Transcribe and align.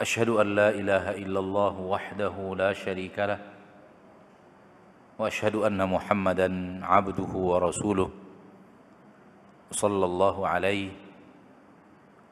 أشهد 0.00 0.28
أن 0.28 0.54
لا 0.58 0.68
إله 0.74 1.22
إلا 1.22 1.40
الله 1.40 1.74
وحده 1.80 2.34
لا 2.58 2.72
شريك 2.74 3.14
له 3.18 3.38
وأشهد 5.18 5.54
أن 5.54 5.78
محمدا 5.78 6.48
عبده 6.82 7.32
ورسوله 7.34 8.10
صلى 9.70 10.04
الله 10.04 10.36
عليه 10.48 10.90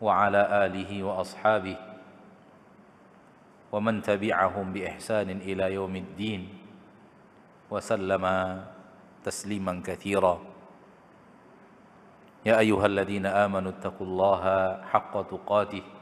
وعلى 0.03 0.43
آله 0.67 0.91
وأصحابه 1.03 1.77
ومن 3.73 4.03
تبعهم 4.03 4.73
بإحسان 4.73 5.31
إلى 5.31 5.75
يوم 5.75 5.97
الدين 5.97 6.43
وسلم 7.71 8.25
تسليما 9.25 9.83
كثيرا. 9.87 10.35
يا 12.43 12.59
أيها 12.59 12.87
الذين 12.87 13.27
آمنوا 13.27 13.71
اتقوا 13.71 14.07
الله 14.07 14.43
حق 14.83 15.15
تقاته 15.31 16.02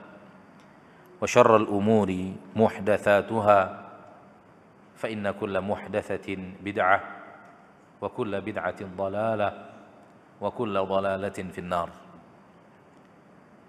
وشر 1.21 1.51
الأمور 1.55 2.09
محدثاتها 2.55 3.59
فإن 4.97 5.31
كل 5.31 5.55
محدثة 5.61 6.27
بدعة 6.65 6.99
وكل 8.01 8.31
بدعة 8.41 8.79
ضلالة 8.97 9.49
وكل 10.41 10.75
ضلالة 10.85 11.37
في 11.53 11.59
النار. 11.61 11.89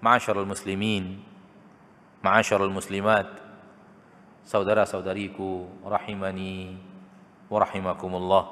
معاشر 0.03 0.37
المسلمين 0.43 1.05
معاشر 2.25 2.65
المسلمات 2.65 3.31
سودرا 4.45 4.85
سودريكو 4.85 5.51
رحمني 5.85 6.57
ورحمكم 7.51 8.13
الله. 8.17 8.45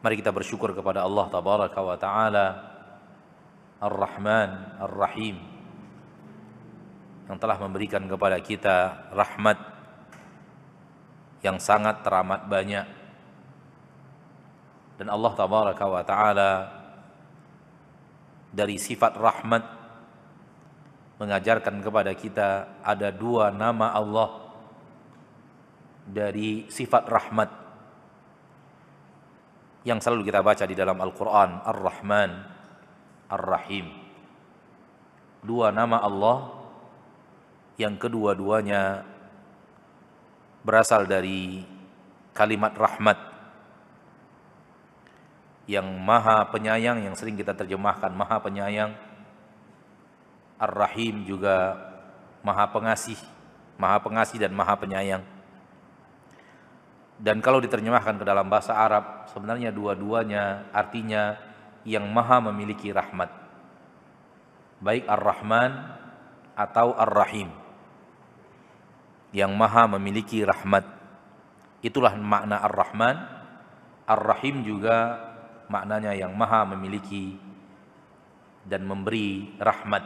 Mari 0.00 0.16
kita 0.16 0.32
bersyukur 0.32 0.72
kepada 0.72 1.04
Allah 1.04 1.28
Tabaraka 1.28 1.76
wa 1.84 1.92
Ta'ala 2.00 2.46
Ar-Rahman 3.84 4.80
Ar-Rahim. 4.80 5.59
Yang 7.30 7.38
telah 7.38 7.62
memberikan 7.62 8.02
kepada 8.10 8.42
kita 8.42 9.06
rahmat 9.14 9.54
yang 11.46 11.62
sangat 11.62 12.02
teramat 12.02 12.50
banyak. 12.50 12.82
Dan 14.98 15.06
Allah 15.14 15.32
tabaraka 15.38 15.84
wa 15.86 16.02
taala 16.02 16.52
dari 18.50 18.82
sifat 18.82 19.14
rahmat 19.14 19.62
mengajarkan 21.22 21.78
kepada 21.78 22.10
kita 22.18 22.82
ada 22.82 23.14
dua 23.14 23.54
nama 23.54 23.94
Allah 23.94 24.50
dari 26.10 26.66
sifat 26.66 27.06
rahmat 27.06 27.50
yang 29.86 30.02
selalu 30.02 30.26
kita 30.26 30.42
baca 30.42 30.66
di 30.66 30.74
dalam 30.74 30.98
Al-Qur'an 30.98 31.62
Ar-Rahman 31.62 32.30
Ar-Rahim. 33.30 33.86
Dua 35.46 35.70
nama 35.70 36.02
Allah 36.02 36.59
yang 37.80 37.96
kedua-duanya 37.96 39.08
berasal 40.60 41.08
dari 41.08 41.64
kalimat 42.36 42.76
rahmat 42.76 43.16
yang 45.64 45.88
maha 45.88 46.44
penyayang 46.52 47.00
yang 47.00 47.16
sering 47.16 47.40
kita 47.40 47.56
terjemahkan 47.56 48.12
maha 48.12 48.36
penyayang. 48.44 48.92
Ar-Rahim 50.60 51.24
juga 51.24 51.72
maha 52.44 52.68
pengasih 52.68 53.16
maha 53.80 53.96
pengasih 54.04 54.36
dan 54.36 54.52
maha 54.52 54.76
penyayang. 54.76 55.24
Dan 57.16 57.40
kalau 57.40 57.64
diterjemahkan 57.64 58.20
ke 58.20 58.24
dalam 58.28 58.52
bahasa 58.52 58.76
Arab 58.76 59.24
sebenarnya 59.32 59.72
dua-duanya 59.72 60.68
artinya 60.76 61.40
yang 61.88 62.04
maha 62.12 62.44
memiliki 62.44 62.92
rahmat. 62.92 63.32
Baik 64.84 65.08
Ar-Rahman 65.08 65.96
atau 66.56 66.92
Ar-Rahim 66.92 67.59
yang 69.30 69.54
maha 69.54 69.86
memiliki 69.86 70.42
rahmat. 70.42 70.82
Itulah 71.80 72.14
makna 72.18 72.60
Ar-Rahman. 72.66 73.16
Ar-Rahim 74.04 74.66
juga 74.66 75.16
maknanya 75.70 76.12
yang 76.18 76.34
maha 76.34 76.66
memiliki 76.66 77.38
dan 78.66 78.84
memberi 78.84 79.54
rahmat. 79.56 80.02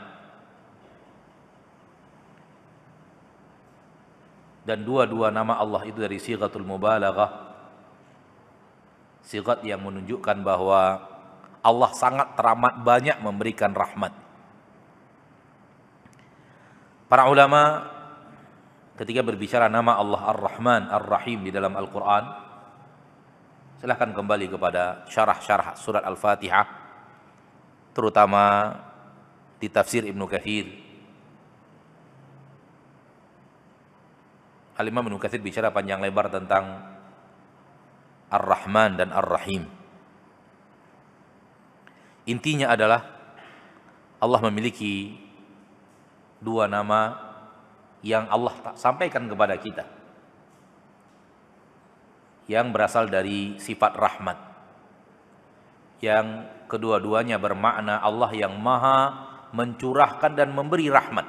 Dan 4.64 4.80
dua-dua 4.84 5.28
nama 5.28 5.60
Allah 5.60 5.84
itu 5.84 6.00
dari 6.00 6.16
sigatul 6.16 6.64
mubalaghah. 6.64 7.52
Sigat 9.24 9.64
yang 9.64 9.80
menunjukkan 9.84 10.40
bahwa 10.44 11.00
Allah 11.64 11.90
sangat 11.96 12.36
teramat 12.36 12.80
banyak 12.80 13.16
memberikan 13.24 13.72
rahmat. 13.72 14.12
Para 17.08 17.28
ulama 17.28 17.93
ketika 18.94 19.20
berbicara 19.26 19.66
nama 19.66 19.98
Allah 19.98 20.22
Ar-Rahman 20.34 20.90
Ar-Rahim 20.90 21.42
di 21.42 21.50
dalam 21.50 21.74
Al-Quran 21.74 22.24
silahkan 23.82 24.14
kembali 24.14 24.46
kepada 24.48 25.04
syarah-syarah 25.10 25.74
surat 25.74 26.02
Al-Fatihah 26.06 26.66
terutama 27.90 28.74
di 29.58 29.66
tafsir 29.66 30.06
Ibnu 30.06 30.24
Kathir 30.30 30.84
Al-Imam 34.74 35.06
Ibnu 35.06 35.22
Kathir 35.22 35.38
bicara 35.38 35.70
panjang 35.70 36.02
lebar 36.02 36.26
tentang 36.26 36.82
Ar-Rahman 38.26 38.98
dan 38.98 39.14
Ar-Rahim. 39.14 39.70
Intinya 42.26 42.74
adalah 42.74 43.06
Allah 44.18 44.40
memiliki 44.50 45.14
dua 46.42 46.66
nama 46.66 47.23
yang 48.04 48.28
Allah 48.28 48.76
sampaikan 48.76 49.24
kepada 49.24 49.56
kita. 49.56 49.88
Yang 52.44 52.66
berasal 52.76 53.08
dari 53.08 53.56
sifat 53.56 53.96
rahmat. 53.96 54.38
Yang 56.04 56.44
kedua-duanya 56.68 57.40
bermakna 57.40 58.04
Allah 58.04 58.28
yang 58.36 58.60
maha 58.60 59.24
mencurahkan 59.56 60.36
dan 60.36 60.52
memberi 60.52 60.92
rahmat. 60.92 61.24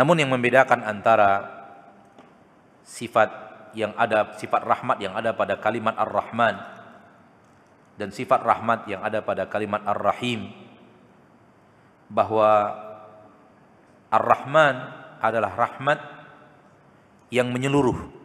Namun 0.00 0.16
yang 0.24 0.32
membedakan 0.32 0.80
antara 0.80 1.52
sifat 2.80 3.28
yang 3.76 3.92
ada 3.92 4.32
sifat 4.40 4.64
rahmat 4.64 4.96
yang 5.04 5.12
ada 5.12 5.36
pada 5.36 5.60
kalimat 5.60 5.92
ar-rahman 6.00 6.56
dan 8.00 8.08
sifat 8.08 8.40
rahmat 8.40 8.88
yang 8.88 9.04
ada 9.04 9.20
pada 9.20 9.44
kalimat 9.44 9.84
ar-rahim 9.84 10.48
bahwa 12.08 12.85
Ar-Rahman 14.16 14.76
adalah 15.20 15.52
rahmat 15.52 15.98
yang 17.28 17.52
menyeluruh. 17.52 18.16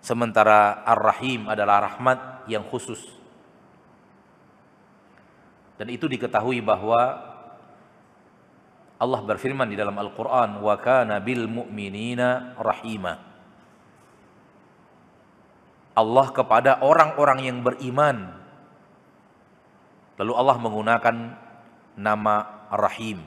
Sementara 0.00 0.82
Ar-Rahim 0.82 1.46
adalah 1.46 1.86
rahmat 1.86 2.48
yang 2.50 2.66
khusus. 2.66 2.98
Dan 5.78 5.88
itu 5.92 6.10
diketahui 6.10 6.60
bahwa 6.60 7.30
Allah 9.00 9.20
berfirman 9.24 9.64
di 9.72 9.80
dalam 9.80 9.96
Al-Quran, 9.96 10.60
wa 10.60 10.76
kana 10.76 11.24
bil 11.24 11.48
mu'minina 11.48 12.58
rahima. 12.60 13.16
Allah 15.96 16.26
kepada 16.36 16.84
orang-orang 16.84 17.48
yang 17.48 17.58
beriman. 17.64 18.28
Lalu 20.20 20.32
Allah 20.36 20.56
menggunakan 20.60 21.16
nama 22.00 22.66
Rahim. 22.72 23.20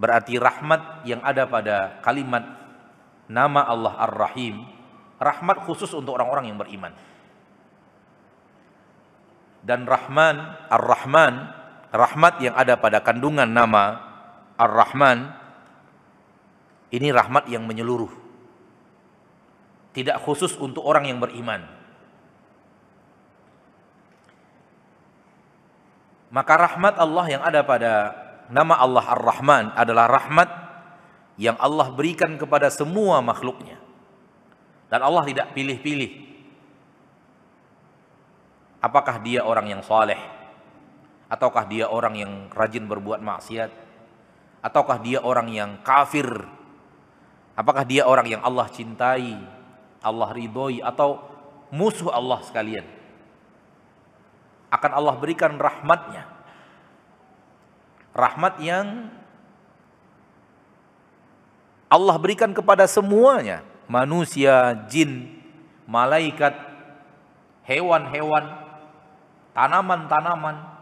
Berarti 0.00 0.40
rahmat 0.40 1.04
yang 1.04 1.20
ada 1.20 1.44
pada 1.44 2.00
kalimat 2.00 2.42
nama 3.28 3.68
Allah 3.68 3.94
Ar-Rahim, 4.08 4.64
rahmat 5.20 5.68
khusus 5.68 5.92
untuk 5.92 6.16
orang-orang 6.16 6.50
yang 6.50 6.58
beriman. 6.58 6.96
Dan 9.62 9.86
Rahman, 9.86 10.42
Ar-Rahman 10.66 11.62
rahmat 11.92 12.40
yang 12.40 12.56
ada 12.56 12.74
pada 12.80 13.04
kandungan 13.04 13.46
nama 13.46 14.00
Ar-Rahman 14.56 15.38
ini 16.92 17.08
rahmat 17.12 17.48
yang 17.52 17.64
menyeluruh. 17.68 18.10
Tidak 19.92 20.16
khusus 20.24 20.56
untuk 20.56 20.84
orang 20.88 21.08
yang 21.08 21.20
beriman. 21.20 21.81
Maka 26.32 26.52
rahmat 26.56 26.96
Allah 26.96 27.26
yang 27.28 27.42
ada 27.44 27.60
pada 27.60 27.92
nama 28.48 28.80
Allah 28.80 29.04
Ar-Rahman 29.04 29.76
adalah 29.76 30.08
rahmat 30.08 30.48
yang 31.36 31.60
Allah 31.60 31.92
berikan 31.92 32.40
kepada 32.40 32.72
semua 32.72 33.20
makhluknya. 33.20 33.76
Dan 34.88 35.04
Allah 35.04 35.24
tidak 35.28 35.52
pilih-pilih. 35.52 36.32
Apakah 38.80 39.20
dia 39.20 39.44
orang 39.44 39.68
yang 39.68 39.84
soleh? 39.84 40.18
ataukah 41.32 41.64
dia 41.64 41.88
orang 41.88 42.12
yang 42.12 42.32
rajin 42.52 42.84
berbuat 42.84 43.24
maksiat 43.24 43.72
ataukah 44.60 45.00
dia 45.00 45.24
orang 45.24 45.48
yang 45.48 45.80
kafir 45.80 46.28
apakah 47.56 47.88
dia 47.88 48.04
orang 48.04 48.36
yang 48.36 48.42
Allah 48.44 48.68
cintai 48.68 49.40
Allah 50.04 50.28
ridhoi 50.28 50.84
atau 50.84 51.24
musuh 51.72 52.12
Allah 52.12 52.44
sekalian 52.44 52.84
akan 54.72 54.90
Allah 54.96 55.14
berikan 55.20 55.60
rahmatnya. 55.60 56.24
Rahmat 58.16 58.56
yang 58.64 59.12
Allah 61.92 62.16
berikan 62.16 62.56
kepada 62.56 62.88
semuanya. 62.88 63.60
Manusia, 63.84 64.88
jin, 64.88 65.28
malaikat, 65.84 66.56
hewan-hewan, 67.68 68.48
tanaman-tanaman, 69.52 70.72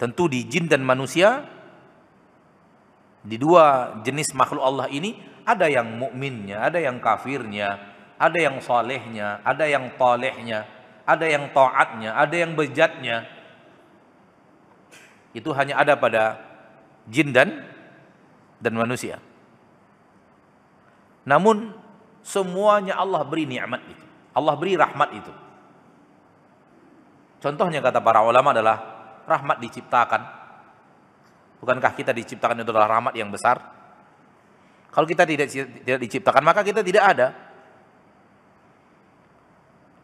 Tentu 0.00 0.32
di 0.32 0.40
jin 0.48 0.64
dan 0.64 0.80
manusia 0.80 1.44
di 3.20 3.36
dua 3.36 4.00
jenis 4.00 4.32
makhluk 4.32 4.64
Allah 4.64 4.88
ini 4.88 5.12
ada 5.44 5.68
yang 5.68 5.92
mukminnya, 5.92 6.56
ada 6.56 6.80
yang 6.80 6.96
kafirnya, 7.04 7.76
ada 8.16 8.38
yang 8.40 8.64
solehnya, 8.64 9.44
ada 9.44 9.68
yang 9.68 9.92
tolehnya, 10.00 10.64
ada 11.10 11.26
yang 11.26 11.50
taatnya, 11.50 12.14
ada 12.14 12.34
yang 12.38 12.54
bejatnya. 12.54 13.26
Itu 15.34 15.50
hanya 15.54 15.78
ada 15.82 15.98
pada 15.98 16.38
jin 17.10 17.34
dan 17.34 17.66
dan 18.62 18.74
manusia. 18.78 19.18
Namun 21.26 21.74
semuanya 22.22 22.98
Allah 22.98 23.26
beri 23.26 23.46
nikmat 23.46 23.82
itu. 23.90 24.04
Allah 24.30 24.54
beri 24.54 24.78
rahmat 24.78 25.10
itu. 25.14 25.32
Contohnya 27.40 27.82
kata 27.82 27.98
para 28.04 28.22
ulama 28.22 28.52
adalah 28.54 28.76
rahmat 29.26 29.58
diciptakan? 29.58 30.22
Bukankah 31.60 31.92
kita 31.92 32.12
diciptakan 32.14 32.62
itu 32.62 32.70
adalah 32.72 33.00
rahmat 33.00 33.14
yang 33.16 33.28
besar? 33.32 33.58
Kalau 34.90 35.06
kita 35.06 35.22
tidak 35.22 35.48
tidak 35.50 36.00
diciptakan, 36.02 36.42
maka 36.42 36.60
kita 36.66 36.82
tidak 36.82 37.04
ada. 37.04 37.28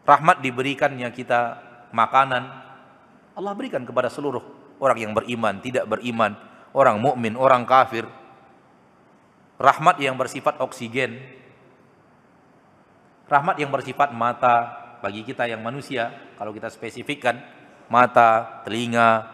Rahmat 0.07 0.39
diberikannya 0.39 1.11
kita 1.11 1.59
makanan. 1.91 2.43
Allah 3.35 3.53
berikan 3.53 3.83
kepada 3.83 4.07
seluruh 4.07 4.39
orang 4.79 4.97
yang 5.03 5.11
beriman, 5.11 5.59
tidak 5.59 5.83
beriman, 5.83 6.31
orang 6.71 6.95
mukmin, 7.03 7.35
orang 7.35 7.67
kafir. 7.67 8.07
Rahmat 9.59 9.99
yang 9.99 10.15
bersifat 10.15 10.63
oksigen. 10.63 11.19
Rahmat 13.27 13.59
yang 13.59 13.67
bersifat 13.67 14.15
mata 14.15 14.87
bagi 15.03 15.27
kita 15.27 15.43
yang 15.43 15.59
manusia, 15.59 16.15
kalau 16.39 16.55
kita 16.55 16.71
spesifikkan 16.71 17.43
mata, 17.91 18.63
telinga, 18.63 19.27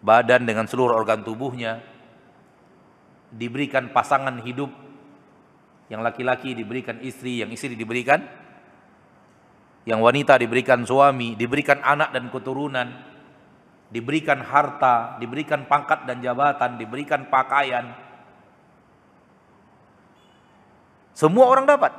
badan 0.00 0.48
dengan 0.48 0.64
seluruh 0.64 0.96
organ 0.96 1.20
tubuhnya, 1.20 1.84
diberikan 3.28 3.92
pasangan 3.92 4.40
hidup, 4.40 4.72
yang 5.92 6.00
laki-laki 6.00 6.56
diberikan 6.56 6.96
istri, 7.04 7.44
yang 7.44 7.52
istri 7.52 7.76
diberikan, 7.76 8.24
yang 9.88 10.04
wanita 10.04 10.36
diberikan 10.36 10.84
suami, 10.84 11.32
diberikan 11.32 11.80
anak 11.80 12.12
dan 12.12 12.28
keturunan, 12.28 12.92
diberikan 13.88 14.44
harta, 14.44 15.16
diberikan 15.16 15.64
pangkat 15.64 16.04
dan 16.04 16.20
jabatan, 16.20 16.76
diberikan 16.76 17.24
pakaian. 17.32 17.96
Semua 21.16 21.48
orang 21.48 21.64
dapat. 21.64 21.96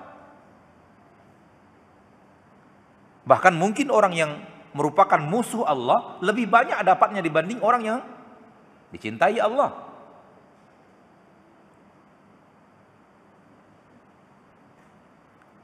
Bahkan 3.26 3.58
mungkin 3.58 3.90
orang 3.90 4.14
yang 4.14 4.32
merupakan 4.78 5.18
musuh 5.18 5.66
Allah 5.66 6.22
lebih 6.22 6.46
banyak 6.46 6.78
dapatnya 6.86 7.26
dibanding 7.26 7.58
orang 7.66 7.82
yang 7.82 8.00
dicintai 8.94 9.42
Allah. 9.42 9.89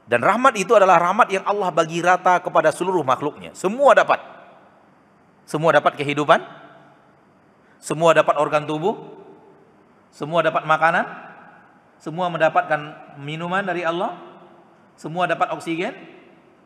Dan 0.06 0.22
rahmat 0.22 0.54
itu 0.54 0.70
adalah 0.70 1.02
rahmat 1.02 1.34
yang 1.34 1.42
Allah 1.42 1.74
bagi 1.74 1.98
rata 1.98 2.38
kepada 2.38 2.70
seluruh 2.70 3.02
makhluknya. 3.02 3.50
Semua 3.58 3.90
dapat. 3.90 4.22
Semua 5.42 5.74
dapat 5.74 5.98
kehidupan. 5.98 6.42
Semua 7.82 8.14
dapat 8.14 8.38
organ 8.38 8.62
tubuh. 8.66 8.94
Semua 10.14 10.46
dapat 10.46 10.62
makanan. 10.62 11.04
Semua 11.98 12.30
mendapatkan 12.30 12.80
minuman 13.18 13.66
dari 13.66 13.82
Allah. 13.82 14.14
Semua 14.94 15.26
dapat 15.26 15.50
oksigen. 15.58 15.92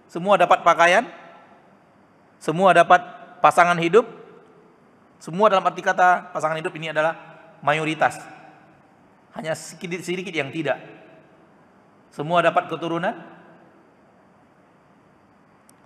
Semua 0.04 0.36
dapat 0.36 0.60
pakaian. 0.60 1.08
Semua 2.36 2.76
dapat 2.76 3.00
pasangan 3.40 3.80
hidup. 3.80 4.04
Semua 5.20 5.48
dalam 5.52 5.64
arti 5.64 5.84
kata 5.84 6.32
pasangan 6.32 6.56
hidup 6.60 6.72
ini 6.76 6.92
adalah 6.92 7.16
mayoritas. 7.64 8.20
Hanya 9.36 9.56
sedikit-sedikit 9.56 10.32
yang 10.32 10.52
tidak. 10.52 10.80
Semua 12.10 12.42
dapat 12.42 12.66
keturunan. 12.66 13.39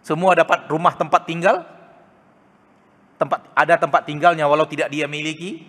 Semua 0.05 0.37
dapat 0.37 0.69
rumah 0.69 0.93
tempat 0.93 1.25
tinggal. 1.25 1.65
Tempat 3.17 3.41
ada 3.57 3.75
tempat 3.81 4.05
tinggalnya 4.05 4.45
walau 4.45 4.69
tidak 4.69 4.93
dia 4.93 5.09
miliki. 5.09 5.65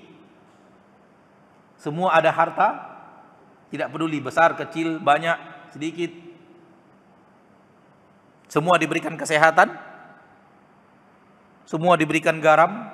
Semua 1.79 2.13
ada 2.13 2.29
harta. 2.29 2.93
Tidak 3.71 3.89
peduli 3.89 4.19
besar, 4.19 4.53
kecil, 4.59 4.99
banyak, 4.99 5.35
sedikit. 5.73 6.11
Semua 8.51 8.77
diberikan 8.77 9.17
kesehatan 9.17 9.95
semua 11.65 11.97
diberikan 11.97 12.37
garam, 12.37 12.93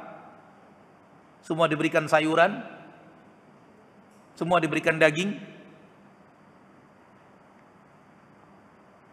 semua 1.44 1.68
diberikan 1.68 2.08
sayuran, 2.08 2.64
semua 4.40 4.64
diberikan 4.64 4.96
daging. 4.96 5.36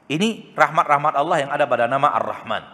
Ini 0.08 0.56
rahmat-rahmat 0.56 1.12
Allah 1.20 1.36
yang 1.44 1.50
ada 1.52 1.68
pada 1.68 1.84
nama 1.84 2.08
Ar-Rahman. 2.16 2.64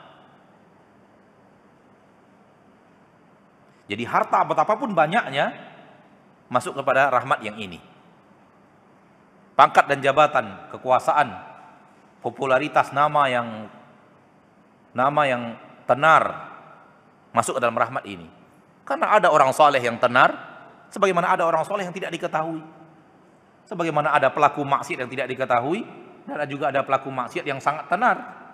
Jadi 3.91 4.07
harta 4.07 4.47
betapapun 4.47 4.95
banyaknya 4.95 5.51
masuk 6.49 6.79
kepada 6.79 7.11
rahmat 7.11 7.43
yang 7.43 7.59
ini. 7.59 7.83
Pangkat 9.59 9.91
dan 9.91 9.99
jabatan, 9.99 10.71
kekuasaan, 10.71 11.35
popularitas 12.23 12.95
nama 12.95 13.27
yang 13.27 13.69
nama 14.95 15.23
yang 15.27 15.43
tenar, 15.91 16.55
masuk 17.35 17.59
ke 17.59 17.61
dalam 17.61 17.77
rahmat 17.77 18.07
ini. 18.07 18.31
Karena 18.87 19.19
ada 19.19 19.29
orang 19.35 19.51
soleh 19.51 19.83
yang 19.83 19.99
tenar, 19.99 20.33
sebagaimana 20.95 21.35
ada 21.35 21.43
orang 21.43 21.67
soleh 21.67 21.83
yang 21.83 21.95
tidak 21.95 22.15
diketahui. 22.15 22.63
Sebagaimana 23.67 24.15
ada 24.15 24.31
pelaku 24.31 24.63
maksiat 24.63 25.03
yang 25.03 25.11
tidak 25.11 25.27
diketahui, 25.35 25.83
dan 26.25 26.41
ada 26.41 26.49
juga 26.49 26.73
ada 26.73 26.81
pelaku 26.81 27.13
maksiat 27.13 27.45
yang 27.45 27.61
sangat 27.61 27.89
tenar. 27.89 28.45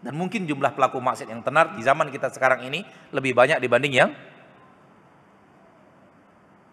Dan 0.00 0.16
mungkin 0.16 0.48
jumlah 0.48 0.72
pelaku 0.74 0.98
maksiat 0.98 1.28
yang 1.28 1.44
tenar 1.44 1.76
di 1.76 1.82
zaman 1.84 2.08
kita 2.08 2.32
sekarang 2.32 2.64
ini 2.64 2.82
lebih 3.12 3.36
banyak 3.36 3.60
dibanding 3.60 3.92
yang 3.92 4.10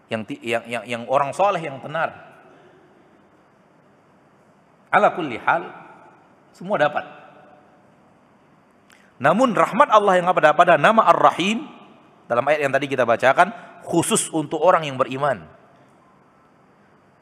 yang 0.08 0.24
yang 0.40 0.64
yang, 0.66 0.84
yang 0.88 1.04
orang 1.12 1.36
soleh 1.36 1.60
yang 1.60 1.78
tenar. 1.84 2.16
Ala 4.88 5.12
kulli 5.12 5.36
hal 5.36 5.68
semua 6.56 6.80
dapat. 6.80 7.04
Namun 9.20 9.52
rahmat 9.54 9.92
Allah 9.92 10.18
yang 10.18 10.32
pada 10.32 10.56
pada 10.56 10.74
nama 10.80 11.04
Ar-Rahim 11.12 11.68
dalam 12.32 12.48
ayat 12.48 12.64
yang 12.64 12.74
tadi 12.74 12.88
kita 12.88 13.04
bacakan 13.04 13.52
khusus 13.84 14.32
untuk 14.32 14.64
orang 14.64 14.88
yang 14.88 14.96
beriman. 14.96 15.44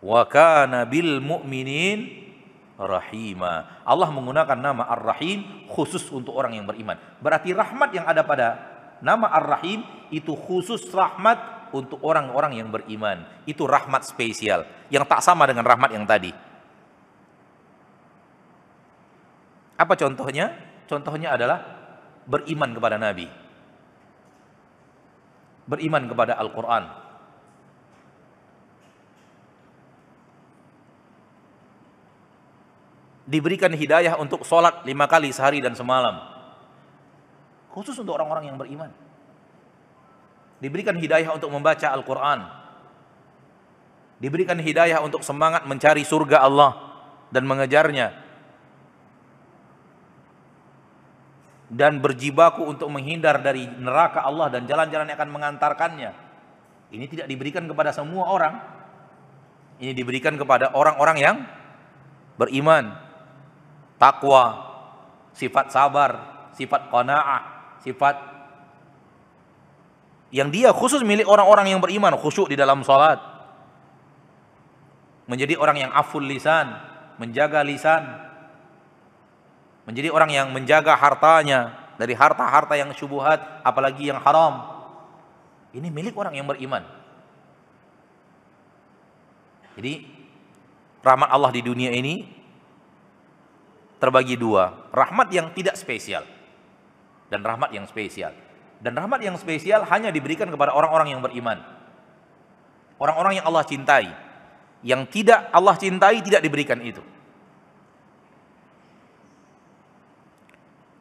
Wa 0.05 0.29
kana 0.29 0.85
bil 0.85 1.17
mu'minin 1.17 2.25
rahima. 2.75 3.83
Allah 3.87 4.11
menggunakan 4.11 4.57
nama 4.59 4.83
Ar-Rahim 4.91 5.67
khusus 5.71 6.07
untuk 6.11 6.35
orang 6.35 6.59
yang 6.59 6.67
beriman. 6.67 6.99
Berarti 7.23 7.55
rahmat 7.55 7.89
yang 7.95 8.05
ada 8.07 8.21
pada 8.21 8.47
nama 8.99 9.31
Ar-Rahim 9.31 9.83
itu 10.11 10.35
khusus 10.35 10.83
rahmat 10.91 11.69
untuk 11.71 11.99
orang-orang 12.03 12.59
yang 12.59 12.69
beriman. 12.71 13.23
Itu 13.47 13.67
rahmat 13.67 14.07
spesial 14.07 14.67
yang 14.91 15.03
tak 15.07 15.23
sama 15.23 15.47
dengan 15.47 15.63
rahmat 15.67 15.91
yang 15.95 16.07
tadi. 16.07 16.31
Apa 19.75 19.93
contohnya? 19.99 20.55
Contohnya 20.87 21.35
adalah 21.35 21.59
beriman 22.23 22.71
kepada 22.71 22.95
Nabi. 22.95 23.27
Beriman 25.65 26.07
kepada 26.07 26.37
Al-Quran. 26.37 27.04
Diberikan 33.25 33.73
hidayah 33.73 34.21
untuk 34.21 34.45
sholat 34.45 34.85
lima 34.85 35.09
kali 35.09 35.33
sehari 35.33 35.57
dan 35.61 35.73
semalam. 35.73 36.21
Khusus 37.73 37.97
untuk 37.97 38.15
orang-orang 38.15 38.53
yang 38.53 38.57
beriman. 38.57 38.93
Diberikan 40.61 40.95
hidayah 40.95 41.33
untuk 41.33 41.49
membaca 41.49 41.89
Al-Quran. 41.89 42.39
Diberikan 44.21 44.55
hidayah 44.61 45.03
untuk 45.03 45.25
semangat 45.25 45.67
mencari 45.67 46.05
surga 46.05 46.45
Allah 46.45 46.71
dan 47.33 47.43
mengejarnya 47.43 48.25
dan 51.75 51.99
berjibaku 51.99 52.63
untuk 52.63 52.87
menghindar 52.93 53.41
dari 53.41 53.65
neraka 53.67 54.21
Allah 54.23 54.53
dan 54.53 54.69
jalan-jalan 54.69 55.09
yang 55.09 55.17
akan 55.17 55.31
mengantarkannya. 55.33 56.11
Ini 56.93 57.05
tidak 57.09 57.27
diberikan 57.27 57.65
kepada 57.65 57.89
semua 57.91 58.29
orang. 58.29 58.55
Ini 59.81 59.91
diberikan 59.91 60.39
kepada 60.39 60.71
orang-orang 60.71 61.17
yang 61.19 61.37
beriman, 62.39 62.95
takwa, 63.95 64.43
sifat 65.35 65.71
sabar, 65.71 66.11
sifat 66.55 66.87
qanaah, 66.91 67.41
sifat 67.83 68.15
yang 70.35 70.51
dia 70.51 70.75
khusus 70.75 70.99
milik 71.05 71.29
orang-orang 71.29 71.71
yang 71.71 71.79
beriman, 71.79 72.11
khusyuk 72.19 72.51
di 72.51 72.59
dalam 72.59 72.83
salat. 72.83 73.21
Menjadi 75.25 75.57
orang 75.57 75.87
yang 75.87 75.91
aful 75.95 76.21
lisan, 76.21 76.75
menjaga 77.17 77.63
lisan, 77.65 78.03
menjadi 79.87 80.11
orang 80.11 80.29
yang 80.33 80.47
menjaga 80.51 80.93
hartanya 80.97 81.73
dari 81.95 82.13
harta-harta 82.13 82.75
yang 82.75 82.91
syubhat 82.91 83.63
apalagi 83.63 84.11
yang 84.11 84.19
haram. 84.21 84.75
Ini 85.71 85.87
milik 85.87 86.15
orang 86.19 86.35
yang 86.35 86.47
beriman. 86.47 86.83
Jadi 89.75 90.07
rahmat 91.03 91.29
Allah 91.31 91.51
di 91.51 91.61
dunia 91.63 91.91
ini 91.91 92.27
terbagi 94.05 94.37
dua 94.37 94.85
rahmat 94.93 95.33
yang 95.33 95.49
tidak 95.57 95.73
spesial 95.73 96.21
dan 97.33 97.41
rahmat 97.41 97.73
yang 97.73 97.89
spesial. 97.89 98.29
Dan 98.77 98.93
rahmat 98.93 99.17
yang 99.23 99.33
spesial 99.41 99.81
hanya 99.89 100.13
diberikan 100.13 100.45
kepada 100.45 100.69
orang-orang 100.69 101.17
yang 101.17 101.21
beriman. 101.25 101.57
Orang-orang 103.01 103.41
yang 103.41 103.45
Allah 103.49 103.65
cintai 103.65 104.13
yang 104.85 105.09
tidak 105.09 105.49
Allah 105.49 105.73
cintai 105.73 106.21
tidak 106.21 106.45
diberikan 106.45 106.77
itu. 106.85 107.01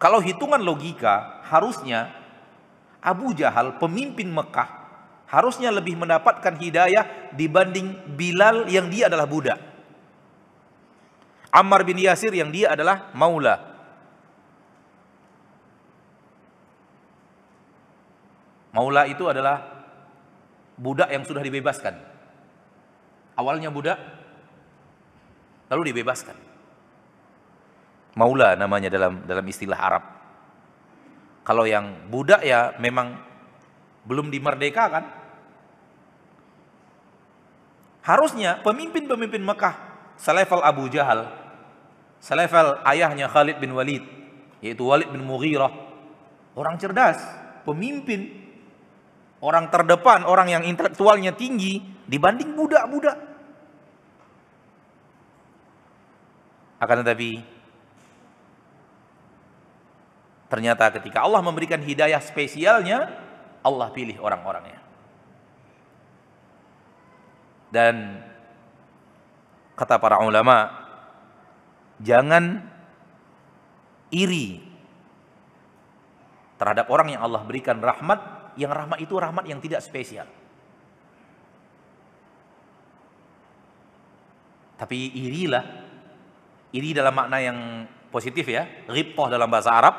Kalau 0.01 0.25
hitungan 0.25 0.61
logika, 0.65 1.45
harusnya 1.45 2.09
Abu 3.05 3.37
Jahal, 3.37 3.77
pemimpin 3.77 4.33
Mekah, 4.33 4.69
harusnya 5.29 5.69
lebih 5.69 6.01
mendapatkan 6.01 6.57
hidayah 6.57 7.33
dibanding 7.37 8.17
Bilal 8.17 8.65
yang 8.73 8.89
dia 8.89 9.13
adalah 9.13 9.29
budak. 9.29 9.74
Ammar 11.55 11.87
bin 11.87 12.03
Yasir 12.03 12.35
yang 12.35 12.51
dia 12.51 12.75
adalah 12.75 13.15
maula. 13.15 13.63
Maula 18.75 19.07
itu 19.07 19.23
adalah 19.31 19.87
budak 20.75 21.15
yang 21.15 21.23
sudah 21.23 21.39
dibebaskan. 21.39 21.95
Awalnya 23.39 23.71
budak, 23.71 24.03
lalu 25.71 25.95
dibebaskan. 25.95 26.35
Maula 28.19 28.59
namanya 28.59 28.91
dalam 28.91 29.23
dalam 29.23 29.47
istilah 29.47 29.79
Arab. 29.79 30.05
Kalau 31.47 31.71
yang 31.71 32.11
budak 32.11 32.43
ya 32.43 32.75
memang 32.83 33.15
belum 34.03 34.27
dimerdekakan. 34.35 35.07
Harusnya 38.03 38.59
pemimpin-pemimpin 38.67 39.41
Mekah 39.41 39.75
selevel 40.19 40.63
Abu 40.63 40.87
Jahal, 40.91 41.27
selevel 42.25 42.81
ayahnya 42.89 43.29
Khalid 43.29 43.61
bin 43.61 43.77
Walid, 43.77 44.01
yaitu 44.65 44.81
Walid 44.81 45.13
bin 45.13 45.21
Mughirah, 45.29 45.69
orang 46.57 46.81
cerdas, 46.81 47.21
pemimpin, 47.69 48.33
orang 49.45 49.69
terdepan, 49.69 50.25
orang 50.25 50.49
yang 50.49 50.65
intelektualnya 50.65 51.37
tinggi 51.37 51.85
dibanding 52.09 52.57
budak-budak. 52.57 53.37
Akan 56.81 57.05
tetapi 57.05 57.55
Ternyata 60.45 60.87
ketika 60.95 61.27
Allah 61.27 61.43
memberikan 61.43 61.83
hidayah 61.83 62.23
spesialnya, 62.23 63.11
Allah 63.59 63.91
pilih 63.91 64.23
orang-orangnya. 64.23 64.79
Dan 67.75 68.23
kata 69.75 69.99
para 69.99 70.23
ulama, 70.23 70.84
jangan 72.03 72.63
iri 74.15 74.63
terhadap 76.59 76.87
orang 76.89 77.19
yang 77.19 77.23
Allah 77.23 77.43
berikan 77.43 77.83
rahmat, 77.83 78.55
yang 78.55 78.71
rahmat 78.71 78.99
itu 79.03 79.15
rahmat 79.19 79.45
yang 79.45 79.59
tidak 79.59 79.83
spesial. 79.83 80.27
Tapi 84.75 85.15
irilah, 85.15 85.65
iri 86.75 86.91
dalam 86.95 87.15
makna 87.15 87.39
yang 87.39 87.59
positif 88.11 88.47
ya, 88.47 88.67
ghibtah 88.91 89.31
dalam 89.31 89.51
bahasa 89.51 89.71
Arab, 89.71 89.95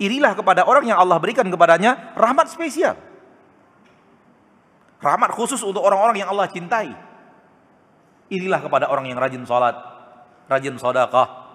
irilah 0.00 0.32
kepada 0.36 0.64
orang 0.64 0.88
yang 0.88 1.00
Allah 1.00 1.16
berikan 1.20 1.48
kepadanya 1.48 2.16
rahmat 2.16 2.48
spesial. 2.52 2.96
Rahmat 4.98 5.30
khusus 5.30 5.62
untuk 5.62 5.84
orang-orang 5.84 6.20
yang 6.20 6.28
Allah 6.32 6.50
cintai. 6.50 6.90
Irilah 8.28 8.60
kepada 8.60 8.90
orang 8.92 9.08
yang 9.08 9.16
rajin 9.16 9.40
salat, 9.48 9.76
rajin 10.48 10.74
sedekah. 10.80 11.46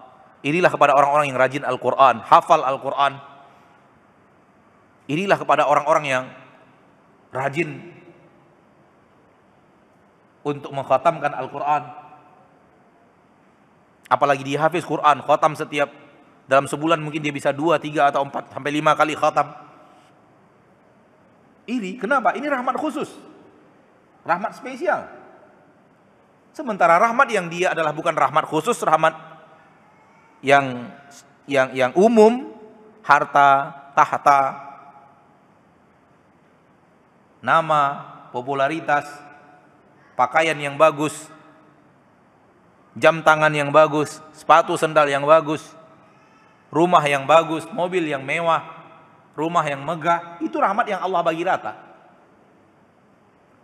Irilah 0.43 0.69
kepada 0.69 0.93
orang-orang 0.93 1.33
yang 1.33 1.39
rajin 1.39 1.63
Al-Qur'an, 1.65 2.21
hafal 2.23 2.61
Al-Qur'an. 2.61 3.19
Irilah 5.09 5.35
kepada 5.35 5.67
orang-orang 5.67 6.05
yang 6.07 6.23
rajin 7.33 7.91
untuk 10.45 10.71
mengkhatamkan 10.71 11.33
Al-Qur'an. 11.33 11.83
Apalagi 14.11 14.45
dia 14.45 14.61
hafiz 14.61 14.85
Quran, 14.85 15.25
khatam 15.25 15.57
setiap 15.57 15.89
dalam 16.45 16.69
sebulan 16.69 17.01
mungkin 17.01 17.23
dia 17.23 17.33
bisa 17.33 17.49
dua, 17.55 17.79
tiga 17.79 18.11
atau 18.11 18.21
empat 18.21 18.51
sampai 18.51 18.69
lima 18.69 18.93
kali 18.93 19.17
khatam. 19.17 19.49
Iri, 21.63 21.95
kenapa? 21.95 22.35
Ini 22.35 22.51
rahmat 22.51 22.75
khusus. 22.75 23.09
Rahmat 24.27 24.59
spesial. 24.59 25.22
Sementara 26.53 27.01
rahmat 27.01 27.33
yang 27.33 27.49
dia 27.49 27.73
adalah 27.73 27.89
bukan 27.89 28.13
rahmat 28.13 28.45
khusus, 28.45 28.77
rahmat 28.85 29.17
yang 30.45 30.93
yang 31.49 31.73
yang 31.73 31.91
umum, 31.97 32.53
harta, 33.01 33.73
tahta, 33.97 34.61
nama, 37.41 38.05
popularitas, 38.29 39.09
pakaian 40.13 40.53
yang 40.53 40.77
bagus, 40.77 41.25
jam 42.93 43.25
tangan 43.25 43.49
yang 43.49 43.73
bagus, 43.73 44.21
sepatu 44.37 44.77
sendal 44.77 45.09
yang 45.09 45.25
bagus, 45.25 45.73
rumah 46.69 47.01
yang 47.01 47.25
bagus, 47.25 47.65
mobil 47.73 48.05
yang 48.05 48.21
mewah, 48.21 48.61
rumah 49.33 49.65
yang 49.65 49.81
megah, 49.81 50.37
itu 50.37 50.53
rahmat 50.61 50.85
yang 50.85 51.01
Allah 51.01 51.21
bagi 51.25 51.41
rata. 51.41 51.73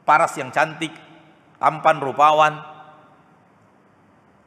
Paras 0.09 0.33
yang 0.41 0.49
cantik, 0.49 0.89
tampan 1.61 2.01
rupawan, 2.01 2.78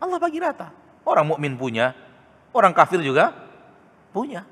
Allah 0.03 0.19
bagi 0.19 0.43
rata. 0.43 0.75
Orang 1.07 1.31
mukmin 1.31 1.55
punya, 1.55 1.95
orang 2.51 2.75
kafir 2.75 2.99
juga 2.99 3.31
punya. 4.11 4.43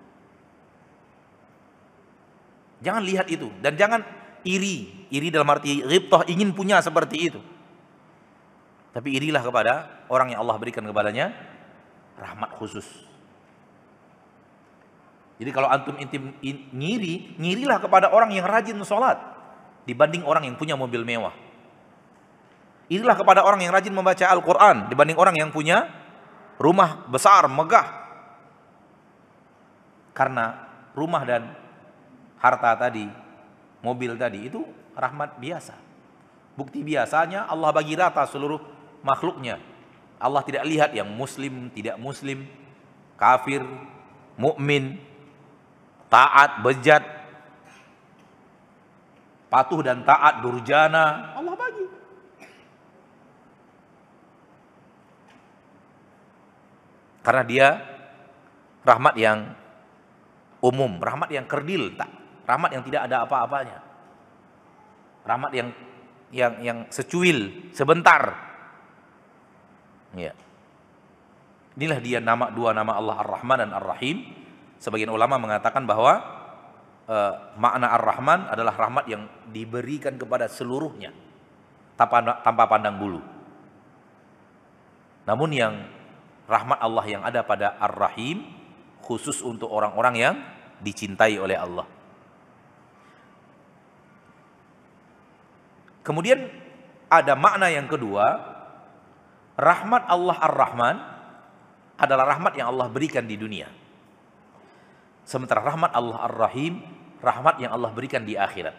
Jangan 2.80 3.02
lihat 3.02 3.26
itu 3.28 3.50
dan 3.60 3.74
jangan 3.76 4.00
iri, 4.46 5.06
iri 5.10 5.28
dalam 5.28 5.50
arti 5.50 5.82
ghibtah 5.82 6.24
ingin 6.30 6.54
punya 6.54 6.78
seperti 6.80 7.16
itu. 7.28 7.40
Tapi 8.90 9.14
irilah 9.14 9.42
kepada 9.42 9.72
orang 10.10 10.34
yang 10.34 10.42
Allah 10.42 10.56
berikan 10.58 10.82
kepadanya 10.82 11.34
rahmat 12.18 12.56
khusus. 12.58 12.86
Jadi 15.40 15.50
kalau 15.56 15.72
antum 15.72 15.96
intim 15.96 16.36
in, 16.44 16.68
ngiri, 16.74 17.38
ngirilah 17.40 17.80
kepada 17.80 18.12
orang 18.12 18.34
yang 18.34 18.44
rajin 18.44 18.76
sholat 18.84 19.16
dibanding 19.88 20.20
orang 20.26 20.44
yang 20.44 20.56
punya 20.56 20.76
mobil 20.76 21.00
mewah. 21.00 21.32
Irilah 22.90 23.14
kepada 23.14 23.46
orang 23.46 23.62
yang 23.62 23.70
rajin 23.70 23.94
membaca 23.94 24.26
Al-Quran 24.26 24.90
dibanding 24.90 25.14
orang 25.14 25.38
yang 25.38 25.54
punya 25.54 25.86
rumah 26.58 27.06
besar, 27.06 27.46
megah. 27.46 27.86
Karena 30.10 30.66
rumah 30.98 31.22
dan 31.22 31.54
harta 32.42 32.74
tadi, 32.74 33.06
mobil 33.78 34.18
tadi 34.18 34.50
itu 34.50 34.66
rahmat 34.98 35.38
biasa. 35.38 35.78
Bukti 36.58 36.82
biasanya 36.82 37.46
Allah 37.46 37.70
bagi 37.70 37.94
rata 37.94 38.26
seluruh 38.26 38.58
makhluknya. 39.06 39.62
Allah 40.20 40.42
tidak 40.42 40.66
lihat 40.66 40.90
yang 40.92 41.08
muslim, 41.08 41.70
tidak 41.72 41.96
muslim, 41.96 42.44
kafir, 43.16 43.64
mukmin, 44.34 45.00
taat, 46.10 46.60
bejat, 46.60 47.06
patuh 49.48 49.80
dan 49.80 50.04
taat, 50.04 50.44
durjana, 50.44 51.38
Allah 51.38 51.54
bagi. 51.56 51.86
Karena 57.30 57.46
dia 57.46 57.78
rahmat 58.82 59.14
yang 59.14 59.54
umum, 60.66 60.98
rahmat 60.98 61.30
yang 61.30 61.46
kerdil, 61.46 61.94
tak, 61.94 62.10
rahmat 62.42 62.74
yang 62.74 62.82
tidak 62.82 63.06
ada 63.06 63.22
apa-apanya. 63.22 63.78
Rahmat 65.22 65.54
yang 65.54 65.70
yang 66.34 66.52
yang 66.58 66.78
secuil, 66.90 67.70
sebentar, 67.70 68.34
Ya. 70.18 70.34
Inilah 71.78 72.02
dia 72.02 72.18
nama 72.18 72.50
dua 72.50 72.74
nama 72.74 72.98
Allah 72.98 73.22
Ar-Rahman 73.22 73.62
dan 73.62 73.70
Ar-Rahim. 73.78 74.26
Sebagian 74.82 75.14
ulama 75.14 75.38
mengatakan 75.38 75.86
bahwa 75.86 76.18
uh, 77.06 77.54
makna 77.54 77.94
Ar-Rahman 77.94 78.50
adalah 78.50 78.74
rahmat 78.74 79.06
yang 79.06 79.30
diberikan 79.54 80.18
kepada 80.18 80.50
seluruhnya 80.50 81.14
tanpa 81.94 82.42
tanpa 82.42 82.66
pandang 82.66 82.98
bulu. 82.98 83.22
Namun 85.30 85.50
yang 85.54 85.99
rahmat 86.50 86.82
Allah 86.82 87.06
yang 87.06 87.22
ada 87.22 87.46
pada 87.46 87.78
Ar-Rahim 87.78 88.42
khusus 89.06 89.38
untuk 89.46 89.70
orang-orang 89.70 90.14
yang 90.18 90.34
dicintai 90.82 91.38
oleh 91.38 91.54
Allah. 91.54 91.86
Kemudian 96.02 96.50
ada 97.06 97.38
makna 97.38 97.70
yang 97.70 97.86
kedua 97.86 98.42
rahmat 99.54 100.10
Allah 100.10 100.36
Ar-Rahman 100.42 100.96
adalah 102.00 102.34
rahmat 102.34 102.58
yang 102.58 102.72
Allah 102.74 102.90
berikan 102.90 103.22
di 103.28 103.38
dunia. 103.38 103.70
Sementara 105.22 105.62
rahmat 105.62 105.94
Allah 105.94 106.26
Ar-Rahim, 106.26 106.82
rahmat 107.22 107.62
yang 107.62 107.70
Allah 107.70 107.92
berikan 107.94 108.24
di 108.26 108.34
akhirat. 108.34 108.74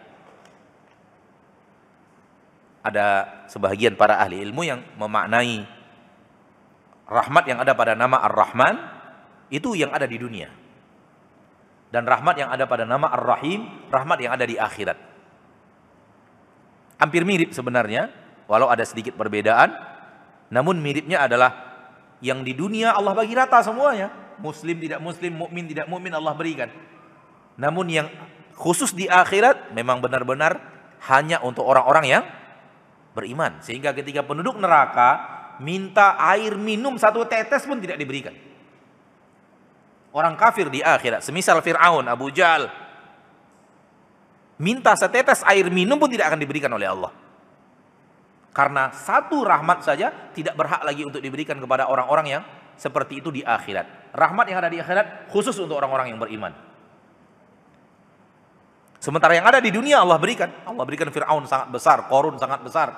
Ada 2.82 3.06
sebahagian 3.46 3.94
para 3.94 4.18
ahli 4.18 4.42
ilmu 4.42 4.66
yang 4.66 4.82
memaknai 4.98 5.81
rahmat 7.08 7.44
yang 7.48 7.58
ada 7.62 7.72
pada 7.74 7.92
nama 7.98 8.20
Ar-Rahman 8.26 8.74
itu 9.52 9.76
yang 9.76 9.92
ada 9.92 10.08
di 10.08 10.16
dunia. 10.16 10.48
Dan 11.92 12.08
rahmat 12.08 12.40
yang 12.40 12.48
ada 12.48 12.64
pada 12.64 12.88
nama 12.88 13.12
Ar-Rahim, 13.12 13.92
rahmat 13.92 14.18
yang 14.24 14.32
ada 14.32 14.48
di 14.48 14.56
akhirat. 14.56 14.96
Hampir 16.96 17.26
mirip 17.28 17.52
sebenarnya, 17.52 18.08
walau 18.48 18.72
ada 18.72 18.80
sedikit 18.86 19.12
perbedaan, 19.12 19.76
namun 20.48 20.80
miripnya 20.80 21.28
adalah 21.28 21.52
yang 22.24 22.46
di 22.46 22.56
dunia 22.56 22.96
Allah 22.96 23.12
bagi 23.12 23.36
rata 23.36 23.60
semuanya. 23.60 24.08
Muslim 24.40 24.80
tidak 24.80 25.04
muslim, 25.04 25.36
mukmin 25.36 25.68
tidak 25.68 25.84
mukmin 25.90 26.16
Allah 26.16 26.32
berikan. 26.32 26.72
Namun 27.60 27.92
yang 27.92 28.08
khusus 28.56 28.96
di 28.96 29.10
akhirat 29.10 29.76
memang 29.76 30.00
benar-benar 30.00 30.56
hanya 31.12 31.42
untuk 31.44 31.66
orang-orang 31.68 32.04
yang 32.08 32.24
beriman. 33.12 33.60
Sehingga 33.60 33.92
ketika 33.92 34.24
penduduk 34.24 34.56
neraka 34.56 35.41
minta 35.62 36.18
air 36.18 36.58
minum 36.58 36.98
satu 36.98 37.22
tetes 37.24 37.62
pun 37.62 37.78
tidak 37.78 37.96
diberikan. 37.96 38.34
Orang 40.12 40.36
kafir 40.36 40.68
di 40.68 40.84
akhirat, 40.84 41.24
semisal 41.24 41.62
Fir'aun, 41.64 42.04
Abu 42.04 42.28
Jal, 42.34 42.68
minta 44.60 44.92
setetes 44.92 45.40
air 45.48 45.72
minum 45.72 45.96
pun 45.96 46.10
tidak 46.10 46.28
akan 46.28 46.40
diberikan 46.42 46.68
oleh 46.74 46.90
Allah. 46.90 47.14
Karena 48.52 48.92
satu 48.92 49.40
rahmat 49.40 49.80
saja 49.80 50.12
tidak 50.36 50.52
berhak 50.52 50.84
lagi 50.84 51.08
untuk 51.08 51.24
diberikan 51.24 51.56
kepada 51.56 51.88
orang-orang 51.88 52.26
yang 52.28 52.42
seperti 52.76 53.24
itu 53.24 53.32
di 53.32 53.40
akhirat. 53.40 54.12
Rahmat 54.12 54.44
yang 54.52 54.60
ada 54.60 54.68
di 54.68 54.76
akhirat 54.76 55.32
khusus 55.32 55.56
untuk 55.56 55.80
orang-orang 55.80 56.12
yang 56.12 56.20
beriman. 56.20 56.52
Sementara 59.00 59.32
yang 59.34 59.48
ada 59.48 59.58
di 59.58 59.72
dunia 59.72 60.04
Allah 60.04 60.20
berikan. 60.20 60.52
Allah 60.68 60.84
berikan 60.84 61.08
Fir'aun 61.08 61.48
sangat 61.48 61.72
besar, 61.72 62.06
Korun 62.12 62.36
sangat 62.36 62.60
besar. 62.60 62.92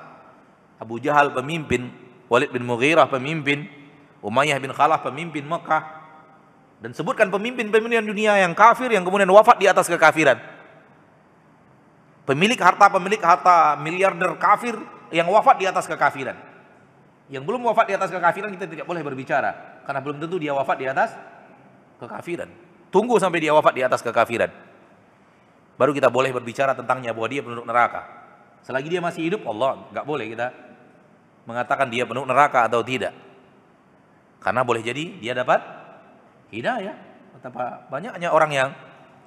Abu 0.83 0.98
Jahal 0.98 1.31
pemimpin, 1.31 1.88
Walid 2.35 2.51
bin 2.51 2.66
Mughirah 2.66 3.07
pemimpin, 3.07 3.70
Umayyah 4.18 4.59
bin 4.59 4.75
Khalaf 4.75 5.07
pemimpin 5.07 5.47
Mekah. 5.47 6.03
Dan 6.83 6.90
sebutkan 6.90 7.31
pemimpin-pemimpin 7.31 8.03
dunia 8.03 8.35
yang 8.42 8.59
kafir 8.59 8.90
yang 8.90 9.07
kemudian 9.07 9.31
wafat 9.31 9.62
di 9.62 9.70
atas 9.70 9.87
kekafiran. 9.87 10.35
Pemilik 12.27 12.59
harta, 12.59 12.90
pemilik 12.90 13.23
harta 13.23 13.79
miliarder 13.79 14.35
kafir 14.35 14.75
yang 15.14 15.31
wafat 15.31 15.62
di 15.62 15.70
atas 15.70 15.87
kekafiran. 15.87 16.35
Yang 17.31 17.47
belum 17.47 17.70
wafat 17.70 17.87
di 17.87 17.94
atas 17.94 18.11
kekafiran 18.11 18.51
kita 18.51 18.66
tidak 18.66 18.87
boleh 18.90 19.01
berbicara 19.07 19.81
karena 19.87 20.01
belum 20.03 20.18
tentu 20.18 20.37
dia 20.42 20.51
wafat 20.51 20.77
di 20.83 20.87
atas 20.90 21.14
kekafiran. 22.03 22.51
Tunggu 22.90 23.14
sampai 23.23 23.47
dia 23.47 23.55
wafat 23.55 23.79
di 23.79 23.83
atas 23.87 24.03
kekafiran. 24.03 24.51
Baru 25.79 25.94
kita 25.94 26.11
boleh 26.11 26.35
berbicara 26.35 26.75
tentangnya 26.75 27.14
bahwa 27.14 27.29
dia 27.31 27.40
penduduk 27.47 27.64
neraka. 27.64 28.03
Selagi 28.66 28.90
dia 28.90 29.01
masih 29.01 29.23
hidup, 29.23 29.47
Allah 29.47 29.87
nggak 29.94 30.05
boleh 30.05 30.27
kita 30.35 30.63
mengatakan 31.44 31.88
dia 31.92 32.09
penduduk 32.09 32.28
neraka 32.28 32.68
atau 32.68 32.80
tidak. 32.80 33.12
Karena 34.40 34.61
boleh 34.61 34.85
jadi 34.85 35.20
dia 35.20 35.33
dapat 35.33 35.61
hidayah. 36.52 36.96
Betapa 37.37 37.88
banyaknya 37.88 38.28
orang 38.33 38.50
yang 38.52 38.70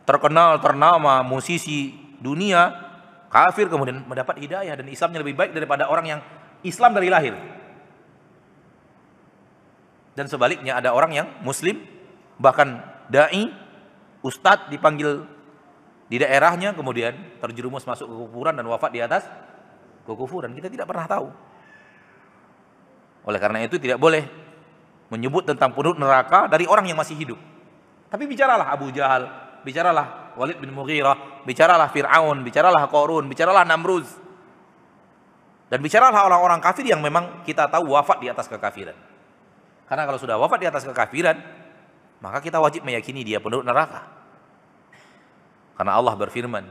terkenal, 0.06 0.62
ternama, 0.62 1.22
musisi 1.26 1.94
dunia 2.18 2.74
kafir 3.28 3.68
kemudian 3.68 4.06
mendapat 4.08 4.40
hidayah 4.42 4.74
dan 4.74 4.88
Islamnya 4.88 5.20
lebih 5.22 5.36
baik 5.36 5.52
daripada 5.54 5.90
orang 5.92 6.06
yang 6.18 6.20
Islam 6.66 6.96
dari 6.96 7.10
lahir. 7.12 7.36
Dan 10.18 10.26
sebaliknya 10.26 10.74
ada 10.74 10.98
orang 10.98 11.14
yang 11.14 11.28
muslim 11.46 11.78
bahkan 12.42 12.82
dai 13.06 13.54
ustadz 14.26 14.66
dipanggil 14.74 15.30
di 16.10 16.18
daerahnya 16.18 16.74
kemudian 16.74 17.38
terjerumus 17.38 17.86
masuk 17.86 18.10
ke 18.10 18.16
kufuran 18.26 18.58
dan 18.58 18.66
wafat 18.66 18.92
di 18.96 19.02
atas 19.04 19.30
kekufuran. 20.10 20.58
Kita 20.58 20.74
tidak 20.74 20.90
pernah 20.90 21.06
tahu. 21.06 21.28
Oleh 23.28 23.40
karena 23.44 23.60
itu 23.60 23.76
tidak 23.76 24.00
boleh 24.00 24.24
menyebut 25.12 25.44
tentang 25.44 25.76
penduduk 25.76 26.00
neraka 26.00 26.48
dari 26.48 26.64
orang 26.64 26.88
yang 26.88 26.96
masih 26.96 27.20
hidup. 27.20 27.40
Tapi 28.08 28.24
bicaralah 28.24 28.72
Abu 28.72 28.88
Jahal, 28.96 29.28
bicaralah 29.68 30.32
Walid 30.40 30.64
bin 30.64 30.72
Mughirah, 30.72 31.44
bicaralah 31.44 31.92
Fir'aun, 31.92 32.40
bicaralah 32.48 32.88
Korun, 32.88 33.28
bicaralah 33.28 33.68
Namruz. 33.68 34.08
Dan 35.68 35.84
bicaralah 35.84 36.24
orang-orang 36.24 36.64
kafir 36.64 36.88
yang 36.88 37.04
memang 37.04 37.44
kita 37.44 37.68
tahu 37.68 37.92
wafat 37.92 38.24
di 38.24 38.32
atas 38.32 38.48
kekafiran. 38.48 38.96
Karena 39.92 40.08
kalau 40.08 40.16
sudah 40.16 40.40
wafat 40.40 40.64
di 40.64 40.68
atas 40.72 40.88
kekafiran, 40.88 41.36
maka 42.24 42.40
kita 42.40 42.64
wajib 42.64 42.88
meyakini 42.88 43.28
dia 43.28 43.44
penduduk 43.44 43.68
neraka. 43.68 44.08
Karena 45.76 46.00
Allah 46.00 46.16
berfirman 46.16 46.64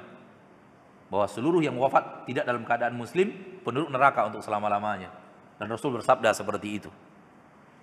bahwa 1.13 1.27
seluruh 1.29 1.61
yang 1.61 1.77
wafat 1.77 2.25
tidak 2.25 2.49
dalam 2.49 2.65
keadaan 2.65 2.97
muslim 2.97 3.61
penduduk 3.61 3.93
neraka 3.93 4.25
untuk 4.25 4.41
selama-lamanya. 4.41 5.26
Dan 5.57 5.73
Rasul 5.73 5.97
bersabda 5.97 6.37
seperti 6.37 6.69
itu. 6.83 6.91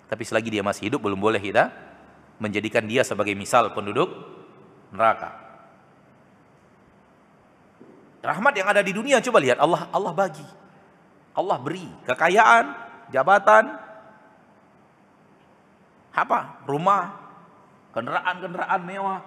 Tapi 0.06 0.22
selagi 0.22 0.52
dia 0.52 0.62
masih 0.62 0.86
hidup 0.92 1.02
belum 1.02 1.18
boleh 1.18 1.42
kita 1.42 1.74
menjadikan 2.38 2.86
dia 2.86 3.02
sebagai 3.06 3.34
misal 3.34 3.70
penduduk 3.74 4.10
neraka. 4.94 5.42
Rahmat 8.24 8.54
yang 8.56 8.68
ada 8.72 8.80
di 8.80 8.94
dunia 8.94 9.20
coba 9.20 9.38
lihat 9.42 9.60
Allah 9.60 9.90
Allah 9.92 10.12
bagi. 10.16 10.46
Allah 11.34 11.58
beri 11.58 11.84
kekayaan, 12.06 12.64
jabatan, 13.10 13.74
apa? 16.14 16.62
Rumah, 16.62 17.04
kendaraan-kendaraan 17.90 18.80
mewah. 18.86 19.20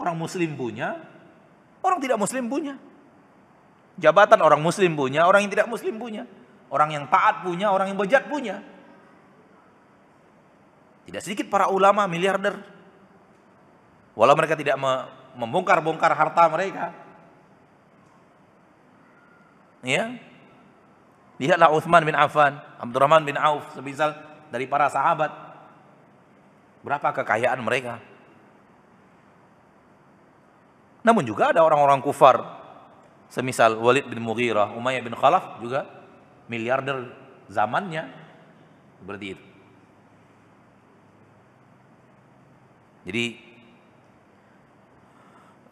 Orang 0.00 0.16
muslim 0.16 0.56
punya, 0.56 0.96
orang 1.84 2.00
tidak 2.00 2.16
muslim 2.16 2.48
punya. 2.48 2.80
Jabatan 3.98 4.40
orang 4.40 4.62
muslim 4.62 4.96
punya, 4.96 5.28
orang 5.28 5.44
yang 5.44 5.52
tidak 5.52 5.68
muslim 5.68 6.00
punya. 6.00 6.24
Orang 6.68 6.92
yang 6.92 7.08
taat 7.08 7.40
punya, 7.40 7.72
orang 7.72 7.92
yang 7.92 7.98
bejat 7.98 8.28
punya. 8.28 8.60
Tidak 11.08 11.24
sedikit 11.24 11.48
para 11.48 11.72
ulama 11.72 12.04
miliarder. 12.04 12.60
Walau 14.12 14.36
mereka 14.36 14.58
tidak 14.58 14.76
membongkar-bongkar 15.32 16.12
harta 16.12 16.44
mereka, 16.52 16.92
Ya. 19.82 20.18
Lihatlah 21.38 21.70
Uthman 21.70 22.02
bin 22.02 22.18
Affan, 22.18 22.58
Abdurrahman 22.82 23.22
bin 23.22 23.38
Auf, 23.38 23.62
semisal 23.78 24.10
dari 24.50 24.66
para 24.66 24.90
sahabat. 24.90 25.30
Berapa 26.82 27.14
kekayaan 27.14 27.62
mereka? 27.62 28.02
Namun 31.06 31.22
juga 31.22 31.54
ada 31.54 31.62
orang-orang 31.62 32.02
kufar, 32.02 32.42
semisal 33.30 33.78
Walid 33.78 34.10
bin 34.10 34.18
Mughirah, 34.18 34.74
Umayyah 34.74 35.02
bin 35.06 35.14
Khalaf 35.14 35.62
juga 35.62 35.86
miliarder 36.48 37.08
zamannya 37.52 38.08
seperti 38.98 39.26
itu. 39.36 39.44
Jadi 43.08 43.24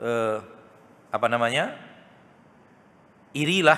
eh, 0.01 0.39
apa 1.13 1.27
namanya? 1.29 1.77
Irilah 3.37 3.77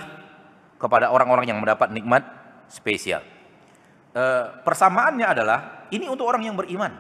kepada 0.79 1.11
orang-orang 1.11 1.51
yang 1.51 1.59
mendapat 1.59 1.91
nikmat 1.91 2.23
spesial. 2.71 3.27
Eh, 4.15 4.45
persamaannya 4.63 5.27
adalah 5.27 5.91
ini 5.91 6.07
untuk 6.07 6.31
orang 6.31 6.47
yang 6.47 6.55
beriman. 6.55 6.95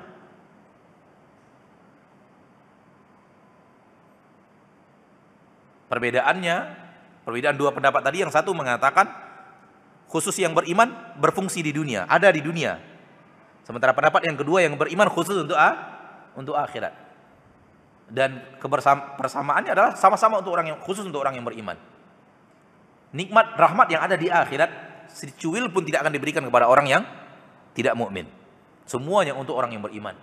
Perbedaannya, 5.88 6.56
perbedaan 7.24 7.56
dua 7.56 7.72
pendapat 7.72 8.04
tadi 8.04 8.20
yang 8.20 8.28
satu 8.28 8.52
mengatakan 8.52 9.27
khusus 10.08 10.34
yang 10.40 10.56
beriman 10.56 10.88
berfungsi 11.20 11.60
di 11.60 11.70
dunia, 11.70 12.08
ada 12.08 12.32
di 12.32 12.40
dunia. 12.40 12.80
Sementara 13.62 13.92
pendapat 13.92 14.24
yang 14.24 14.36
kedua 14.40 14.64
yang 14.64 14.80
beriman 14.80 15.12
khusus 15.12 15.36
untuk 15.36 15.54
ah, 15.54 15.76
untuk 16.32 16.56
akhirat. 16.56 16.96
Dan 18.08 18.40
kebersamaannya 18.56 19.76
adalah 19.76 19.92
sama-sama 19.92 20.40
untuk 20.40 20.56
orang 20.56 20.72
yang 20.72 20.78
khusus 20.80 21.04
untuk 21.04 21.20
orang 21.20 21.36
yang 21.36 21.44
beriman. 21.44 21.76
Nikmat 23.12 23.52
rahmat 23.60 23.92
yang 23.92 24.00
ada 24.00 24.16
di 24.16 24.32
akhirat 24.32 24.88
secuil 25.12 25.68
pun 25.68 25.84
tidak 25.84 26.08
akan 26.08 26.12
diberikan 26.16 26.40
kepada 26.40 26.64
orang 26.64 26.88
yang 26.88 27.02
tidak 27.76 27.92
mukmin. 27.92 28.24
Semuanya 28.88 29.36
untuk 29.36 29.52
orang 29.60 29.76
yang 29.76 29.84
beriman. 29.84 30.16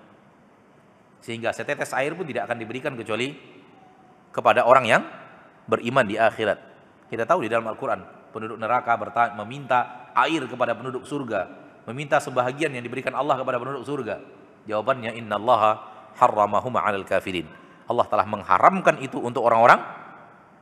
Sehingga 1.21 1.54
setetes 1.54 1.93
air 1.93 2.17
pun 2.17 2.26
tidak 2.26 2.50
akan 2.50 2.58
diberikan 2.58 2.98
kecuali 2.98 3.38
kepada 4.34 4.65
orang 4.65 4.86
yang 4.89 5.02
beriman 5.69 6.06
di 6.06 6.17
akhirat. 6.17 6.58
Kita 7.10 7.30
tahu 7.30 7.45
di 7.45 7.50
dalam 7.54 7.69
Al-Quran, 7.69 8.02
penduduk 8.36 8.60
neraka 8.60 8.91
bertanya, 9.00 9.39
meminta 9.39 10.12
air 10.12 10.43
kepada 10.43 10.76
penduduk 10.76 11.08
surga, 11.08 11.48
meminta 11.88 12.19
sebahagian 12.19 12.76
yang 12.76 12.84
diberikan 12.84 13.15
Allah 13.15 13.39
kepada 13.39 13.56
penduduk 13.63 13.88
surga. 13.88 14.19
Jawabannya 14.67 15.15
innallaha 15.15 15.80
harramahuma 16.19 16.84
'alal 16.84 17.08
kafirin. 17.08 17.48
Allah 17.88 18.04
telah 18.12 18.28
mengharamkan 18.28 19.00
itu 19.00 19.24
untuk 19.24 19.48
orang-orang 19.48 19.80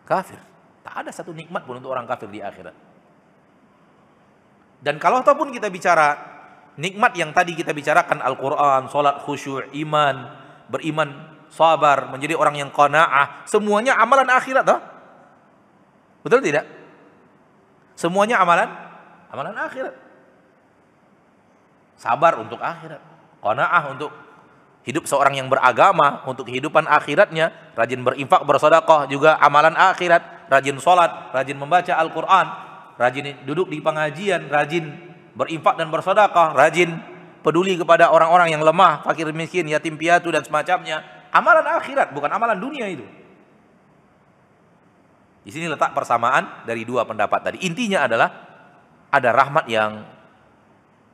kafir. 0.05 0.37
Tak 0.85 1.01
ada 1.01 1.09
satu 1.09 1.33
nikmat 1.33 1.65
pun 1.65 1.81
untuk 1.81 1.89
orang 1.89 2.05
kafir 2.05 2.29
di 2.29 2.43
akhirat. 2.43 2.75
Dan 4.83 4.99
kalau 4.99 5.23
ataupun 5.23 5.49
kita 5.49 5.71
bicara 5.71 6.19
nikmat 6.75 7.15
yang 7.15 7.31
tadi 7.31 7.55
kita 7.55 7.71
bicarakan 7.71 8.19
Al-Quran, 8.19 8.91
salat 8.91 9.23
khusyuk, 9.23 9.71
iman, 9.71 10.15
beriman, 10.67 11.09
sabar, 11.47 12.11
menjadi 12.11 12.35
orang 12.35 12.59
yang 12.59 12.69
qanaah, 12.69 13.47
semuanya 13.47 13.95
amalan 13.95 14.27
akhirat 14.27 14.67
toh? 14.67 14.79
Betul 16.27 16.43
tidak? 16.43 16.82
Semuanya 17.93 18.41
amalan 18.41 18.69
amalan 19.29 19.55
akhirat. 19.57 19.95
Sabar 21.97 22.37
untuk 22.41 22.59
akhirat. 22.59 23.01
Qanaah 23.43 23.83
untuk 23.91 24.11
hidup 24.83 25.07
seorang 25.07 25.39
yang 25.39 25.47
beragama, 25.47 26.23
untuk 26.27 26.47
kehidupan 26.47 26.87
akhiratnya, 26.87 27.75
rajin 27.75 28.03
berinfak, 28.03 28.43
bersedekah 28.43 29.07
juga 29.07 29.39
amalan 29.39 29.75
akhirat, 29.75 30.51
rajin 30.51 30.75
sholat, 30.79 31.31
rajin 31.31 31.55
membaca 31.55 31.95
Al-Quran, 31.95 32.47
rajin 32.99 33.25
duduk 33.47 33.71
di 33.71 33.79
pengajian, 33.79 34.51
rajin 34.51 34.91
berinfak 35.33 35.79
dan 35.79 35.87
bersedekah, 35.87 36.55
rajin 36.55 36.99
peduli 37.43 37.79
kepada 37.79 38.11
orang-orang 38.11 38.51
yang 38.55 38.63
lemah, 38.63 39.03
fakir 39.03 39.27
miskin, 39.31 39.67
yatim 39.67 39.95
piatu 39.95 40.31
dan 40.31 40.43
semacamnya. 40.43 41.03
Amalan 41.33 41.65
akhirat 41.65 42.13
bukan 42.13 42.29
amalan 42.29 42.59
dunia 42.59 42.87
itu. 42.87 43.03
Di 45.43 45.51
sini 45.51 45.67
letak 45.67 45.91
persamaan 45.91 46.63
dari 46.63 46.87
dua 46.87 47.03
pendapat 47.03 47.51
tadi. 47.51 47.57
Intinya 47.67 48.07
adalah 48.07 48.29
ada 49.11 49.29
rahmat 49.35 49.67
yang 49.67 49.91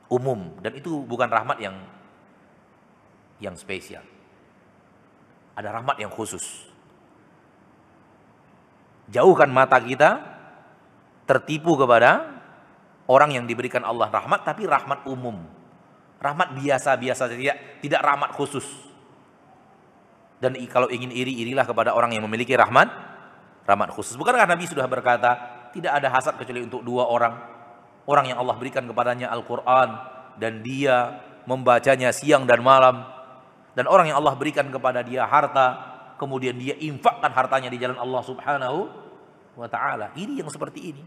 umum 0.06 0.54
dan 0.62 0.78
itu 0.78 1.02
bukan 1.02 1.26
rahmat 1.26 1.58
yang 1.58 1.74
yang 3.42 3.58
spesial. 3.58 4.06
Ada 5.58 5.74
rahmat 5.74 5.98
yang 5.98 6.14
khusus. 6.14 6.70
Jauhkan 9.10 9.50
mata 9.50 9.82
kita 9.82 10.22
tertipu 11.26 11.74
kepada 11.74 12.30
orang 13.10 13.34
yang 13.34 13.44
diberikan 13.50 13.82
Allah 13.82 14.06
rahmat 14.14 14.46
tapi 14.46 14.62
rahmat 14.70 15.10
umum. 15.10 15.42
Rahmat 16.22 16.54
biasa-biasa 16.54 17.26
tidak 17.34 17.82
tidak 17.82 18.00
rahmat 18.06 18.30
khusus. 18.38 18.66
Dan 20.40 20.56
kalau 20.70 20.88
ingin 20.88 21.12
iri, 21.12 21.36
irilah 21.44 21.66
kepada 21.66 21.92
orang 21.92 22.16
yang 22.16 22.24
memiliki 22.24 22.54
rahmat 22.56 23.09
rahmat 23.70 23.94
khusus. 23.94 24.18
Bukankah 24.18 24.50
Nabi 24.50 24.66
sudah 24.66 24.90
berkata, 24.90 25.30
tidak 25.70 25.94
ada 25.94 26.10
hasad 26.10 26.34
kecuali 26.34 26.66
untuk 26.66 26.82
dua 26.82 27.06
orang. 27.06 27.38
Orang 28.10 28.26
yang 28.26 28.42
Allah 28.42 28.58
berikan 28.58 28.82
kepadanya 28.90 29.30
Al-Quran 29.30 29.88
dan 30.42 30.66
dia 30.66 31.22
membacanya 31.46 32.10
siang 32.10 32.42
dan 32.42 32.58
malam. 32.58 33.06
Dan 33.78 33.86
orang 33.86 34.10
yang 34.10 34.18
Allah 34.18 34.34
berikan 34.34 34.66
kepada 34.66 35.06
dia 35.06 35.22
harta, 35.22 35.78
kemudian 36.18 36.58
dia 36.58 36.74
infakkan 36.74 37.30
hartanya 37.30 37.70
di 37.70 37.78
jalan 37.78 37.94
Allah 37.96 38.22
Subhanahu 38.26 38.80
wa 39.54 39.68
taala. 39.70 40.10
Ini 40.18 40.42
yang 40.42 40.50
seperti 40.50 40.90
ini. 40.90 41.02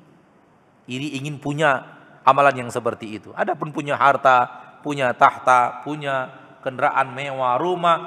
Ini 0.88 1.19
ingin 1.19 1.43
punya 1.43 1.84
amalan 2.23 2.65
yang 2.65 2.69
seperti 2.71 3.19
itu. 3.19 3.36
Adapun 3.36 3.76
punya 3.76 3.99
harta, 3.99 4.47
punya 4.80 5.12
tahta, 5.12 5.84
punya 5.84 6.32
kendaraan 6.63 7.12
mewah, 7.12 7.60
rumah, 7.60 7.97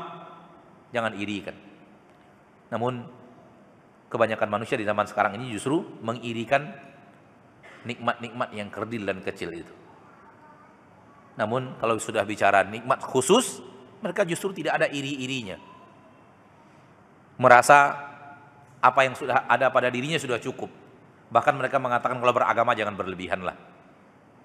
jangan 0.92 1.12
irikan. 1.20 1.56
Namun 2.72 3.04
kebanyakan 4.16 4.48
manusia 4.48 4.80
di 4.80 4.88
zaman 4.88 5.04
sekarang 5.04 5.36
ini 5.36 5.52
justru 5.52 5.84
mengirikan 6.00 6.72
nikmat-nikmat 7.86 8.48
yang 8.56 8.72
kerdil 8.72 9.04
dan 9.04 9.20
kecil 9.22 9.52
itu. 9.52 9.74
Namun 11.36 11.76
kalau 11.76 12.00
sudah 12.00 12.24
bicara 12.24 12.64
nikmat 12.64 13.04
khusus, 13.04 13.60
mereka 14.00 14.24
justru 14.24 14.56
tidak 14.56 14.80
ada 14.82 14.88
iri-irinya. 14.88 15.60
Merasa 17.36 17.92
apa 18.80 19.00
yang 19.04 19.12
sudah 19.12 19.44
ada 19.44 19.68
pada 19.68 19.92
dirinya 19.92 20.16
sudah 20.16 20.40
cukup. 20.40 20.72
Bahkan 21.28 21.54
mereka 21.58 21.76
mengatakan 21.76 22.16
kalau 22.16 22.32
beragama 22.32 22.72
jangan 22.72 22.96
berlebihan 22.96 23.44
lah. 23.44 23.56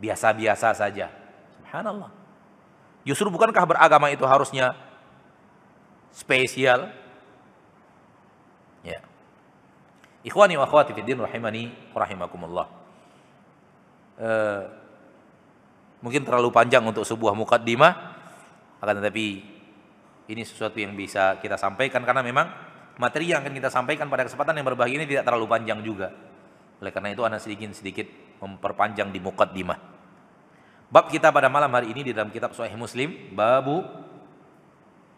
Biasa-biasa 0.03 0.75
saja. 0.75 1.07
Subhanallah. 1.61 2.11
Justru 3.07 3.31
bukankah 3.31 3.65
beragama 3.65 4.11
itu 4.11 4.25
harusnya 4.27 4.75
spesial? 6.11 6.91
Ya. 8.83 8.99
Ikhwani 10.21 10.53
wa 10.53 10.69
akhwati 10.69 10.93
fiddin 10.93 11.17
rahimani 11.17 11.73
rahimakumullah. 11.97 12.67
Uh, 14.21 14.61
mungkin 16.05 16.21
terlalu 16.21 16.53
panjang 16.53 16.85
untuk 16.85 17.01
sebuah 17.01 17.33
mukaddimah 17.33 17.93
akan 18.81 19.01
tetapi 19.01 19.25
ini 20.29 20.41
sesuatu 20.45 20.77
yang 20.77 20.93
bisa 20.93 21.41
kita 21.41 21.57
sampaikan 21.57 22.05
karena 22.05 22.21
memang 22.21 22.53
materi 23.01 23.33
yang 23.33 23.41
akan 23.41 23.53
kita 23.57 23.69
sampaikan 23.73 24.05
pada 24.13 24.29
kesempatan 24.29 24.61
yang 24.61 24.65
berbahagia 24.69 25.01
ini 25.01 25.07
tidak 25.09 25.25
terlalu 25.25 25.49
panjang 25.49 25.81
juga. 25.81 26.13
Oleh 26.81 26.93
karena 26.93 27.13
itu 27.13 27.21
anak 27.25 27.41
sedikit 27.41 27.73
sedikit 27.73 28.05
memperpanjang 28.41 29.09
di 29.09 29.17
mukaddimah. 29.21 29.77
Bab 30.91 31.09
kita 31.09 31.33
pada 31.33 31.49
malam 31.49 31.71
hari 31.73 31.93
ini 31.93 32.09
di 32.09 32.11
dalam 32.11 32.29
kitab 32.29 32.53
Sahih 32.53 32.75
Muslim, 32.75 33.31
babu 33.33 33.85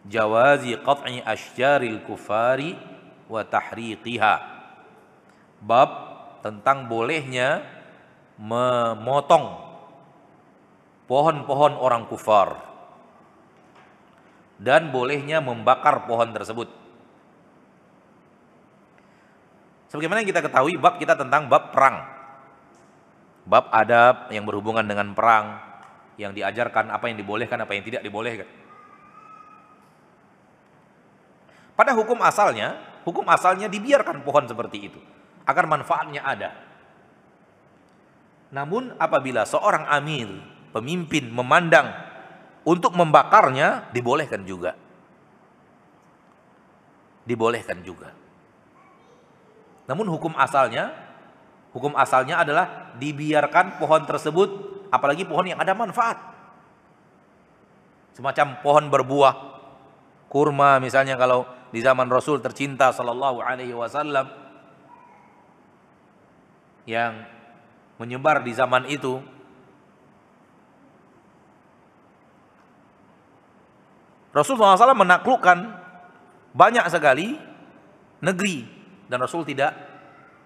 jawazi 0.06 0.76
qat'i 0.80 1.20
asyjaril 1.24 2.04
kufari 2.08 2.76
wa 3.26 3.42
tahriqiha 3.42 4.53
bab 5.64 5.90
tentang 6.44 6.92
bolehnya 6.92 7.64
memotong 8.36 9.64
pohon-pohon 11.08 11.80
orang 11.80 12.04
kufar 12.04 12.60
dan 14.60 14.92
bolehnya 14.92 15.40
membakar 15.40 16.04
pohon 16.04 16.36
tersebut. 16.36 16.68
Sebagaimana 19.88 20.20
yang 20.20 20.30
kita 20.30 20.44
ketahui 20.44 20.76
bab 20.76 21.00
kita 21.00 21.16
tentang 21.16 21.48
bab 21.48 21.72
perang. 21.72 22.12
Bab 23.44 23.68
adab 23.68 24.32
yang 24.32 24.48
berhubungan 24.48 24.84
dengan 24.88 25.12
perang 25.12 25.60
yang 26.16 26.32
diajarkan 26.32 26.88
apa 26.88 27.12
yang 27.12 27.20
dibolehkan 27.20 27.60
apa 27.60 27.76
yang 27.76 27.84
tidak 27.84 28.00
dibolehkan. 28.00 28.48
Pada 31.76 31.92
hukum 31.92 32.16
asalnya, 32.24 32.80
hukum 33.04 33.26
asalnya 33.28 33.68
dibiarkan 33.68 34.24
pohon 34.24 34.48
seperti 34.48 34.78
itu 34.88 35.00
agar 35.44 35.64
manfaatnya 35.68 36.24
ada. 36.24 36.50
Namun 38.52 38.96
apabila 38.96 39.44
seorang 39.44 39.88
amir, 39.88 40.28
pemimpin 40.72 41.28
memandang 41.28 41.90
untuk 42.64 42.96
membakarnya 42.96 43.92
dibolehkan 43.92 44.44
juga. 44.48 44.72
Dibolehkan 47.24 47.80
juga. 47.84 48.12
Namun 49.84 50.08
hukum 50.08 50.32
asalnya 50.36 51.04
Hukum 51.74 51.98
asalnya 51.98 52.38
adalah 52.38 52.94
dibiarkan 53.02 53.82
pohon 53.82 54.06
tersebut, 54.06 54.48
apalagi 54.94 55.26
pohon 55.26 55.50
yang 55.50 55.58
ada 55.58 55.74
manfaat. 55.74 56.14
Semacam 58.14 58.62
pohon 58.62 58.86
berbuah, 58.94 59.34
kurma 60.30 60.78
misalnya 60.78 61.18
kalau 61.18 61.42
di 61.74 61.82
zaman 61.82 62.06
Rasul 62.06 62.38
tercinta 62.38 62.94
Sallallahu 62.94 63.42
Alaihi 63.42 63.74
Wasallam 63.74 64.30
yang 66.84 67.24
menyebar 67.96 68.44
di 68.44 68.52
zaman 68.52 68.84
itu 68.90 69.22
Rasulullah 74.34 74.74
SAW 74.74 74.98
menaklukkan 74.98 75.58
banyak 76.50 76.84
sekali 76.90 77.38
negeri 78.18 78.66
dan 79.06 79.22
Rasul 79.22 79.46
tidak 79.46 79.74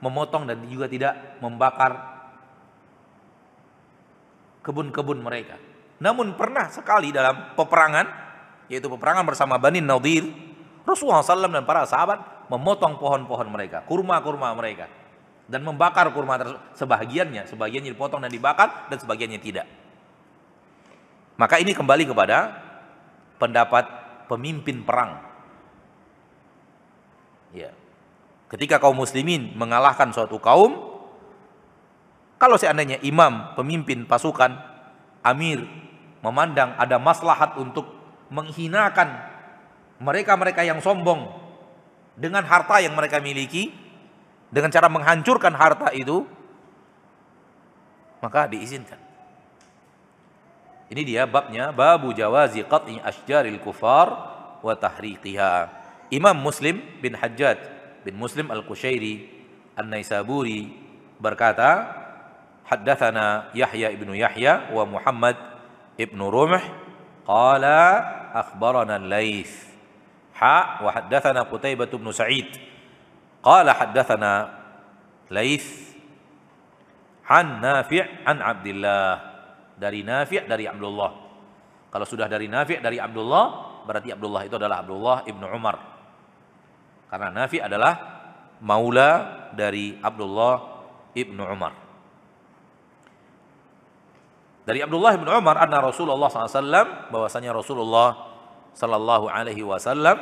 memotong 0.05 0.45
dan 0.45 0.61
juga 0.69 0.87
tidak 0.87 1.41
membakar 1.41 2.21
kebun-kebun 4.61 5.25
mereka. 5.25 5.57
Namun 5.99 6.37
pernah 6.37 6.69
sekali 6.69 7.11
dalam 7.11 7.57
peperangan, 7.57 8.07
yaitu 8.69 8.87
peperangan 8.93 9.25
bersama 9.25 9.57
Bani 9.57 9.81
Nadir, 9.81 10.29
Rasulullah 10.85 11.25
SAW 11.25 11.49
dan 11.49 11.65
para 11.65 11.89
sahabat 11.89 12.49
memotong 12.53 13.01
pohon-pohon 13.01 13.49
mereka, 13.49 13.83
kurma-kurma 13.89 14.53
mereka, 14.53 14.87
dan 15.49 15.65
membakar 15.65 16.07
kurma 16.13 16.37
tersebut. 16.37 16.61
Sebagiannya, 16.77 17.49
sebagiannya 17.49 17.91
dipotong 17.97 18.21
dan 18.23 18.31
dibakar, 18.31 18.93
dan 18.93 19.01
sebagiannya 19.01 19.41
tidak. 19.41 19.67
Maka 21.41 21.57
ini 21.59 21.73
kembali 21.73 22.05
kepada 22.05 22.39
pendapat 23.41 23.85
pemimpin 24.29 24.85
perang. 24.85 25.25
Ya. 27.57 27.73
Ketika 28.53 28.77
kaum 28.77 28.97
muslimin 28.97 29.57
mengalahkan 29.57 30.13
suatu 30.13 30.37
kaum, 30.37 31.01
kalau 32.37 32.57
seandainya 32.61 33.01
imam, 33.03 33.57
pemimpin 33.57 34.05
pasukan, 34.05 34.53
amir 35.25 35.65
memandang 36.23 36.75
ada 36.77 37.01
maslahat 37.01 37.57
untuk 37.57 37.89
menghinakan 38.29 39.09
mereka-mereka 39.99 40.63
yang 40.63 40.79
sombong 40.79 41.35
dengan 42.19 42.43
harta 42.47 42.83
yang 42.83 42.95
mereka 42.95 43.23
miliki, 43.23 43.71
dengan 44.49 44.73
cara 44.73 44.89
menghancurkan 44.89 45.53
harta 45.53 45.93
itu, 45.93 46.25
maka 48.25 48.49
diizinkan. 48.49 48.99
Ini 50.89 51.03
dia 51.05 51.23
babnya 51.29 51.69
babu 51.69 52.17
jawazi 52.17 52.65
qat'i 52.65 52.97
asjaril 53.05 53.61
kufar 53.61 54.09
wa 54.65 54.73
tahriqiha. 54.73 55.69
Imam 56.09 56.33
Muslim 56.41 56.81
bin 57.05 57.13
Hajjaj 57.13 57.61
bin 58.09 58.17
Muslim 58.17 58.49
Al-Qushairi 58.49 59.29
An-Naisaburi 59.77 60.73
berkata, 61.21 61.93
Haddathana 62.65 63.53
Yahya 63.53 63.93
ibnu 63.93 64.17
Yahya 64.17 64.73
wa 64.73 64.85
Muhammad 64.89 65.37
ibnu 66.01 66.29
Rumh 66.29 66.61
qala 67.29 67.81
akhbarana 68.33 68.97
Al-Laits 68.97 69.69
ha 70.37 70.81
wa 70.85 70.93
haddathana 70.93 71.49
Qutaibah 71.49 71.89
ibnu 71.89 72.13
Sa'id 72.13 72.49
qala 73.43 73.73
haddathana 73.75 74.59
Laits 75.29 75.93
an 77.29 77.61
Nafi' 77.61 78.01
an 78.25 78.41
Abdullah 78.41 79.13
dari 79.77 80.01
Nafi' 80.01 80.49
dari 80.49 80.65
Abdullah. 80.65 81.11
Kalau 81.93 82.07
sudah 82.09 82.27
dari 82.27 82.49
Nafi' 82.49 82.81
dari 82.81 82.97
Abdullah 82.97 83.45
berarti 83.85 84.13
Abdullah 84.13 84.43
itu 84.49 84.57
adalah 84.57 84.81
Abdullah 84.81 85.17
ibnu 85.29 85.45
Umar. 85.49 85.77
Karena 87.09 87.29
Nafi 87.33 87.61
adalah 87.61 87.93
maula 88.61 89.11
dari 89.53 89.97
Abdullah 89.97 90.55
ibnu 91.17 91.41
Umar. 91.41 91.73
Dari 94.69 94.85
Abdullah 94.85 95.17
ibnu 95.17 95.29
Umar 95.33 95.57
anna 95.57 95.81
Rasulullah 95.81 96.29
SAW 96.29 97.09
bahwasanya 97.09 97.57
Rasulullah 97.57 98.29
sallallahu 98.77 99.33
alaihi 99.33 99.65
wasallam 99.65 100.21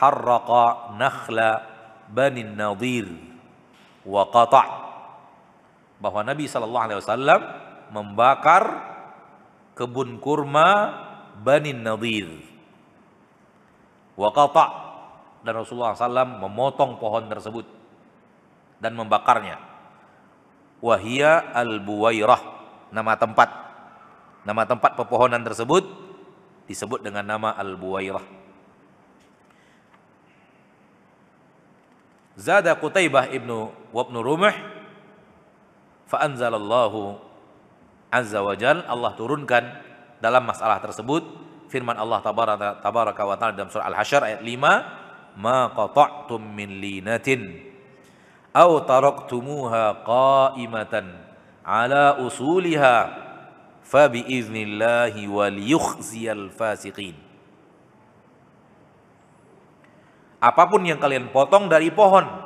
harraqa 0.00 0.96
nakhla 0.96 1.73
Bani 2.10 2.44
Nadir 2.44 3.08
wa 4.04 4.28
qata' 4.28 4.68
bahwa 6.00 6.20
Nabi 6.26 6.44
sallallahu 6.44 6.84
alaihi 6.90 7.00
wasallam 7.00 7.40
membakar 7.92 8.62
kebun 9.78 10.20
kurma 10.20 10.92
Bani 11.40 11.72
Nadir 11.72 12.28
wa 14.14 14.28
qata' 14.30 14.84
dan 15.44 15.60
Rasulullah 15.60 15.92
SAW 15.92 16.40
memotong 16.40 16.96
pohon 16.96 17.28
tersebut 17.28 17.68
dan 18.80 18.96
membakarnya. 18.96 19.60
Wahia 20.80 21.52
al-Buwairah, 21.52 22.40
nama 22.92 23.12
tempat. 23.20 23.48
Nama 24.44 24.62
tempat 24.68 24.96
pepohonan 24.96 25.44
tersebut 25.44 25.84
disebut 26.68 27.04
dengan 27.04 27.24
nama 27.24 27.52
al-Buwairah. 27.56 28.43
Zada 32.34 32.74
Qutaibah 32.74 33.30
ibnu 33.30 33.70
wabnu 33.94 34.18
Rumah 34.18 34.54
fa'anzalallahu 36.10 37.18
azza 38.10 38.42
wa 38.42 38.54
jal 38.58 38.82
Allah 38.86 39.12
turunkan 39.14 39.64
dalam 40.18 40.46
masalah 40.46 40.78
tersebut 40.82 41.22
firman 41.70 41.98
Allah 41.98 42.22
tabaraka 42.22 43.22
wa 43.26 43.34
ta'ala 43.34 43.54
dalam 43.54 43.70
surah 43.70 43.90
Al-Hasyr 43.90 44.22
ayat 44.22 44.40
5 44.42 45.38
ma 45.38 45.70
qata'tum 45.74 46.38
min 46.42 46.78
linatin 46.78 47.58
aw 48.54 48.70
taraktumuha 48.86 50.06
qa'imatan 50.06 51.10
ala 51.66 52.22
usuliha 52.22 52.96
fa 53.82 54.06
bi 54.06 54.22
iznillahi 54.22 55.26
wal 55.26 55.58
yukhziyal 55.58 56.54
fasiqin 56.54 57.18
apa 60.44 60.68
pun 60.68 60.84
yang 60.84 61.00
kalian 61.00 61.32
potong 61.32 61.72
dari 61.72 61.88
pohon. 61.88 62.44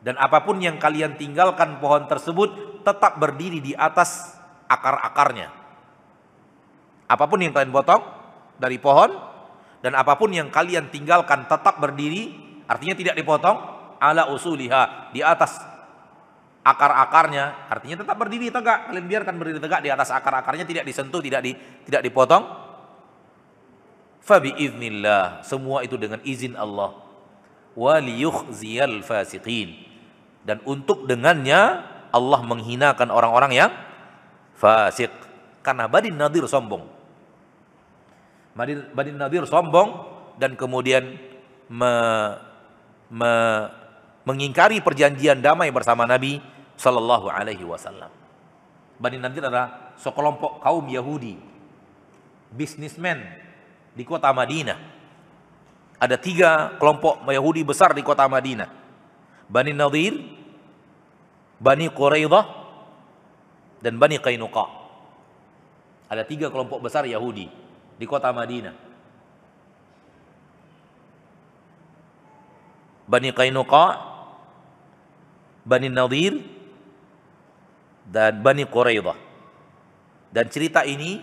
Dan 0.00 0.16
apa 0.16 0.40
pun 0.44 0.56
yang 0.56 0.80
kalian 0.80 1.20
tinggalkan 1.20 1.80
pohon 1.80 2.08
tersebut 2.08 2.80
tetap 2.80 3.20
berdiri 3.20 3.60
di 3.60 3.76
atas 3.76 4.36
akar-akarnya. 4.68 5.52
Apa 7.08 7.24
pun 7.28 7.44
yang 7.44 7.52
kalian 7.52 7.72
potong 7.72 8.00
dari 8.56 8.80
pohon 8.80 9.12
dan 9.84 9.92
apa 9.92 10.16
pun 10.16 10.32
yang 10.32 10.48
kalian 10.48 10.88
tinggalkan 10.88 11.44
tetap 11.44 11.76
berdiri 11.76 12.32
artinya 12.64 12.96
tidak 12.96 13.14
dipotong 13.20 13.56
ala 14.00 14.32
usuliha 14.32 15.12
di 15.12 15.20
atas 15.20 15.60
akar-akarnya. 16.64 17.68
Artinya 17.68 18.00
tetap 18.00 18.16
berdiri 18.16 18.48
tegak. 18.48 18.88
Kalian 18.88 19.04
biarkan 19.08 19.34
berdiri 19.36 19.60
tegak 19.60 19.84
di 19.84 19.92
atas 19.92 20.08
akar-akarnya 20.08 20.64
tidak 20.64 20.88
disentuh 20.88 21.20
tidak 21.20 21.44
di 21.44 21.52
tidak 21.84 22.00
dipotong 22.00 22.63
fabi 24.24 24.56
iznillah 24.56 25.44
semua 25.44 25.84
itu 25.84 26.00
dengan 26.00 26.18
izin 26.24 26.56
Allah. 26.56 26.96
Waliyukhziyal 27.76 29.04
fasiqin. 29.04 29.76
Dan 30.44 30.60
untuk 30.64 31.04
dengannya 31.04 31.84
Allah 32.12 32.40
menghinakan 32.44 33.08
orang-orang 33.12 33.52
yang 33.52 33.70
fasik 34.56 35.10
karena 35.64 35.88
badin 35.88 36.16
nadir 36.16 36.44
sombong. 36.48 36.94
Bani 38.54 39.10
Nadir 39.18 39.42
sombong 39.50 40.06
dan 40.38 40.54
kemudian 40.54 41.18
me, 41.66 41.92
me, 43.10 43.32
mengingkari 44.22 44.78
perjanjian 44.78 45.42
damai 45.42 45.74
bersama 45.74 46.06
Nabi 46.06 46.38
Sallallahu 46.78 47.26
Alaihi 47.26 47.66
Wasallam. 47.66 48.14
Bani 49.02 49.18
Nadir 49.18 49.50
adalah 49.50 49.98
sekelompok 49.98 50.62
kaum 50.62 50.86
Yahudi, 50.86 51.34
bisnismen 52.54 53.43
di 53.94 54.02
kota 54.02 54.34
Madinah. 54.34 54.78
Ada 56.02 56.18
tiga 56.18 56.76
kelompok 56.76 57.22
Yahudi 57.24 57.62
besar 57.62 57.94
di 57.94 58.02
kota 58.02 58.26
Madinah. 58.26 58.68
Bani 59.46 59.72
Nadir, 59.72 60.18
Bani 61.62 61.86
Quraidah, 61.88 62.44
dan 63.80 63.94
Bani 63.96 64.18
Qainuqa. 64.18 64.66
Ada 66.10 66.26
tiga 66.26 66.50
kelompok 66.50 66.82
besar 66.82 67.06
Yahudi 67.06 67.48
di 67.96 68.04
kota 68.04 68.28
Madinah. 68.34 68.74
Bani 73.04 73.30
Qainuqa, 73.30 73.86
Bani 75.64 75.88
Nadir, 75.88 76.40
dan 78.08 78.42
Bani 78.42 78.64
Quraidah. 78.68 79.16
Dan 80.34 80.50
cerita 80.50 80.82
ini 80.82 81.22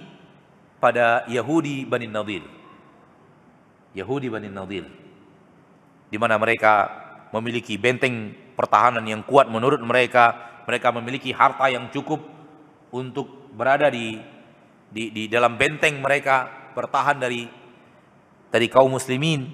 pada 0.79 1.27
Yahudi 1.27 1.83
Bani 1.83 2.07
Nadir. 2.07 2.60
Yahudi 3.97 4.27
Bani 4.31 4.47
Nadir. 4.47 4.85
Di 6.11 6.17
mana 6.19 6.35
mereka 6.35 6.87
memiliki 7.31 7.79
benteng 7.79 8.35
pertahanan 8.55 9.03
yang 9.07 9.23
kuat 9.23 9.47
menurut 9.47 9.79
mereka. 9.83 10.51
Mereka 10.67 10.93
memiliki 10.93 11.33
harta 11.33 11.67
yang 11.67 11.89
cukup 11.89 12.21
untuk 12.93 13.49
berada 13.55 13.89
di 13.89 14.19
di, 14.91 15.09
di 15.09 15.23
dalam 15.31 15.55
benteng 15.55 16.03
mereka 16.03 16.47
bertahan 16.75 17.17
dari 17.17 17.47
dari 18.51 18.67
kaum 18.67 18.91
muslimin 18.91 19.47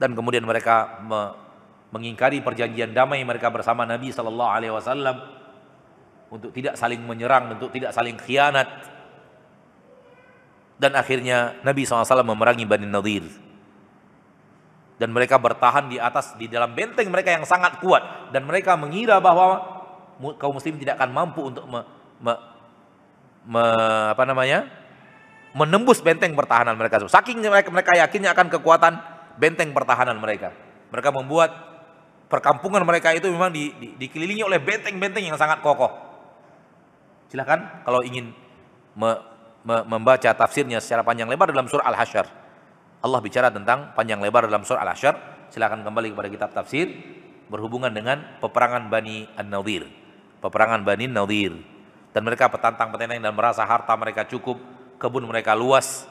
dan 0.00 0.16
kemudian 0.16 0.42
mereka 0.42 1.04
me, 1.04 1.20
mengingkari 1.92 2.40
perjanjian 2.40 2.96
damai 2.96 3.20
mereka 3.22 3.52
bersama 3.52 3.84
Nabi 3.84 4.08
sallallahu 4.08 4.50
alaihi 4.50 4.72
wasallam 4.72 5.16
untuk 6.32 6.48
tidak 6.56 6.80
saling 6.80 7.04
menyerang, 7.04 7.52
untuk 7.52 7.68
tidak 7.68 7.92
saling 7.92 8.16
khianat. 8.16 8.66
Dan 10.82 10.98
akhirnya 10.98 11.62
Nabi 11.62 11.86
SAW 11.86 12.26
memerangi 12.26 12.66
Bani 12.66 12.90
Nadir. 12.90 13.22
Dan 14.98 15.14
mereka 15.14 15.38
bertahan 15.38 15.86
di 15.86 16.02
atas, 16.02 16.34
di 16.34 16.50
dalam 16.50 16.74
benteng 16.74 17.06
mereka 17.06 17.30
yang 17.30 17.46
sangat 17.46 17.78
kuat. 17.78 18.34
Dan 18.34 18.42
mereka 18.50 18.74
mengira 18.74 19.22
bahwa 19.22 19.62
kaum 20.42 20.58
muslim 20.58 20.74
tidak 20.82 20.98
akan 20.98 21.10
mampu 21.14 21.54
untuk 21.54 21.70
me, 21.70 21.86
me, 22.18 22.34
me, 23.46 23.62
apa 24.10 24.26
namanya 24.26 24.66
menembus 25.54 26.02
benteng 26.02 26.34
pertahanan 26.34 26.74
mereka. 26.74 26.98
Saking 27.06 27.38
mereka, 27.46 27.70
mereka 27.70 27.92
yakinnya 28.02 28.34
akan 28.34 28.50
kekuatan 28.50 28.92
benteng 29.38 29.70
pertahanan 29.70 30.18
mereka. 30.18 30.50
Mereka 30.90 31.14
membuat 31.14 31.50
perkampungan 32.26 32.82
mereka 32.82 33.12
itu 33.12 33.28
memang 33.28 33.52
di, 33.52 33.70
di, 33.76 33.88
dikelilingi 34.02 34.42
oleh 34.42 34.58
benteng-benteng 34.58 35.22
yang 35.30 35.38
sangat 35.38 35.60
kokoh. 35.60 35.92
Silahkan 37.28 37.84
kalau 37.84 38.00
ingin 38.00 38.32
me, 38.96 39.31
membaca 39.62 40.30
tafsirnya 40.34 40.82
secara 40.82 41.06
panjang 41.06 41.30
lebar 41.30 41.50
dalam 41.50 41.70
surah 41.70 41.86
Al-Hasyr. 41.90 42.26
Allah 43.02 43.20
bicara 43.22 43.50
tentang 43.50 43.94
panjang 43.94 44.18
lebar 44.18 44.46
dalam 44.46 44.66
surah 44.66 44.82
Al-Hasyr. 44.82 45.14
Silahkan 45.52 45.82
kembali 45.84 46.16
kepada 46.16 46.28
kitab 46.32 46.50
tafsir 46.54 46.90
berhubungan 47.46 47.92
dengan 47.92 48.40
peperangan 48.40 48.88
Bani 48.88 49.28
An-Nadir. 49.36 49.86
Peperangan 50.42 50.82
Bani 50.82 51.06
Nadir. 51.06 51.52
Dan 52.12 52.28
mereka 52.28 52.48
petantang 52.50 52.92
petenteng 52.92 53.24
dan 53.24 53.32
merasa 53.32 53.64
harta 53.64 53.92
mereka 53.96 54.28
cukup, 54.28 54.60
kebun 55.00 55.24
mereka 55.24 55.56
luas, 55.56 56.04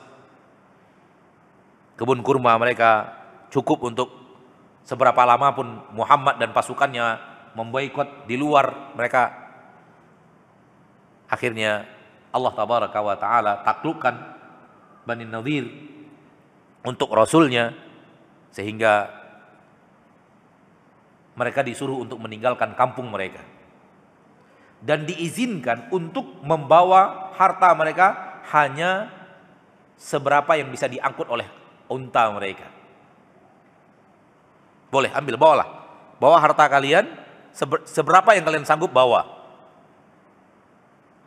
kebun 1.94 2.26
kurma 2.26 2.58
mereka 2.58 3.14
cukup 3.54 3.86
untuk 3.86 4.10
seberapa 4.82 5.22
lama 5.22 5.54
pun 5.54 5.68
Muhammad 5.94 6.42
dan 6.42 6.50
pasukannya 6.50 7.22
memboikot 7.54 8.26
di 8.26 8.34
luar 8.40 8.98
mereka 8.98 9.42
Akhirnya 11.32 11.88
Allah 12.32 12.52
tabaraka 12.56 13.00
wa 13.04 13.16
taala 13.20 13.54
taklukkan 13.62 14.16
Bani 15.04 15.28
Nadir 15.28 15.68
untuk 16.88 17.12
rasulnya 17.12 17.76
sehingga 18.52 19.12
mereka 21.36 21.64
disuruh 21.64 22.04
untuk 22.04 22.20
meninggalkan 22.20 22.76
kampung 22.76 23.12
mereka 23.12 23.44
dan 24.82 25.06
diizinkan 25.06 25.94
untuk 25.94 26.42
membawa 26.42 27.32
harta 27.38 27.72
mereka 27.78 28.42
hanya 28.52 29.14
seberapa 29.96 30.58
yang 30.58 30.74
bisa 30.74 30.90
diangkut 30.90 31.30
oleh 31.30 31.46
unta 31.86 32.26
mereka. 32.34 32.66
Boleh 34.90 35.14
ambil 35.14 35.38
bawalah. 35.38 35.70
Bawa 36.18 36.38
harta 36.42 36.66
kalian 36.68 37.08
seberapa 37.86 38.34
yang 38.34 38.44
kalian 38.44 38.66
sanggup 38.66 38.90
bawa. 38.90 39.41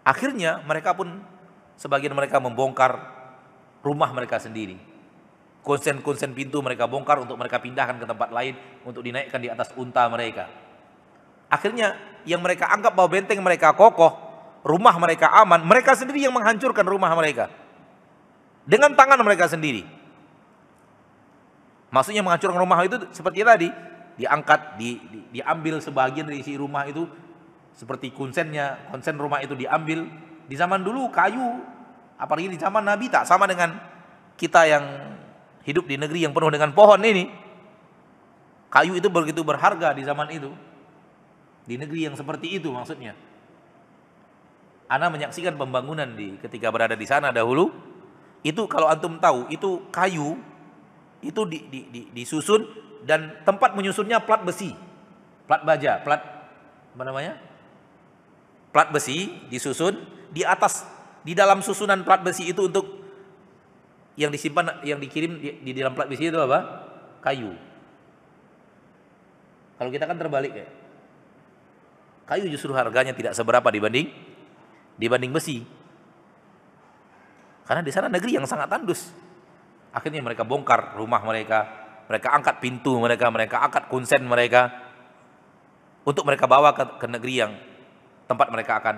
Akhirnya 0.05 0.61
mereka 0.69 0.93
pun 0.93 1.25
sebagian 1.81 2.13
mereka 2.13 2.37
membongkar 2.37 3.01
rumah 3.81 4.13
mereka 4.13 4.37
sendiri. 4.37 4.77
Konsen-konsen 5.65 6.37
pintu 6.37 6.61
mereka 6.61 6.85
bongkar 6.85 7.25
untuk 7.25 7.41
mereka 7.41 7.57
pindahkan 7.57 7.97
ke 7.97 8.05
tempat 8.05 8.29
lain 8.29 8.53
untuk 8.85 9.01
dinaikkan 9.01 9.41
di 9.41 9.49
atas 9.49 9.73
unta 9.81 10.05
mereka. 10.13 10.45
Akhirnya 11.49 11.97
yang 12.29 12.45
mereka 12.45 12.69
anggap 12.69 12.93
bahwa 12.93 13.09
benteng 13.09 13.41
mereka 13.41 13.73
kokoh, 13.73 14.13
rumah 14.61 14.93
mereka 15.01 15.33
aman, 15.33 15.65
mereka 15.65 15.97
sendiri 15.97 16.21
yang 16.21 16.37
menghancurkan 16.37 16.85
rumah 16.85 17.09
mereka. 17.17 17.49
Dengan 18.69 18.93
tangan 18.93 19.21
mereka 19.25 19.49
sendiri. 19.49 19.89
Maksudnya 21.89 22.21
menghancurkan 22.21 22.61
rumah 22.61 22.85
itu 22.85 23.01
seperti 23.13 23.41
tadi, 23.41 23.69
diangkat, 24.21 24.77
di, 24.77 25.01
di, 25.09 25.19
diambil 25.41 25.81
sebagian 25.81 26.29
dari 26.29 26.45
isi 26.45 26.61
rumah 26.61 26.85
itu 26.85 27.09
seperti 27.75 28.15
konsennya, 28.15 28.89
konsen 28.89 29.19
rumah 29.19 29.43
itu 29.43 29.59
diambil. 29.59 30.07
Di 30.47 30.55
zaman 30.55 30.81
dulu 30.87 31.11
kayu, 31.11 31.61
apalagi 32.17 32.55
di 32.55 32.59
zaman 32.59 32.87
Nabi 32.87 33.11
tak 33.11 33.27
sama 33.27 33.51
dengan 33.51 33.75
kita 34.39 34.67
yang 34.67 34.85
hidup 35.67 35.85
di 35.91 35.99
negeri 35.99 36.23
yang 36.23 36.33
penuh 36.33 36.51
dengan 36.55 36.71
pohon 36.71 37.03
ini. 37.03 37.31
Kayu 38.71 38.99
itu 38.99 39.07
begitu 39.11 39.43
berharga 39.43 39.95
di 39.95 40.03
zaman 40.07 40.31
itu. 40.31 40.51
Di 41.65 41.75
negeri 41.79 42.07
yang 42.11 42.15
seperti 42.15 42.55
itu 42.55 42.71
maksudnya. 42.71 43.15
Ana 44.87 45.09
menyaksikan 45.09 45.57
pembangunan 45.57 46.07
di 46.13 46.37
ketika 46.39 46.69
berada 46.69 46.95
di 46.95 47.07
sana 47.09 47.35
dahulu. 47.35 47.73
Itu 48.45 48.69
kalau 48.69 48.93
antum 48.93 49.17
tahu, 49.17 49.49
itu 49.49 49.89
kayu 49.89 50.37
itu 51.25 51.41
di, 51.49 51.59
di, 51.73 51.81
di, 51.89 52.01
disusun 52.13 52.69
dan 53.09 53.41
tempat 53.49 53.73
menyusunnya 53.73 54.21
plat 54.21 54.45
besi, 54.45 54.77
plat 55.49 55.65
baja, 55.65 56.05
plat 56.05 56.21
apa 56.93 57.03
namanya? 57.03 57.41
Plat 58.75 58.91
besi 58.91 59.31
disusun 59.47 60.03
di 60.35 60.43
atas 60.43 60.83
di 61.23 61.31
dalam 61.31 61.63
susunan 61.63 62.03
plat 62.03 62.27
besi 62.27 62.51
itu 62.51 62.67
untuk 62.67 63.07
yang 64.19 64.35
disimpan 64.35 64.83
yang 64.83 64.99
dikirim 64.99 65.39
di, 65.39 65.63
di 65.63 65.79
dalam 65.79 65.95
plat 65.95 66.11
besi 66.11 66.27
itu 66.27 66.39
apa? 66.43 66.91
Kayu. 67.23 67.55
Kalau 69.79 69.91
kita 69.95 70.11
kan 70.11 70.19
terbalik 70.19 70.53
ya. 70.59 70.67
Kayu 72.27 72.51
justru 72.51 72.75
harganya 72.75 73.15
tidak 73.15 73.39
seberapa 73.39 73.71
dibanding 73.71 74.11
dibanding 74.99 75.31
besi. 75.31 75.63
Karena 77.65 77.81
di 77.81 77.95
sana 77.95 78.11
negeri 78.11 78.37
yang 78.37 78.45
sangat 78.45 78.67
tandus. 78.67 79.15
Akhirnya 79.95 80.19
mereka 80.19 80.43
bongkar 80.43 80.99
rumah 80.99 81.23
mereka, 81.23 81.71
mereka 82.11 82.35
angkat 82.35 82.59
pintu 82.59 82.99
mereka, 82.99 83.31
mereka 83.31 83.63
angkat 83.63 83.87
kunsen 83.87 84.27
mereka 84.27 84.69
untuk 86.03 86.27
mereka 86.27 86.45
bawa 86.51 86.75
ke, 86.75 86.85
ke 87.01 87.07
negeri 87.07 87.35
yang 87.39 87.53
tempat 88.25 88.49
mereka 88.49 88.81
akan 88.81 88.97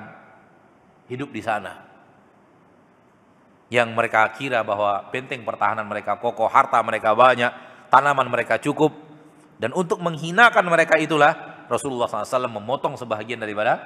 hidup 1.11 1.31
di 1.31 1.43
sana. 1.43 1.87
Yang 3.67 3.89
mereka 3.99 4.31
kira 4.39 4.63
bahwa 4.63 5.11
benteng 5.11 5.43
pertahanan 5.43 5.87
mereka 5.87 6.23
kokoh, 6.23 6.47
harta 6.47 6.79
mereka 6.87 7.19
banyak, 7.19 7.51
tanaman 7.91 8.31
mereka 8.31 8.63
cukup, 8.63 8.95
dan 9.57 9.75
untuk 9.75 9.99
menghinakan 9.99 10.63
mereka 10.69 11.01
itulah 11.01 11.65
Rasulullah 11.67 12.07
SAW 12.07 12.47
memotong 12.47 12.95
sebahagian 12.95 13.43
daripada 13.43 13.81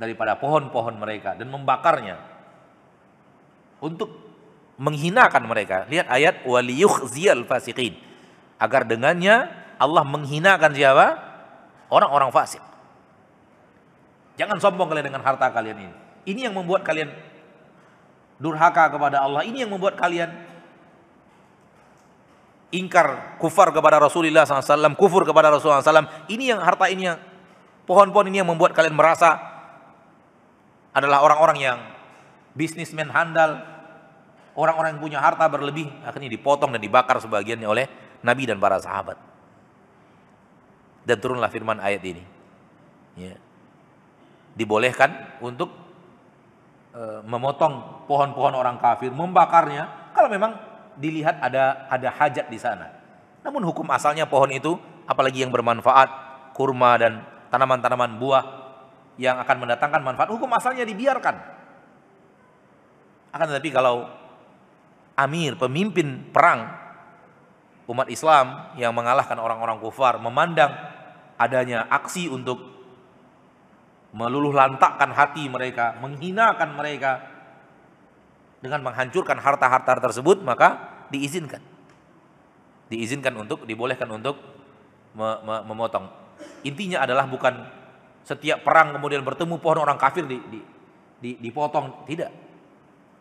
daripada 0.00 0.34
pohon-pohon 0.40 0.96
mereka 0.96 1.36
dan 1.36 1.52
membakarnya 1.52 2.16
untuk 3.84 4.08
menghinakan 4.80 5.44
mereka. 5.44 5.84
Lihat 5.92 6.08
ayat 6.08 6.34
waliyukhziyal 6.48 7.44
fasiqin. 7.44 8.00
Agar 8.56 8.88
dengannya 8.88 9.48
Allah 9.76 10.04
menghinakan 10.04 10.72
siapa? 10.72 11.20
Orang-orang 11.92 12.32
fasik. 12.32 12.64
Jangan 14.40 14.56
sombong 14.56 14.88
kalian 14.88 15.12
dengan 15.12 15.20
harta 15.20 15.52
kalian 15.52 15.76
ini. 15.76 15.92
Ini 16.24 16.48
yang 16.48 16.56
membuat 16.56 16.80
kalian 16.80 17.12
durhaka 18.40 18.88
kepada 18.88 19.20
Allah. 19.20 19.44
Ini 19.44 19.68
yang 19.68 19.76
membuat 19.76 20.00
kalian 20.00 20.32
ingkar, 22.72 23.36
kufar 23.36 23.68
kepada 23.68 24.00
Rasulullah 24.00 24.48
SAW, 24.48 24.96
kufur 24.96 25.28
kepada 25.28 25.52
Rasulullah 25.52 25.84
SAW. 25.84 26.08
Ini 26.32 26.56
yang 26.56 26.60
harta 26.64 26.88
ini 26.88 27.12
yang 27.12 27.20
pohon-pohon 27.84 28.32
ini 28.32 28.40
yang 28.40 28.48
membuat 28.48 28.72
kalian 28.72 28.96
merasa 28.96 29.36
adalah 30.96 31.20
orang-orang 31.20 31.60
yang 31.60 31.78
bisnismen 32.56 33.12
handal, 33.12 33.60
orang-orang 34.56 34.96
yang 34.96 35.02
punya 35.04 35.18
harta 35.20 35.44
berlebih 35.52 35.84
akhirnya 36.00 36.32
dipotong 36.32 36.72
dan 36.72 36.80
dibakar 36.80 37.20
sebagiannya 37.20 37.68
oleh 37.68 37.84
Nabi 38.24 38.48
dan 38.48 38.56
para 38.56 38.80
sahabat. 38.80 39.20
Dan 41.04 41.20
turunlah 41.20 41.52
firman 41.52 41.76
ayat 41.76 42.00
ini. 42.08 42.24
Ya 43.20 43.49
dibolehkan 44.54 45.40
untuk 45.42 45.70
e, 46.94 47.22
memotong 47.26 48.06
pohon-pohon 48.06 48.54
orang 48.54 48.76
kafir, 48.82 49.14
membakarnya 49.14 50.12
kalau 50.14 50.28
memang 50.28 50.56
dilihat 50.98 51.38
ada 51.40 51.86
ada 51.88 52.08
hajat 52.10 52.46
di 52.50 52.58
sana. 52.58 52.90
Namun 53.40 53.64
hukum 53.64 53.88
asalnya 53.88 54.28
pohon 54.28 54.52
itu 54.52 54.76
apalagi 55.08 55.42
yang 55.42 55.54
bermanfaat, 55.54 56.08
kurma 56.52 57.00
dan 57.00 57.24
tanaman-tanaman 57.48 58.20
buah 58.20 58.44
yang 59.20 59.36
akan 59.40 59.56
mendatangkan 59.66 60.00
manfaat, 60.00 60.28
hukum 60.32 60.48
asalnya 60.52 60.84
dibiarkan. 60.84 61.36
Akan 63.30 63.46
tetapi 63.46 63.70
kalau 63.70 64.08
amir, 65.14 65.54
pemimpin 65.60 66.32
perang 66.32 66.66
umat 67.90 68.06
Islam 68.06 68.74
yang 68.78 68.94
mengalahkan 68.94 69.36
orang-orang 69.36 69.82
kufar 69.82 70.16
memandang 70.22 70.70
adanya 71.36 71.90
aksi 71.90 72.30
untuk 72.30 72.79
meluluh 74.10 74.50
lantakkan 74.50 75.14
hati 75.14 75.46
mereka, 75.46 75.98
menghinakan 76.02 76.74
mereka 76.74 77.22
dengan 78.60 78.84
menghancurkan 78.84 79.38
harta-harta 79.40 79.96
tersebut, 79.98 80.42
maka 80.42 80.78
diizinkan. 81.08 81.62
Diizinkan 82.90 83.32
untuk 83.38 83.64
dibolehkan 83.64 84.10
untuk 84.10 84.36
memotong. 85.44 86.10
Intinya 86.66 87.06
adalah 87.06 87.26
bukan 87.30 87.54
setiap 88.26 88.66
perang 88.66 88.94
kemudian 88.94 89.24
bertemu 89.24 89.56
pohon 89.62 89.80
orang 89.80 89.96
kafir 89.96 90.26
di, 90.26 90.38
di, 90.50 90.60
di, 91.22 91.30
dipotong, 91.38 92.04
tidak. 92.04 92.30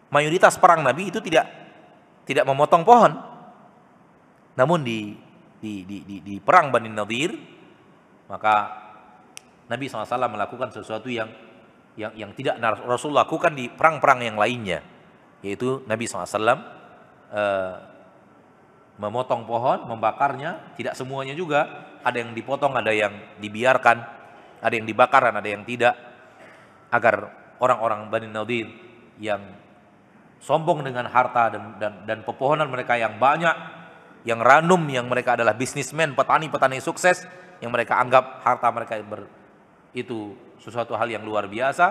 Mayoritas 0.10 0.58
perang 0.58 0.82
Nabi 0.82 1.14
itu 1.14 1.22
tidak 1.22 1.46
tidak 2.26 2.46
memotong 2.50 2.82
pohon. 2.82 3.14
Namun 4.58 4.82
di 4.82 5.16
di, 5.60 5.86
di, 5.86 5.98
di, 6.08 6.18
di 6.24 6.36
perang 6.40 6.72
Bani 6.72 6.88
Nadir 6.88 7.36
Maka 8.30 8.56
Nabi 9.70 9.86
SAW 9.86 10.06
melakukan 10.28 10.74
sesuatu 10.74 11.08
yang 11.08 11.30
yang 11.94 12.14
yang 12.18 12.32
tidak 12.34 12.58
Rasul 12.86 13.14
lakukan 13.14 13.54
di 13.54 13.70
perang-perang 13.70 14.26
yang 14.26 14.38
lainnya, 14.40 14.82
yaitu 15.46 15.86
Nabi 15.86 16.10
SAW 16.10 16.26
eh, 17.30 17.76
memotong 19.00 19.48
pohon, 19.48 19.88
membakarnya, 19.88 20.76
tidak 20.76 20.94
semuanya 20.98 21.32
juga, 21.32 21.88
ada 22.04 22.20
yang 22.20 22.36
dipotong, 22.36 22.76
ada 22.76 22.92
yang 22.92 23.16
dibiarkan, 23.40 23.98
ada 24.60 24.74
yang 24.76 24.84
dibakar, 24.84 25.32
ada 25.32 25.48
yang 25.48 25.64
tidak, 25.64 25.96
agar 26.92 27.32
orang-orang 27.64 28.12
Bani 28.12 28.28
Nadir 28.28 28.68
yang 29.20 29.40
sombong 30.44 30.84
dengan 30.84 31.08
harta 31.08 31.52
dan, 31.52 31.64
dan, 31.80 31.94
dan 32.04 32.20
pepohonan 32.28 32.68
mereka 32.68 33.00
yang 33.00 33.16
banyak, 33.16 33.56
yang 34.28 34.44
ranum, 34.44 34.84
yang 34.92 35.08
mereka 35.08 35.40
adalah 35.40 35.56
bisnismen, 35.56 36.12
petani-petani 36.12 36.84
sukses, 36.84 37.24
yang 37.64 37.72
mereka 37.72 38.00
anggap 38.00 38.44
harta 38.44 38.68
mereka 38.72 39.00
ber, 39.04 39.39
itu 39.96 40.36
sesuatu 40.62 40.94
hal 40.94 41.10
yang 41.10 41.24
luar 41.26 41.48
biasa, 41.50 41.86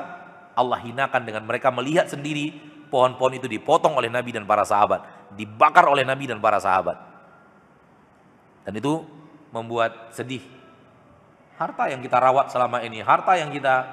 Allah 0.54 0.78
hinakan 0.82 1.22
dengan 1.22 1.42
mereka 1.46 1.70
melihat 1.70 2.10
sendiri 2.10 2.54
pohon-pohon 2.88 3.38
itu 3.38 3.46
dipotong 3.46 3.94
oleh 3.94 4.10
Nabi 4.10 4.34
dan 4.34 4.48
para 4.48 4.64
sahabat, 4.64 5.30
dibakar 5.36 5.86
oleh 5.86 6.02
Nabi 6.02 6.26
dan 6.26 6.40
para 6.40 6.58
sahabat. 6.58 6.96
Dan 8.64 8.76
itu 8.76 9.00
membuat 9.54 10.12
sedih. 10.12 10.44
Harta 11.56 11.90
yang 11.90 12.04
kita 12.04 12.20
rawat 12.20 12.52
selama 12.54 12.84
ini, 12.84 13.02
harta 13.02 13.34
yang 13.34 13.50
kita 13.50 13.86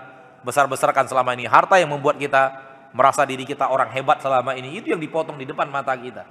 besar-besarkan 0.45 1.09
selama 1.09 1.33
ini, 1.33 1.49
harta 1.49 1.81
yang 1.81 1.89
membuat 1.89 2.21
kita 2.21 2.65
merasa 2.95 3.27
diri 3.27 3.43
kita 3.43 3.67
orang 3.67 3.91
hebat 3.91 4.23
selama 4.23 4.55
ini 4.55 4.79
itu 4.79 4.95
yang 4.95 5.01
dipotong 5.03 5.35
di 5.35 5.43
depan 5.43 5.67
mata 5.67 5.91
kita 5.99 6.23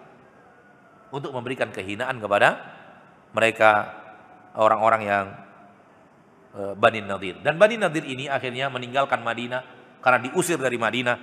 untuk 1.13 1.29
memberikan 1.37 1.69
kehinaan 1.69 2.17
kepada 2.17 2.57
mereka 3.37 3.93
orang-orang 4.57 5.03
yang 5.05 5.25
Bani 6.55 7.03
Nadir 7.03 7.43
dan 7.43 7.59
Bani 7.59 7.75
Nadir 7.75 8.07
ini 8.07 8.31
akhirnya 8.31 8.71
meninggalkan 8.71 9.21
Madinah 9.27 9.63
karena 9.99 10.19
diusir 10.23 10.55
dari 10.55 10.79
Madinah 10.79 11.17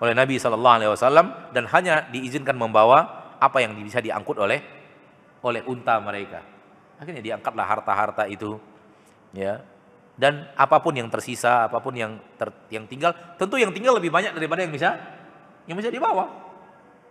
oleh 0.00 0.14
Nabi 0.16 0.40
Shallallahu 0.40 0.76
Alaihi 0.80 0.90
Wasallam 0.90 1.26
dan 1.52 1.68
hanya 1.68 2.08
diizinkan 2.08 2.56
membawa 2.56 3.04
apa 3.36 3.60
yang 3.60 3.76
bisa 3.76 4.00
diangkut 4.00 4.40
oleh 4.40 4.64
oleh 5.44 5.60
unta 5.68 6.00
mereka 6.00 6.40
akhirnya 6.96 7.20
diangkatlah 7.20 7.66
harta-harta 7.68 8.24
itu 8.30 8.56
ya 9.36 9.60
dan 10.12 10.44
apa 10.54 10.76
pun 10.84 10.92
yang 10.92 11.08
tersisa, 11.08 11.66
apa 11.72 11.80
pun 11.80 11.96
yang 11.96 12.20
ter, 12.36 12.52
yang 12.68 12.84
tinggal, 12.84 13.16
tentu 13.40 13.56
yang 13.56 13.72
tinggal 13.72 13.96
lebih 13.96 14.12
banyak 14.12 14.36
daripada 14.36 14.60
yang 14.60 14.72
bisa 14.72 14.94
yang 15.64 15.76
bisa 15.80 15.88
dibawa. 15.88 16.28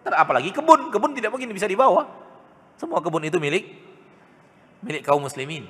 Ter, 0.06 0.14
apalagi 0.14 0.54
kebun, 0.54 0.94
kebun 0.94 1.12
tidak 1.18 1.34
mungkin 1.34 1.50
bisa 1.50 1.66
dibawa. 1.66 2.06
Semua 2.78 3.02
kebun 3.02 3.26
itu 3.26 3.42
milik 3.42 3.68
milik 4.86 5.02
kaum 5.06 5.22
muslimin. 5.22 5.66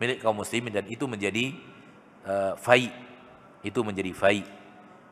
Milik 0.00 0.24
kaum 0.24 0.32
muslimin 0.32 0.72
dan 0.72 0.88
itu 0.88 1.04
menjadi 1.04 1.52
uh, 2.24 2.56
fai. 2.56 2.88
Itu 3.60 3.84
menjadi 3.84 4.10
fai. 4.16 4.40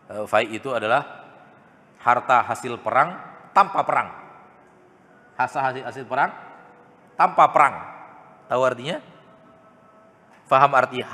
Uh, 0.09 0.25
fai 0.25 0.49
itu 0.49 0.73
adalah 0.73 1.29
harta 2.01 2.41
hasil 2.41 2.81
perang 2.81 3.21
tanpa 3.53 3.85
perang. 3.85 4.09
Hasil 5.37 5.61
hasil, 5.61 5.83
hasil 5.85 6.05
perang 6.09 6.33
tanpa 7.21 7.53
perang. 7.53 7.75
Tahu 8.49 8.63
artinya? 8.65 9.05
Faham 10.49 10.73
arti 10.73 11.05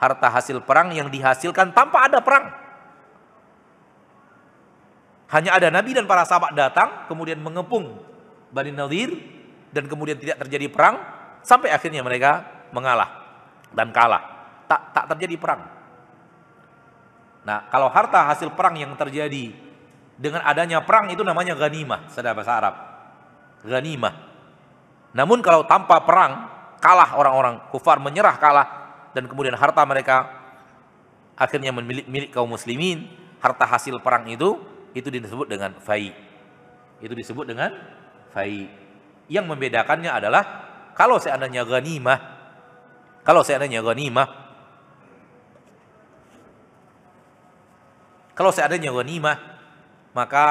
harta 0.00 0.28
hasil 0.32 0.64
perang 0.64 0.96
yang 0.96 1.12
dihasilkan 1.12 1.76
tanpa 1.76 2.08
ada 2.08 2.24
perang. 2.24 2.48
Hanya 5.28 5.56
ada 5.56 5.68
Nabi 5.68 5.92
dan 5.92 6.08
para 6.08 6.24
sahabat 6.24 6.56
datang, 6.56 7.08
kemudian 7.08 7.40
mengepung 7.40 8.00
Bani 8.52 8.72
Nadir, 8.72 9.16
dan 9.72 9.88
kemudian 9.88 10.20
tidak 10.20 10.40
terjadi 10.44 10.68
perang, 10.68 11.00
sampai 11.40 11.72
akhirnya 11.72 12.04
mereka 12.04 12.44
mengalah 12.72 13.08
dan 13.72 13.92
kalah. 13.92 14.24
Tak, 14.66 14.96
tak 14.96 15.04
terjadi 15.14 15.36
perang. 15.36 15.62
Nah, 17.44 17.68
kalau 17.68 17.92
harta 17.92 18.24
hasil 18.32 18.54
perang 18.56 18.78
yang 18.80 18.96
terjadi 18.96 19.52
dengan 20.16 20.40
adanya 20.46 20.80
perang 20.80 21.10
itu 21.12 21.20
namanya 21.20 21.52
ghanimah, 21.58 22.08
sedang 22.08 22.32
bahasa 22.38 22.52
Arab. 22.56 22.74
Ghanimah. 23.66 24.14
Namun 25.12 25.44
kalau 25.44 25.68
tanpa 25.68 26.00
perang, 26.06 26.48
kalah 26.82 27.14
orang-orang 27.14 27.62
kufar 27.70 28.02
menyerah 28.02 28.34
kalah 28.42 28.66
dan 29.14 29.30
kemudian 29.30 29.54
harta 29.54 29.86
mereka 29.86 30.26
akhirnya 31.38 31.70
milik 31.70 32.10
milik 32.10 32.30
kaum 32.34 32.50
muslimin 32.50 33.06
harta 33.38 33.62
hasil 33.62 34.02
perang 34.02 34.26
itu 34.26 34.58
itu 34.90 35.06
disebut 35.06 35.46
dengan 35.46 35.78
fai 35.78 36.10
itu 36.98 37.14
disebut 37.14 37.46
dengan 37.46 37.70
fai 38.34 38.66
yang 39.30 39.46
membedakannya 39.46 40.10
adalah 40.10 40.42
kalau 40.98 41.22
seandainya 41.22 41.62
ghanimah 41.62 42.18
kalau 43.22 43.46
seandainya 43.46 43.82
ghanimah. 43.82 44.28
Kalau 48.34 48.50
seandainya 48.50 48.90
ghanimah 48.90 49.36
maka 50.12 50.46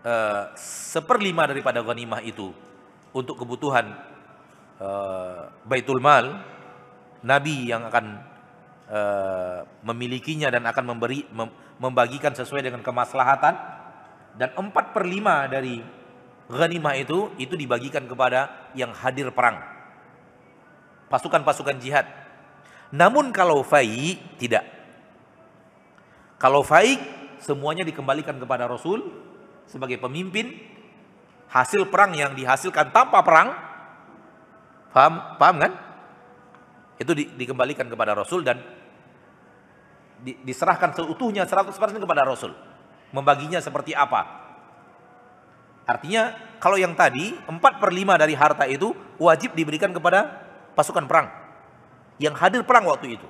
eh, 0.00 0.42
seperlima 0.56 1.44
daripada 1.44 1.84
ghanimah 1.84 2.24
itu 2.24 2.50
untuk 3.10 3.42
kebutuhan 3.42 3.90
uh, 4.78 5.50
Baitul 5.66 5.98
Mal, 5.98 6.30
Nabi 7.26 7.66
yang 7.66 7.90
akan 7.90 8.06
uh, 8.86 9.66
memilikinya 9.82 10.46
dan 10.46 10.62
akan 10.62 10.94
memberi 10.94 11.26
mem, 11.34 11.50
membagikan 11.82 12.30
sesuai 12.30 12.62
dengan 12.62 12.80
kemaslahatan. 12.86 13.82
Dan 14.38 14.54
empat 14.54 14.94
per 14.94 15.10
lima 15.10 15.50
dari 15.50 15.82
ghanimah 16.46 16.94
itu 17.02 17.34
itu 17.42 17.58
dibagikan 17.58 18.06
kepada 18.06 18.70
yang 18.78 18.94
hadir 18.94 19.34
perang 19.34 19.58
pasukan-pasukan 21.10 21.76
jihad 21.82 22.06
namun 22.94 23.34
kalau 23.34 23.66
fai 23.66 24.16
tidak 24.38 24.64
kalau 26.40 26.64
fai 26.64 26.96
semuanya 27.42 27.84
dikembalikan 27.84 28.38
kepada 28.38 28.64
Rasul 28.70 29.04
sebagai 29.68 29.98
pemimpin 30.00 30.56
hasil 31.50 31.90
perang 31.90 32.14
yang 32.14 32.32
dihasilkan 32.32 32.94
tanpa 32.94 33.20
perang 33.20 33.70
Paham, 34.90 35.38
paham 35.38 35.56
kan? 35.62 35.72
Itu 36.98 37.14
di, 37.14 37.30
dikembalikan 37.38 37.86
kepada 37.86 38.12
Rasul 38.12 38.42
dan 38.42 38.58
di, 40.20 40.36
diserahkan 40.42 40.92
seutuhnya 40.92 41.46
100% 41.46 41.70
kepada 41.96 42.26
Rasul. 42.26 42.52
Membaginya 43.14 43.62
seperti 43.62 43.94
apa? 43.94 44.26
Artinya 45.86 46.34
kalau 46.62 46.76
yang 46.78 46.94
tadi 46.94 47.34
4 47.34 47.58
per 47.58 47.90
5 47.90 48.22
dari 48.22 48.34
harta 48.36 48.64
itu 48.68 48.92
wajib 49.16 49.56
diberikan 49.56 49.90
kepada 49.90 50.49
pasukan 50.80 51.04
perang. 51.04 51.28
Yang 52.16 52.34
hadir 52.40 52.64
perang 52.64 52.88
waktu 52.88 53.20
itu. 53.20 53.28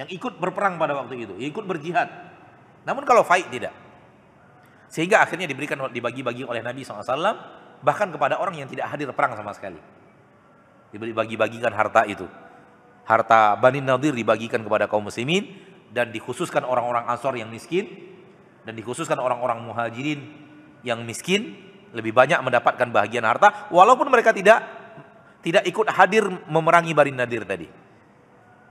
Yang 0.00 0.16
ikut 0.16 0.40
berperang 0.40 0.80
pada 0.80 0.96
waktu 0.96 1.28
itu. 1.28 1.34
Yang 1.36 1.52
ikut 1.52 1.64
berjihad. 1.68 2.08
Namun 2.88 3.04
kalau 3.04 3.20
faid 3.20 3.52
tidak. 3.52 3.76
Sehingga 4.88 5.20
akhirnya 5.20 5.44
diberikan 5.44 5.76
dibagi-bagi 5.92 6.48
oleh 6.48 6.64
Nabi 6.64 6.80
SAW 6.80 7.60
bahkan 7.84 8.08
kepada 8.08 8.40
orang 8.40 8.56
yang 8.56 8.68
tidak 8.72 8.88
hadir 8.88 9.06
perang 9.12 9.36
sama 9.36 9.52
sekali 9.52 9.78
dibagi-bagikan 10.92 11.72
harta 11.72 12.08
itu. 12.08 12.24
Harta 13.04 13.56
Bani 13.56 13.80
Nadir 13.80 14.12
dibagikan 14.12 14.60
kepada 14.60 14.84
kaum 14.84 15.08
muslimin 15.08 15.48
dan 15.92 16.12
dikhususkan 16.12 16.64
orang-orang 16.64 17.08
Ansor 17.08 17.36
yang 17.36 17.48
miskin 17.48 17.88
dan 18.68 18.76
dikhususkan 18.76 19.16
orang-orang 19.16 19.64
Muhajirin 19.64 20.20
yang 20.84 21.00
miskin 21.04 21.56
lebih 21.96 22.12
banyak 22.12 22.36
mendapatkan 22.44 22.84
bahagian 22.92 23.24
harta 23.24 23.72
walaupun 23.72 24.12
mereka 24.12 24.36
tidak 24.36 24.60
tidak 25.42 25.64
ikut 25.66 25.86
hadir 25.94 26.26
memerangi 26.50 26.92
Bani 26.92 27.12
Nadir 27.14 27.46
tadi. 27.46 27.68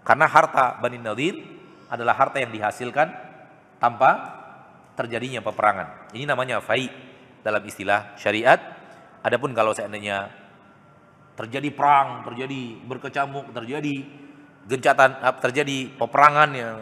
Karena 0.03 0.27
harta 0.27 0.79
Bani 0.79 0.99
Nadir 0.99 1.35
adalah 1.87 2.15
harta 2.15 2.39
yang 2.39 2.51
dihasilkan 2.51 3.07
tanpa 3.79 4.11
terjadinya 4.97 5.39
peperangan. 5.45 6.11
Ini 6.11 6.25
namanya 6.27 6.59
fai 6.59 6.89
dalam 7.45 7.61
istilah 7.63 8.17
syariat. 8.19 8.59
Adapun 9.23 9.51
kalau 9.55 9.71
seandainya 9.71 10.31
terjadi 11.37 11.69
perang, 11.69 12.25
terjadi 12.25 12.81
berkecamuk, 12.83 13.53
terjadi 13.53 13.95
gencatan, 14.65 15.21
terjadi 15.39 15.93
peperangan 15.95 16.49
yang 16.51 16.77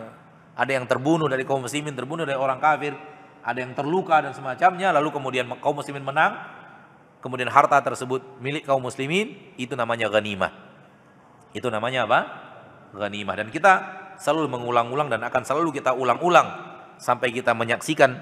ada 0.55 0.71
yang 0.71 0.87
terbunuh 0.87 1.27
dari 1.27 1.43
kaum 1.43 1.67
muslimin, 1.67 1.91
terbunuh 1.91 2.23
dari 2.23 2.39
orang 2.39 2.63
kafir, 2.63 2.95
ada 3.43 3.59
yang 3.59 3.75
terluka 3.75 4.23
dan 4.23 4.31
semacamnya, 4.31 4.95
lalu 4.95 5.11
kemudian 5.11 5.45
kaum 5.59 5.75
muslimin 5.75 6.01
menang, 6.01 6.39
kemudian 7.25 7.49
harta 7.49 7.81
tersebut 7.81 8.21
milik 8.37 8.69
kaum 8.69 8.85
muslimin, 8.85 9.33
itu 9.57 9.73
namanya 9.73 10.05
ghanimah. 10.13 10.53
Itu 11.57 11.73
namanya 11.73 12.05
apa? 12.05 12.19
Ghanimah. 12.93 13.33
Dan 13.41 13.49
kita 13.49 13.73
selalu 14.21 14.53
mengulang-ulang 14.53 15.09
dan 15.09 15.25
akan 15.25 15.41
selalu 15.41 15.73
kita 15.73 15.97
ulang-ulang 15.97 16.45
sampai 17.01 17.33
kita 17.33 17.57
menyaksikan 17.57 18.13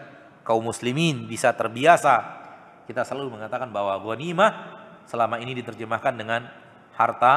kaum 0.47 0.63
muslimin 0.63 1.27
bisa 1.27 1.51
terbiasa. 1.51 2.39
Kita 2.87 3.03
selalu 3.03 3.35
mengatakan 3.35 3.75
bahwa 3.75 3.99
ghanimah 3.99 4.79
selama 5.03 5.35
ini 5.43 5.51
diterjemahkan 5.59 6.15
dengan 6.15 6.47
harta 6.95 7.33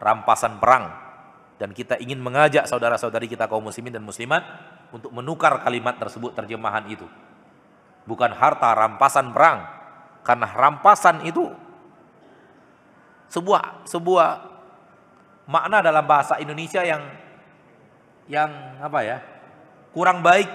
rampasan 0.00 0.56
perang 0.56 0.88
dan 1.60 1.76
kita 1.76 2.00
ingin 2.00 2.20
mengajak 2.20 2.64
saudara-saudari 2.68 3.28
kita 3.28 3.48
kaum 3.48 3.64
muslimin 3.64 3.92
dan 3.92 4.04
muslimat 4.04 4.44
untuk 4.92 5.12
menukar 5.12 5.60
kalimat 5.60 5.96
tersebut 5.96 6.36
terjemahan 6.36 6.84
itu 6.88 7.04
bukan 8.04 8.32
harta 8.32 8.76
rampasan 8.76 9.32
perang 9.32 9.75
karena 10.26 10.50
rampasan 10.50 11.22
itu 11.22 11.46
sebuah 13.30 13.86
sebuah 13.86 14.28
makna 15.46 15.78
dalam 15.78 16.02
bahasa 16.02 16.42
Indonesia 16.42 16.82
yang 16.82 17.06
yang 18.26 18.50
apa 18.82 19.00
ya? 19.06 19.18
kurang 19.94 20.20
baik 20.20 20.50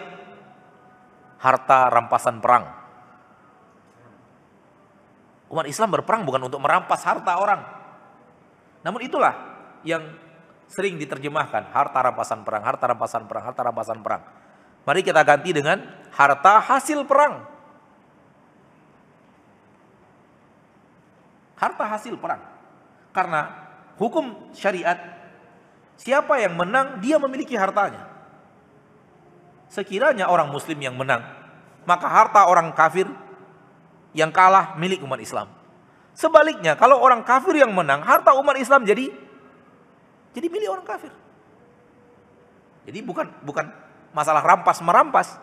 harta 1.41 1.89
rampasan 1.89 2.37
perang. 2.37 2.69
Umat 5.49 5.65
Islam 5.65 5.89
berperang 5.97 6.23
bukan 6.23 6.45
untuk 6.45 6.61
merampas 6.61 7.01
harta 7.01 7.41
orang. 7.41 7.65
Namun 8.85 9.01
itulah 9.01 9.33
yang 9.81 10.05
sering 10.69 10.95
diterjemahkan 11.01 11.73
harta 11.73 11.99
rampasan 11.99 12.45
perang, 12.45 12.63
harta 12.63 12.85
rampasan 12.87 13.25
perang, 13.25 13.43
harta 13.49 13.61
rampasan 13.65 13.99
perang. 14.05 14.21
Mari 14.85 15.01
kita 15.03 15.21
ganti 15.25 15.51
dengan 15.51 15.83
harta 16.13 16.61
hasil 16.61 17.03
perang. 17.09 17.50
Harta 21.61 21.85
hasil 21.85 22.17
perang. 22.17 22.41
Karena 23.13 23.53
hukum 24.01 24.49
syariat 24.57 24.97
siapa 25.93 26.41
yang 26.41 26.57
menang 26.57 26.97
dia 26.97 27.21
memiliki 27.21 27.53
hartanya. 27.53 28.09
Sekiranya 29.69 30.25
orang 30.27 30.49
muslim 30.49 30.81
yang 30.81 30.97
menang, 30.97 31.21
maka 31.85 32.09
harta 32.09 32.49
orang 32.49 32.73
kafir 32.73 33.05
yang 34.11 34.33
kalah 34.33 34.75
milik 34.75 34.99
umat 35.05 35.21
Islam. 35.21 35.47
Sebaliknya, 36.11 36.75
kalau 36.75 36.99
orang 36.99 37.23
kafir 37.23 37.55
yang 37.55 37.71
menang, 37.71 38.03
harta 38.03 38.35
umat 38.35 38.59
Islam 38.59 38.83
jadi 38.83 39.13
jadi 40.35 40.47
milik 40.51 40.67
orang 40.67 40.83
kafir. 40.83 41.13
Jadi 42.89 42.99
bukan 43.05 43.29
bukan 43.45 43.69
masalah 44.11 44.43
rampas 44.43 44.81
merampas. 44.83 45.39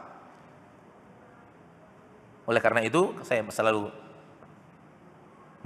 Oleh 2.45 2.61
karena 2.61 2.85
itu, 2.85 3.13
saya 3.25 3.45
selalu 3.49 3.93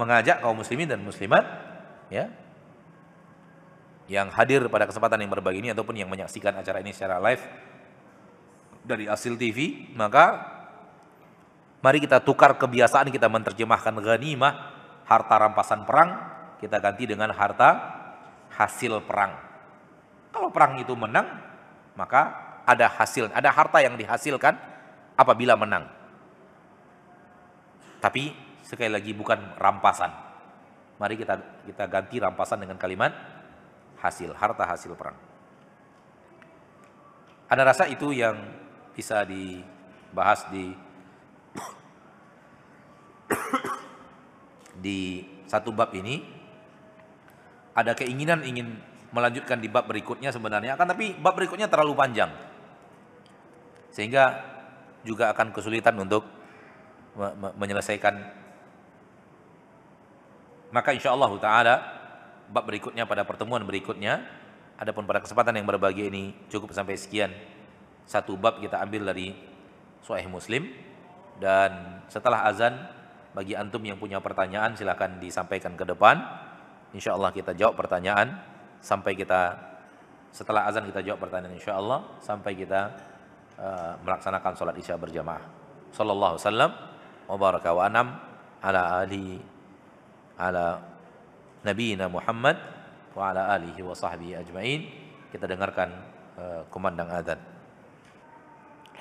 mengajak 0.03 0.43
kaum 0.43 0.59
muslimin 0.59 0.91
dan 0.91 0.99
muslimat 0.99 1.47
ya 2.11 2.27
yang 4.11 4.27
hadir 4.35 4.67
pada 4.67 4.83
kesempatan 4.83 5.23
yang 5.23 5.31
berbagi 5.31 5.63
ini 5.63 5.71
ataupun 5.71 5.95
yang 5.95 6.11
menyaksikan 6.11 6.51
acara 6.59 6.83
ini 6.83 6.91
secara 6.91 7.23
live 7.23 7.39
dari 8.83 9.07
Asil 9.07 9.39
TV, 9.39 9.89
maka 9.95 10.43
mari 11.79 12.03
kita 12.03 12.19
tukar 12.19 12.59
kebiasaan 12.59 13.07
kita 13.09 13.31
menerjemahkan 13.31 13.95
ghanimah, 14.03 14.53
harta 15.07 15.35
rampasan 15.39 15.87
perang, 15.87 16.19
kita 16.59 16.83
ganti 16.83 17.07
dengan 17.07 17.31
harta 17.31 17.69
hasil 18.51 18.99
perang. 19.07 19.39
Kalau 20.35 20.51
perang 20.51 20.75
itu 20.83 20.91
menang, 20.99 21.31
maka 21.95 22.43
ada 22.67 22.91
hasil, 22.91 23.31
ada 23.31 23.49
harta 23.55 23.79
yang 23.79 23.95
dihasilkan 23.95 24.59
apabila 25.15 25.55
menang. 25.55 25.87
Tapi 28.03 28.35
sekali 28.63 28.89
lagi 28.89 29.11
bukan 29.11 29.59
rampasan. 29.59 30.09
Mari 30.97 31.19
kita 31.19 31.35
kita 31.67 31.83
ganti 31.91 32.17
rampasan 32.17 32.63
dengan 32.63 32.79
kalimat 32.79 33.11
hasil, 33.99 34.31
harta 34.33 34.63
hasil 34.63 34.95
perang. 34.95 35.19
Ada 37.51 37.63
rasa 37.67 37.83
itu 37.91 38.15
yang 38.15 38.39
bisa 38.95 39.27
dibahas 39.27 40.47
di 40.49 40.71
di 44.83 44.99
satu 45.45 45.75
bab 45.75 45.91
ini 45.93 46.23
ada 47.73 47.93
keinginan 47.93 48.41
ingin 48.45 48.77
melanjutkan 49.13 49.61
di 49.61 49.69
bab 49.69 49.85
berikutnya 49.85 50.33
sebenarnya 50.33 50.73
akan 50.73 50.87
tapi 50.89 51.13
bab 51.17 51.37
berikutnya 51.37 51.69
terlalu 51.69 51.93
panjang 51.93 52.33
sehingga 53.93 54.41
juga 55.05 55.29
akan 55.29 55.53
kesulitan 55.53 55.93
untuk 56.01 56.25
menyelesaikan 57.61 58.42
maka 60.73 60.89
insya 60.91 61.13
Allah 61.13 61.31
taala 61.37 61.75
bab 62.49 62.65
berikutnya 62.65 63.05
pada 63.05 63.21
pertemuan 63.23 63.61
berikutnya 63.61 64.25
adapun 64.81 65.05
pada 65.05 65.21
kesempatan 65.21 65.55
yang 65.61 65.69
berbagi 65.69 66.09
ini 66.09 66.33
cukup 66.49 66.73
sampai 66.73 66.97
sekian 66.97 67.29
satu 68.03 68.35
bab 68.35 68.59
kita 68.59 68.81
ambil 68.83 69.13
dari 69.13 69.31
Sahih 70.03 70.27
Muslim 70.27 70.67
dan 71.39 72.03
setelah 72.11 72.43
azan 72.49 72.75
bagi 73.33 73.57
antum 73.57 73.81
yang 73.81 73.97
punya 73.97 74.21
pertanyaan 74.21 74.77
silahkan 74.77 75.17
disampaikan 75.17 75.73
ke 75.73 75.85
depan. 75.87 76.21
Insya 76.93 77.17
Allah 77.17 77.33
kita 77.33 77.57
jawab 77.57 77.73
pertanyaan 77.73 78.37
sampai 78.77 79.17
kita 79.17 79.57
setelah 80.29 80.69
azan 80.69 80.85
kita 80.85 81.01
jawab 81.01 81.25
pertanyaan 81.25 81.57
insya 81.57 81.77
Allah 81.77 82.05
sampai 82.21 82.53
kita 82.53 82.93
uh, 83.57 83.97
melaksanakan 84.05 84.53
sholat 84.53 84.75
isya 84.77 84.99
berjamaah. 85.01 85.41
Sallallahu 85.89 86.37
wasallam 86.37 86.71
wa 87.25 87.37
baraka 87.37 87.69
wa 87.73 87.83
anam 87.89 88.07
ala 88.61 89.01
ali 89.01 89.41
ala 90.49 90.83
nabiyina 91.63 92.11
Muhammad 92.11 92.59
wa 93.15 93.31
ala 93.31 93.55
alihi 93.55 93.79
wa 93.79 93.95
sahbihi 93.95 94.35
ajmain. 94.43 94.81
Kita 95.31 95.47
dengarkan 95.47 95.89
uh, 96.35 96.61
kumandang 96.67 97.09
azan. 97.09 97.53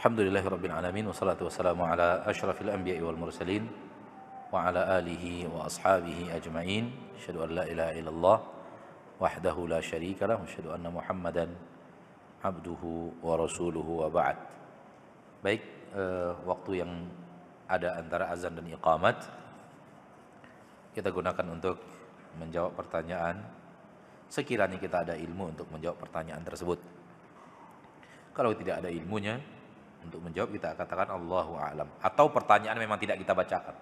Alhamdulillahi 0.03 0.47
Rabbil 0.51 0.75
Alamin 0.75 1.07
Wassalatu 1.07 1.47
wassalamu 1.47 1.87
ala 1.87 2.27
ashrafil 2.27 2.75
anbiya 2.75 2.99
wal 3.07 3.15
mursalin 3.15 3.71
Wa 4.51 4.67
ala 4.67 4.99
alihi 4.99 5.47
wa 5.47 5.71
ashabihi 5.71 6.27
ajma'in 6.27 6.91
Asyadu 7.15 7.47
an 7.47 7.51
la 7.55 7.65
ilaha 7.71 7.95
illallah 7.95 8.39
Wahdahu 9.23 9.71
la 9.71 9.79
sharika 9.79 10.27
lah 10.27 10.43
Asyadu 10.43 10.75
anna 10.75 10.91
muhammadan 10.91 11.55
Abduhu 12.43 13.15
wa 13.23 13.39
rasuluhu 13.39 14.03
wa 14.03 14.11
ba'd 14.11 14.43
Baik, 15.39 15.63
uh, 15.95 16.35
waktu 16.51 16.83
yang 16.83 17.07
ada 17.71 18.03
antara 18.03 18.27
azan 18.35 18.59
dan 18.59 18.67
iqamat 18.75 19.23
Kita 20.93 21.09
gunakan 21.09 21.47
untuk 21.49 21.81
menjawab 22.37 22.77
pertanyaan. 22.77 23.41
Sekiranya 24.29 24.77
kita 24.77 25.05
ada 25.09 25.15
ilmu 25.17 25.57
untuk 25.57 25.69
menjawab 25.73 25.97
pertanyaan 26.01 26.45
tersebut. 26.45 26.81
Kalau 28.33 28.53
tidak 28.57 28.85
ada 28.85 28.89
ilmunya 28.89 29.37
untuk 30.05 30.25
menjawab 30.25 30.53
kita 30.53 30.77
katakan 30.77 31.13
Allahu 31.13 31.57
a'lam. 31.57 31.89
Atau 32.01 32.29
pertanyaan 32.33 32.77
memang 32.81 33.01
tidak 33.01 33.21
kita 33.21 33.33
bacakan. 33.33 33.77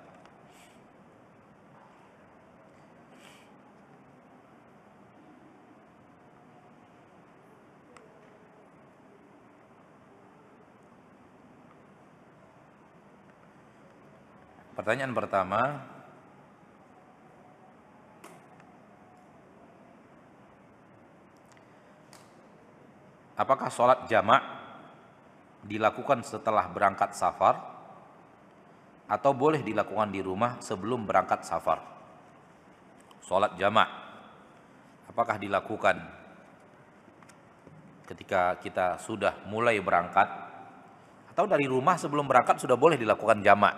Pertanyaan 14.80 15.12
pertama 15.12 15.60
Apakah 23.40 23.72
sholat 23.72 24.04
jamak 24.04 24.44
dilakukan 25.64 26.24
setelah 26.24 26.68
berangkat 26.68 27.12
safar 27.16 27.56
atau 29.10 29.34
boleh 29.34 29.60
dilakukan 29.60 30.08
di 30.08 30.22
rumah 30.22 30.62
sebelum 30.62 31.04
berangkat 31.04 31.42
safar. 31.42 31.82
Salat 33.20 33.58
jamak 33.58 33.86
apakah 35.10 35.38
dilakukan 35.38 35.98
ketika 38.06 38.58
kita 38.58 38.98
sudah 39.02 39.38
mulai 39.46 39.78
berangkat 39.82 40.26
atau 41.30 41.46
dari 41.46 41.66
rumah 41.66 41.94
sebelum 41.94 42.26
berangkat 42.26 42.58
sudah 42.58 42.74
boleh 42.78 42.98
dilakukan 42.98 43.42
jamak. 43.42 43.74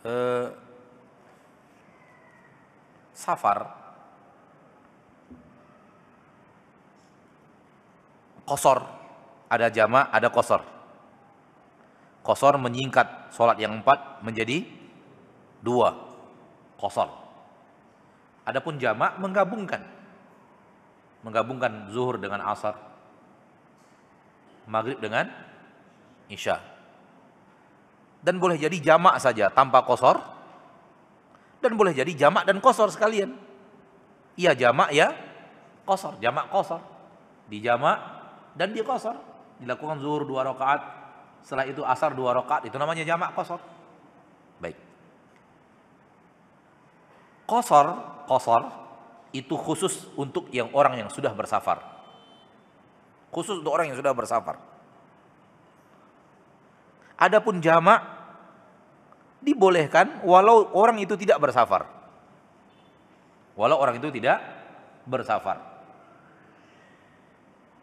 Eh, 0.00 0.48
safar 3.12 3.79
kosor. 8.50 8.82
Ada 9.46 9.70
jama, 9.70 10.10
ada 10.10 10.26
kosor. 10.26 10.66
Kosor 12.26 12.58
menyingkat 12.58 13.30
sholat 13.30 13.62
yang 13.62 13.78
empat 13.78 14.26
menjadi 14.26 14.66
dua. 15.62 15.94
Kosor. 16.74 17.06
Adapun 18.42 18.82
jama 18.82 19.14
menggabungkan. 19.22 19.86
Menggabungkan 21.22 21.94
zuhur 21.94 22.18
dengan 22.18 22.42
asar. 22.50 22.74
Maghrib 24.66 24.98
dengan 24.98 25.30
isya. 26.26 26.58
Dan 28.20 28.42
boleh 28.42 28.58
jadi 28.58 28.74
jamak 28.82 29.22
saja 29.22 29.46
tanpa 29.54 29.86
kosor. 29.86 30.18
Dan 31.62 31.78
boleh 31.78 31.94
jadi 31.94 32.10
jamak 32.16 32.48
dan 32.48 32.58
kosor 32.58 32.90
sekalian. 32.90 33.36
Iya 34.34 34.56
jamak 34.56 34.90
ya 34.94 35.12
kosor, 35.84 36.16
jamak 36.22 36.48
kosor. 36.48 36.80
Di 37.50 37.60
jamak 37.60 38.19
dan 38.54 38.74
dia 38.74 38.86
kosor. 38.86 39.16
Dilakukan 39.60 40.00
zuhur 40.00 40.24
dua 40.24 40.40
rakaat, 40.40 40.80
setelah 41.44 41.68
itu 41.68 41.84
asar 41.84 42.16
dua 42.16 42.32
rakaat, 42.32 42.64
itu 42.64 42.76
namanya 42.80 43.04
jamak 43.04 43.36
kosor. 43.36 43.60
Baik. 44.56 44.76
Kosor, 47.44 47.86
kosor 48.24 48.62
itu 49.36 49.54
khusus 49.54 50.08
untuk 50.16 50.48
yang 50.50 50.72
orang 50.72 51.06
yang 51.06 51.10
sudah 51.12 51.30
bersafar. 51.36 51.82
Khusus 53.30 53.62
untuk 53.62 53.70
orang 53.70 53.92
yang 53.92 53.98
sudah 54.00 54.16
bersafar. 54.16 54.58
Adapun 57.20 57.60
jamak 57.60 58.00
dibolehkan 59.44 60.24
walau 60.24 60.72
orang 60.72 60.98
itu 60.98 61.14
tidak 61.20 61.38
bersafar. 61.38 61.84
Walau 63.54 63.76
orang 63.76 64.00
itu 64.00 64.08
tidak 64.08 64.40
bersafar. 65.04 65.69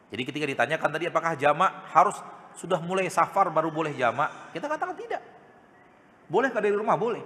Jadi 0.08 0.22
ketika 0.24 0.45
ditanyakan 0.47 0.89
tadi 0.93 1.05
apakah 1.12 1.36
jamak 1.36 1.72
harus 1.91 2.16
sudah 2.55 2.80
mulai 2.80 3.12
safar 3.12 3.51
baru 3.51 3.70
boleh 3.70 3.91
jamak? 3.93 4.51
Kita 4.55 4.66
katakan 4.66 4.95
tidak. 4.95 5.22
Boleh 6.32 6.51
dari 6.51 6.72
rumah? 6.72 6.95
Boleh. 6.95 7.24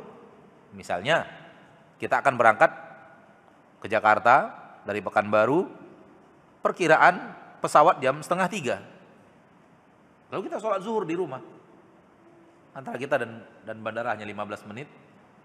Misalnya 0.73 1.25
kita 2.01 2.21
akan 2.21 2.33
berangkat 2.37 2.71
ke 3.81 3.87
Jakarta 3.89 4.49
dari 4.85 5.01
Pekanbaru, 5.01 5.69
perkiraan 6.65 7.37
pesawat 7.61 8.01
jam 8.01 8.17
setengah 8.21 8.47
tiga. 8.49 8.75
Lalu 10.33 10.49
kita 10.49 10.57
sholat 10.57 10.81
zuhur 10.81 11.05
di 11.05 11.13
rumah. 11.13 11.41
Antara 12.71 12.95
kita 12.95 13.19
dan 13.19 13.43
dan 13.67 13.77
bandara 13.83 14.15
hanya 14.15 14.25
15 14.25 14.69
menit. 14.71 14.87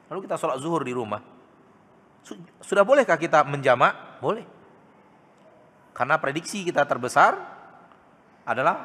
Lalu 0.08 0.30
kita 0.30 0.38
sholat 0.38 0.62
zuhur 0.62 0.86
di 0.86 0.94
rumah 0.94 1.36
sudah 2.62 2.82
bolehkah 2.82 3.14
kita 3.14 3.46
menjamak? 3.46 4.18
Boleh. 4.18 4.42
Karena 5.96 6.20
prediksi 6.20 6.60
kita 6.60 6.84
terbesar 6.84 7.32
adalah 8.44 8.76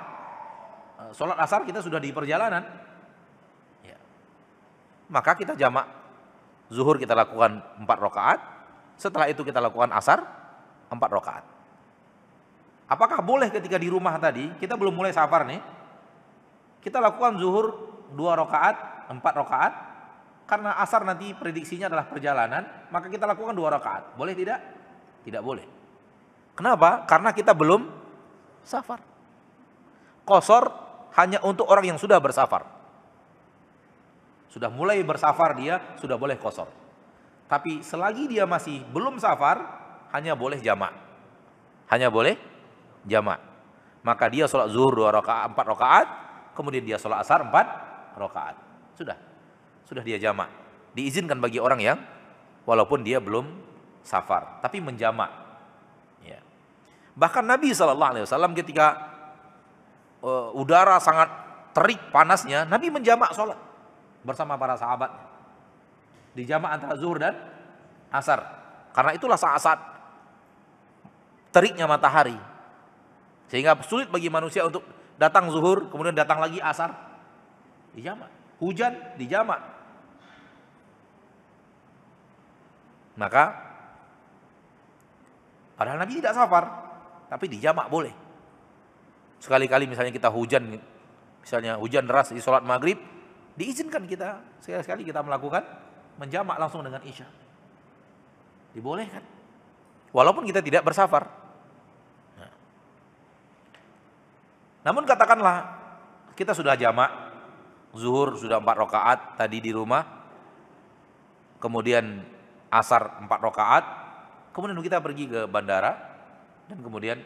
eh, 0.95 1.11
sholat 1.11 1.35
asar 1.43 1.67
kita 1.67 1.83
sudah 1.83 1.99
di 1.99 2.15
perjalanan. 2.15 2.63
Ya. 3.83 3.99
Maka 5.11 5.35
kita 5.35 5.59
jamak. 5.59 5.91
Zuhur 6.71 6.95
kita 6.95 7.11
lakukan 7.11 7.59
empat 7.83 7.97
rakaat. 7.99 8.39
Setelah 8.95 9.27
itu 9.27 9.43
kita 9.43 9.59
lakukan 9.59 9.91
asar 9.91 10.23
empat 10.87 11.09
rakaat. 11.11 11.43
Apakah 12.87 13.19
boleh 13.19 13.51
ketika 13.51 13.75
di 13.75 13.91
rumah 13.91 14.15
tadi 14.15 14.47
kita 14.55 14.79
belum 14.79 14.95
mulai 14.95 15.11
safar 15.11 15.43
nih? 15.43 15.59
Kita 16.79 17.03
lakukan 17.03 17.35
zuhur 17.35 17.75
dua 18.15 18.39
rakaat, 18.39 19.07
empat 19.11 19.33
rakaat, 19.35 19.73
karena 20.47 20.79
asar 20.79 21.03
nanti 21.03 21.31
prediksinya 21.35 21.87
adalah 21.87 22.07
perjalanan, 22.07 22.87
maka 22.91 23.07
kita 23.07 23.27
lakukan 23.27 23.55
dua 23.55 23.71
rakaat. 23.79 24.15
Boleh 24.15 24.35
tidak? 24.35 24.59
Tidak 25.23 25.39
boleh. 25.39 25.80
Kenapa? 26.61 27.09
Karena 27.09 27.33
kita 27.33 27.57
belum 27.57 27.89
safar. 28.61 29.01
Kosor 30.21 30.69
hanya 31.17 31.41
untuk 31.41 31.65
orang 31.65 31.89
yang 31.89 31.97
sudah 31.97 32.21
bersafar. 32.21 32.69
Sudah 34.45 34.69
mulai 34.69 35.01
bersafar 35.01 35.57
dia, 35.57 35.81
sudah 35.97 36.21
boleh 36.21 36.37
kosor. 36.37 36.69
Tapi 37.49 37.81
selagi 37.81 38.29
dia 38.29 38.45
masih 38.45 38.77
belum 38.93 39.17
safar, 39.17 39.57
hanya 40.13 40.37
boleh 40.37 40.61
jamak. 40.61 40.93
Hanya 41.89 42.13
boleh 42.13 42.37
jamak. 43.09 43.41
Maka 44.05 44.29
dia 44.29 44.45
sholat 44.45 44.69
zuhur 44.69 44.93
dua 44.93 45.09
rakaat, 45.17 45.49
empat 45.49 45.65
rakaat, 45.65 46.07
kemudian 46.53 46.85
dia 46.85 47.01
sholat 47.01 47.25
asar 47.25 47.41
empat 47.41 47.65
rakaat. 48.13 48.53
Sudah 48.93 49.17
sudah 49.89 50.05
dia 50.05 50.21
jamak. 50.21 50.53
Diizinkan 50.93 51.41
bagi 51.41 51.57
orang 51.57 51.81
yang 51.81 51.97
walaupun 52.69 53.01
dia 53.01 53.17
belum 53.17 53.49
safar, 54.05 54.61
tapi 54.61 54.77
menjamak. 54.77 55.50
Bahkan 57.15 57.43
Nabi 57.43 57.75
Shallallahu 57.75 58.11
Alaihi 58.15 58.25
Wasallam 58.27 58.55
ketika 58.55 58.95
uh, 60.23 60.55
udara 60.55 60.95
sangat 61.03 61.27
terik 61.75 61.99
panasnya, 62.11 62.63
Nabi 62.67 62.91
menjamak 62.91 63.35
sholat 63.35 63.59
bersama 64.23 64.55
para 64.55 64.75
sahabat. 64.79 65.11
Dijamak 66.31 66.79
antara 66.79 66.95
zuhur 66.95 67.19
dan 67.19 67.35
asar. 68.07 68.39
Karena 68.95 69.11
itulah 69.15 69.35
saat-saat 69.35 69.79
teriknya 71.51 71.87
matahari. 71.87 72.35
Sehingga 73.51 73.75
sulit 73.83 74.07
bagi 74.07 74.31
manusia 74.31 74.63
untuk 74.63 74.87
datang 75.19 75.51
zuhur, 75.51 75.91
kemudian 75.91 76.15
datang 76.15 76.39
lagi 76.39 76.63
asar. 76.63 76.95
Dijamak. 77.91 78.31
Hujan 78.63 78.95
dijamak. 79.19 79.59
Maka 83.19 83.43
padahal 85.75 85.99
Nabi 85.99 86.23
tidak 86.23 86.31
safar, 86.31 86.90
tapi 87.31 87.47
di 87.47 87.63
jamak 87.63 87.87
boleh. 87.87 88.11
Sekali-kali 89.39 89.87
misalnya 89.87 90.11
kita 90.11 90.27
hujan, 90.27 90.67
misalnya 91.39 91.79
hujan 91.79 92.03
deras 92.03 92.35
di 92.35 92.43
sholat 92.43 92.59
maghrib, 92.67 92.99
diizinkan 93.55 94.03
kita 94.03 94.59
sekali-sekali 94.59 95.07
kita 95.07 95.23
melakukan 95.23 95.63
menjamak 96.19 96.59
langsung 96.59 96.83
dengan 96.83 96.99
isya. 97.07 97.23
Dibolehkan. 98.75 99.23
Walaupun 100.11 100.43
kita 100.43 100.59
tidak 100.59 100.83
bersafar. 100.83 101.23
Nah. 102.35 102.51
Namun 104.91 105.07
katakanlah 105.07 105.71
kita 106.35 106.51
sudah 106.51 106.75
jamak, 106.75 107.07
zuhur 107.95 108.35
sudah 108.35 108.59
empat 108.59 108.75
rakaat 108.75 109.19
tadi 109.39 109.63
di 109.63 109.71
rumah, 109.71 110.03
kemudian 111.63 112.27
asar 112.67 113.23
empat 113.23 113.39
rakaat, 113.39 113.85
kemudian 114.51 114.75
kita 114.83 114.99
pergi 114.99 115.31
ke 115.31 115.47
bandara 115.47 116.10
dan 116.71 116.79
kemudian 116.79 117.19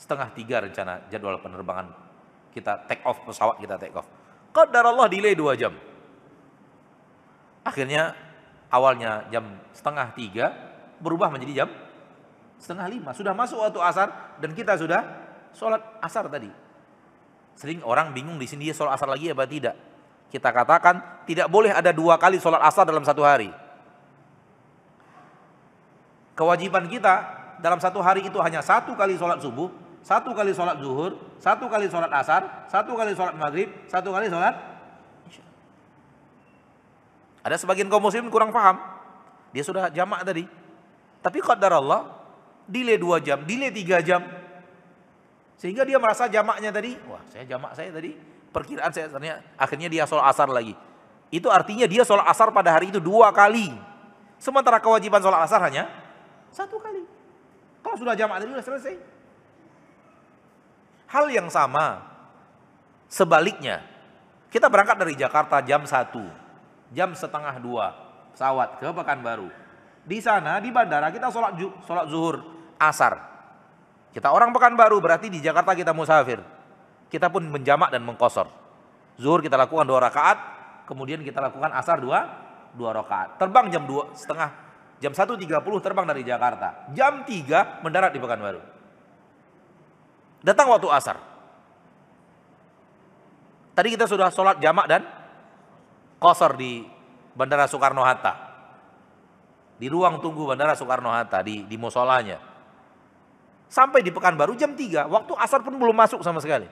setengah 0.00 0.32
tiga 0.32 0.64
rencana 0.64 1.04
jadwal 1.12 1.36
penerbangan 1.36 1.92
kita 2.56 2.88
take 2.88 3.04
off 3.04 3.20
pesawat 3.28 3.60
kita 3.60 3.76
take 3.76 3.92
off. 3.92 4.08
Qadar 4.56 4.88
Allah 4.88 5.06
delay 5.06 5.36
dua 5.36 5.52
jam. 5.52 5.76
Akhirnya 7.62 8.16
awalnya 8.72 9.28
jam 9.28 9.60
setengah 9.76 10.16
tiga 10.16 10.56
berubah 10.98 11.28
menjadi 11.28 11.64
jam 11.64 11.68
setengah 12.56 12.88
lima. 12.88 13.10
Sudah 13.12 13.36
masuk 13.36 13.60
waktu 13.60 13.78
asar 13.84 14.08
dan 14.40 14.56
kita 14.56 14.80
sudah 14.80 15.04
sholat 15.52 15.84
asar 16.00 16.26
tadi. 16.32 16.48
Sering 17.54 17.84
orang 17.84 18.16
bingung 18.16 18.40
di 18.40 18.48
sini 18.48 18.72
dia 18.72 18.74
sholat 18.74 18.96
asar 18.96 19.12
lagi 19.12 19.28
apa 19.28 19.44
tidak. 19.44 19.76
Kita 20.32 20.48
katakan 20.50 21.24
tidak 21.28 21.52
boleh 21.52 21.72
ada 21.72 21.92
dua 21.92 22.16
kali 22.16 22.40
sholat 22.40 22.64
asar 22.64 22.88
dalam 22.88 23.04
satu 23.04 23.22
hari. 23.22 23.52
Kewajiban 26.32 26.86
kita 26.86 27.37
dalam 27.58 27.78
satu 27.82 27.98
hari 28.02 28.26
itu 28.26 28.38
hanya 28.42 28.62
satu 28.62 28.94
kali 28.94 29.18
sholat 29.18 29.42
subuh, 29.42 29.70
satu 30.02 30.32
kali 30.32 30.54
sholat 30.54 30.78
zuhur, 30.78 31.18
satu 31.42 31.66
kali 31.66 31.90
sholat 31.90 32.10
asar, 32.14 32.66
satu 32.70 32.94
kali 32.94 33.12
sholat 33.12 33.34
maghrib, 33.34 33.68
satu 33.90 34.08
kali 34.14 34.30
sholat 34.30 34.54
Ada 37.42 37.56
sebagian 37.56 37.88
kaum 37.88 38.04
muslim 38.04 38.28
kurang 38.28 38.52
paham. 38.52 38.76
Dia 39.56 39.64
sudah 39.64 39.88
jamak 39.88 40.20
tadi. 40.20 40.44
Tapi 41.24 41.38
qadar 41.40 41.80
Allah, 41.80 42.12
delay 42.68 43.00
dua 43.00 43.24
jam, 43.24 43.40
delay 43.40 43.72
tiga 43.72 44.04
jam. 44.04 44.20
Sehingga 45.56 45.82
dia 45.88 45.96
merasa 45.96 46.28
jamaknya 46.28 46.68
tadi, 46.68 46.94
wah 47.08 47.24
saya 47.32 47.48
jamak 47.48 47.72
saya 47.72 47.88
tadi, 47.88 48.12
perkiraan 48.52 48.92
saya 48.92 49.08
ternyata 49.08 49.40
akhirnya 49.56 49.88
dia 49.88 50.04
sholat 50.04 50.28
asar 50.28 50.52
lagi. 50.52 50.76
Itu 51.32 51.48
artinya 51.48 51.88
dia 51.88 52.04
sholat 52.04 52.28
asar 52.28 52.52
pada 52.52 52.68
hari 52.68 52.92
itu 52.92 53.00
dua 53.00 53.32
kali. 53.32 53.72
Sementara 54.36 54.76
kewajiban 54.76 55.24
sholat 55.24 55.40
asar 55.48 55.64
hanya 55.64 55.88
satu 56.52 56.76
kali. 56.76 57.07
Kalau 57.88 58.04
sudah 58.04 58.12
jamaah 58.12 58.36
tadi 58.36 58.52
sudah 58.52 58.66
selesai. 58.68 58.94
Hal 61.08 61.24
yang 61.32 61.48
sama 61.48 62.04
sebaliknya. 63.08 63.80
Kita 64.52 64.68
berangkat 64.68 65.00
dari 65.00 65.16
Jakarta 65.16 65.64
jam 65.64 65.88
1, 65.88 66.12
jam 66.92 67.16
setengah 67.16 67.56
dua 67.56 67.96
pesawat 68.36 68.76
ke 68.76 68.92
Pekanbaru. 68.92 69.48
Di 70.04 70.20
sana 70.20 70.60
di 70.60 70.68
bandara 70.68 71.08
kita 71.08 71.32
sholat, 71.32 71.56
sholat 71.88 72.12
zuhur 72.12 72.44
asar. 72.76 73.24
Kita 74.12 74.36
orang 74.36 74.52
Pekanbaru 74.52 75.00
berarti 75.00 75.32
di 75.32 75.40
Jakarta 75.40 75.72
kita 75.72 75.96
musafir. 75.96 76.44
Kita 77.08 77.32
pun 77.32 77.40
menjamak 77.48 77.88
dan 77.88 78.04
mengkosor. 78.04 78.52
Zuhur 79.16 79.40
kita 79.40 79.56
lakukan 79.56 79.88
dua 79.88 80.12
rakaat, 80.12 80.36
kemudian 80.84 81.24
kita 81.24 81.40
lakukan 81.40 81.72
asar 81.72 82.04
dua 82.04 82.28
dua 82.76 82.92
rakaat. 82.92 83.40
Terbang 83.40 83.72
jam 83.72 83.88
dua 83.88 84.12
setengah 84.12 84.67
Jam 84.98 85.14
1.30 85.14 85.38
terbang 85.78 86.06
dari 86.06 86.26
Jakarta. 86.26 86.90
Jam 86.90 87.22
3 87.22 87.86
mendarat 87.86 88.10
di 88.10 88.18
Pekanbaru. 88.18 88.58
Datang 90.42 90.70
waktu 90.74 90.88
asar. 90.90 91.16
Tadi 93.78 93.88
kita 93.94 94.10
sudah 94.10 94.26
sholat 94.34 94.58
jamak 94.58 94.90
dan 94.90 95.06
kosor 96.18 96.58
di 96.58 96.82
Bandara 97.38 97.70
Soekarno-Hatta. 97.70 98.50
Di 99.78 99.86
ruang 99.86 100.18
tunggu 100.18 100.50
Bandara 100.50 100.74
Soekarno-Hatta, 100.74 101.46
di, 101.46 101.62
di 101.62 101.78
musolanya. 101.78 102.42
Sampai 103.70 104.02
di 104.02 104.10
Pekanbaru 104.10 104.58
jam 104.58 104.74
3, 104.74 105.06
waktu 105.06 105.32
asar 105.38 105.62
pun 105.62 105.78
belum 105.78 105.94
masuk 105.94 106.26
sama 106.26 106.42
sekali. 106.42 106.66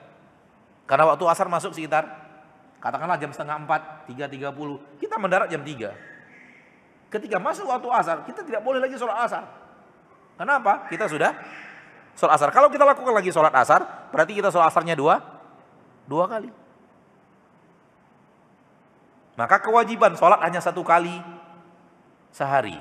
Karena 0.83 1.07
waktu 1.07 1.23
asar 1.31 1.47
masuk 1.47 1.71
sekitar, 1.71 2.03
katakanlah 2.83 3.15
jam 3.15 3.31
setengah 3.31 3.55
4, 3.63 4.11
3.30, 4.11 4.99
kita 4.99 5.15
mendarat 5.15 5.47
jam 5.47 5.63
3. 5.63 6.16
Ketika 7.07 7.39
masuk 7.39 7.71
waktu 7.71 7.87
asar, 7.87 8.17
kita 8.27 8.43
tidak 8.43 8.61
boleh 8.63 8.83
lagi 8.83 8.99
sholat 8.99 9.17
asar. 9.23 9.43
Kenapa? 10.35 10.85
Kita 10.91 11.07
sudah 11.07 11.31
sholat 12.19 12.35
asar. 12.35 12.49
Kalau 12.51 12.67
kita 12.67 12.83
lakukan 12.83 13.15
lagi 13.15 13.31
sholat 13.31 13.53
asar, 13.55 14.11
berarti 14.11 14.35
kita 14.35 14.51
sholat 14.51 14.67
asarnya 14.67 14.93
dua, 14.93 15.23
dua 16.03 16.27
kali. 16.27 16.51
Maka 19.39 19.61
kewajiban 19.61 20.17
sholat 20.19 20.41
hanya 20.43 20.59
satu 20.59 20.83
kali 20.83 21.13
sehari. 22.33 22.75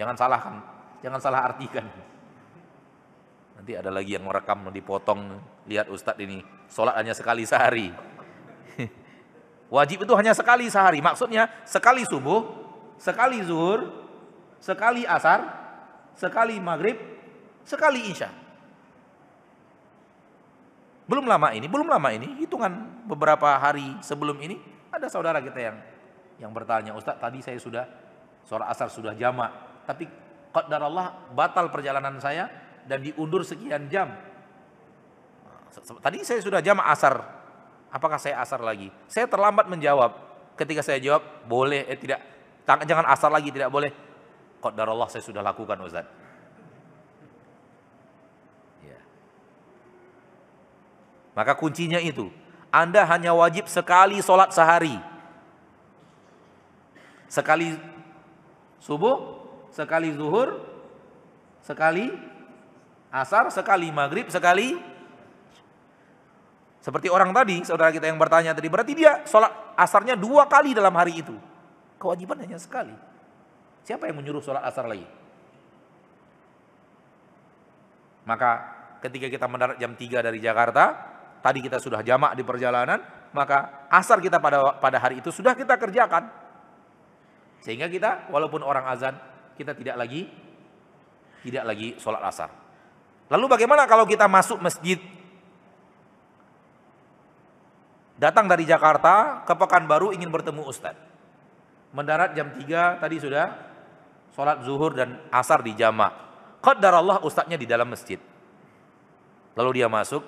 Jangan 0.00 0.16
salahkan, 0.18 0.54
jangan 1.04 1.20
salah 1.22 1.40
artikan. 1.46 1.86
Nanti 3.58 3.74
ada 3.74 3.90
lagi 3.90 4.14
yang 4.14 4.26
merekam, 4.26 4.70
dipotong, 4.70 5.38
lihat 5.66 5.90
ustadz 5.90 6.22
ini, 6.22 6.42
sholat 6.70 6.94
hanya 6.98 7.14
sekali 7.14 7.42
sehari. 7.42 7.90
Wajib 9.74 10.06
itu 10.06 10.12
hanya 10.14 10.32
sekali 10.32 10.70
sehari, 10.70 11.02
maksudnya 11.02 11.50
sekali 11.66 12.06
subuh, 12.06 12.67
sekali 12.98 13.40
zuhur, 13.46 13.88
sekali 14.58 15.06
asar, 15.06 15.46
sekali 16.18 16.58
maghrib, 16.58 16.98
sekali 17.62 18.10
isya. 18.10 18.28
Belum 21.08 21.24
lama 21.24 21.48
ini, 21.56 21.64
belum 21.64 21.88
lama 21.88 22.12
ini, 22.12 22.36
hitungan 22.44 23.02
beberapa 23.08 23.56
hari 23.56 23.96
sebelum 24.04 24.36
ini, 24.44 24.60
ada 24.92 25.08
saudara 25.08 25.40
kita 25.40 25.56
yang 25.56 25.76
yang 26.38 26.52
bertanya, 26.52 26.92
Ustaz 26.92 27.16
tadi 27.16 27.40
saya 27.40 27.56
sudah 27.56 27.84
sholat 28.44 28.68
asar 28.68 28.92
sudah 28.92 29.16
jamak, 29.16 29.48
tapi 29.88 30.04
Allah 30.52 31.16
batal 31.32 31.72
perjalanan 31.72 32.20
saya 32.20 32.50
dan 32.84 33.00
diundur 33.00 33.40
sekian 33.46 33.88
jam. 33.88 34.10
Tadi 36.02 36.18
saya 36.26 36.40
sudah 36.42 36.60
jamak 36.60 36.92
asar, 36.92 37.24
apakah 37.88 38.18
saya 38.20 38.42
asar 38.42 38.60
lagi? 38.60 38.92
Saya 39.06 39.28
terlambat 39.30 39.68
menjawab. 39.70 40.28
Ketika 40.58 40.82
saya 40.82 40.98
jawab, 40.98 41.22
boleh, 41.46 41.86
eh 41.86 41.94
tidak, 41.94 42.18
jangan 42.68 43.06
asar 43.08 43.32
lagi, 43.32 43.48
tidak 43.48 43.72
boleh. 43.72 43.88
Qadar 44.60 44.90
Allah 44.90 45.08
saya 45.08 45.24
sudah 45.24 45.40
lakukan 45.40 45.78
Ustaz. 45.80 46.04
Maka 51.38 51.54
kuncinya 51.54 52.02
itu, 52.02 52.34
Anda 52.74 53.06
hanya 53.06 53.30
wajib 53.30 53.70
sekali 53.70 54.18
sholat 54.18 54.50
sehari. 54.50 54.98
Sekali 57.30 57.78
subuh, 58.82 59.38
sekali 59.70 60.10
zuhur, 60.18 60.58
sekali 61.62 62.10
asar, 63.14 63.54
sekali 63.54 63.86
maghrib, 63.94 64.26
sekali 64.34 64.74
seperti 66.82 67.06
orang 67.06 67.30
tadi, 67.30 67.62
saudara 67.62 67.94
kita 67.94 68.10
yang 68.10 68.18
bertanya 68.18 68.50
tadi, 68.50 68.66
berarti 68.66 68.92
dia 68.98 69.22
sholat 69.22 69.54
asarnya 69.78 70.18
dua 70.18 70.50
kali 70.50 70.74
dalam 70.74 70.94
hari 70.98 71.22
itu. 71.22 71.38
Kewajiban 71.98 72.38
hanya 72.38 72.56
sekali. 72.56 72.94
Siapa 73.82 74.06
yang 74.06 74.22
menyuruh 74.22 74.42
sholat 74.42 74.62
asar 74.62 74.86
lagi? 74.86 75.06
Maka 78.22 78.50
ketika 79.02 79.26
kita 79.26 79.46
mendarat 79.50 79.76
jam 79.82 79.96
3 79.96 80.20
dari 80.22 80.38
Jakarta, 80.38 80.84
tadi 81.42 81.58
kita 81.64 81.82
sudah 81.82 82.04
jamak 82.06 82.38
di 82.38 82.44
perjalanan, 82.46 83.00
maka 83.32 83.88
asar 83.90 84.22
kita 84.22 84.38
pada 84.38 84.78
pada 84.78 85.00
hari 85.00 85.18
itu 85.18 85.32
sudah 85.32 85.56
kita 85.56 85.74
kerjakan. 85.80 86.28
Sehingga 87.64 87.90
kita 87.90 88.30
walaupun 88.30 88.62
orang 88.62 88.86
azan, 88.86 89.18
kita 89.58 89.74
tidak 89.74 89.98
lagi 89.98 90.30
tidak 91.42 91.64
lagi 91.66 91.88
sholat 91.98 92.22
asar. 92.22 92.50
Lalu 93.32 93.44
bagaimana 93.48 93.88
kalau 93.88 94.04
kita 94.04 94.30
masuk 94.30 94.60
masjid 94.60 95.00
datang 98.20 98.44
dari 98.44 98.68
Jakarta 98.68 99.42
ke 99.48 99.54
Pekanbaru 99.56 100.12
ingin 100.12 100.28
bertemu 100.28 100.68
Ustadz. 100.68 101.17
Mendarat 101.92 102.36
jam 102.36 102.52
3 102.52 103.00
tadi 103.00 103.16
sudah 103.16 103.46
sholat 104.36 104.60
zuhur 104.62 104.92
dan 104.92 105.18
asar 105.32 105.64
di 105.64 105.72
jamak. 105.72 106.12
Qaddar 106.60 107.00
Allah 107.00 107.18
Ustadznya 107.24 107.56
di 107.56 107.64
dalam 107.64 107.88
masjid. 107.88 108.20
Lalu 109.58 109.82
dia 109.82 109.90
masuk, 109.90 110.22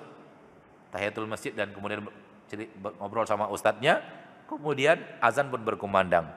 tahiyatul 0.91 1.29
masjid 1.29 1.55
dan 1.55 1.71
kemudian 1.71 2.03
ngobrol 2.99 3.23
sama 3.23 3.47
ustadznya, 3.47 4.03
kemudian 4.51 4.99
azan 5.23 5.47
pun 5.47 5.63
berkumandang. 5.63 6.27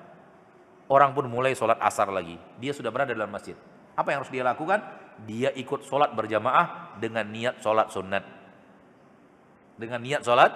Orang 0.86 1.10
pun 1.10 1.26
mulai 1.26 1.58
sholat 1.58 1.80
asar 1.82 2.12
lagi. 2.14 2.38
Dia 2.62 2.70
sudah 2.70 2.94
berada 2.94 3.10
dalam 3.10 3.34
masjid. 3.34 3.58
Apa 3.98 4.14
yang 4.14 4.22
harus 4.22 4.30
dia 4.30 4.46
lakukan? 4.46 4.78
Dia 5.26 5.50
ikut 5.58 5.82
sholat 5.82 6.14
berjamaah 6.14 6.94
dengan 7.02 7.26
niat 7.26 7.58
sholat 7.58 7.90
sunat. 7.90 8.22
Dengan 9.74 9.98
niat 9.98 10.22
sholat, 10.22 10.52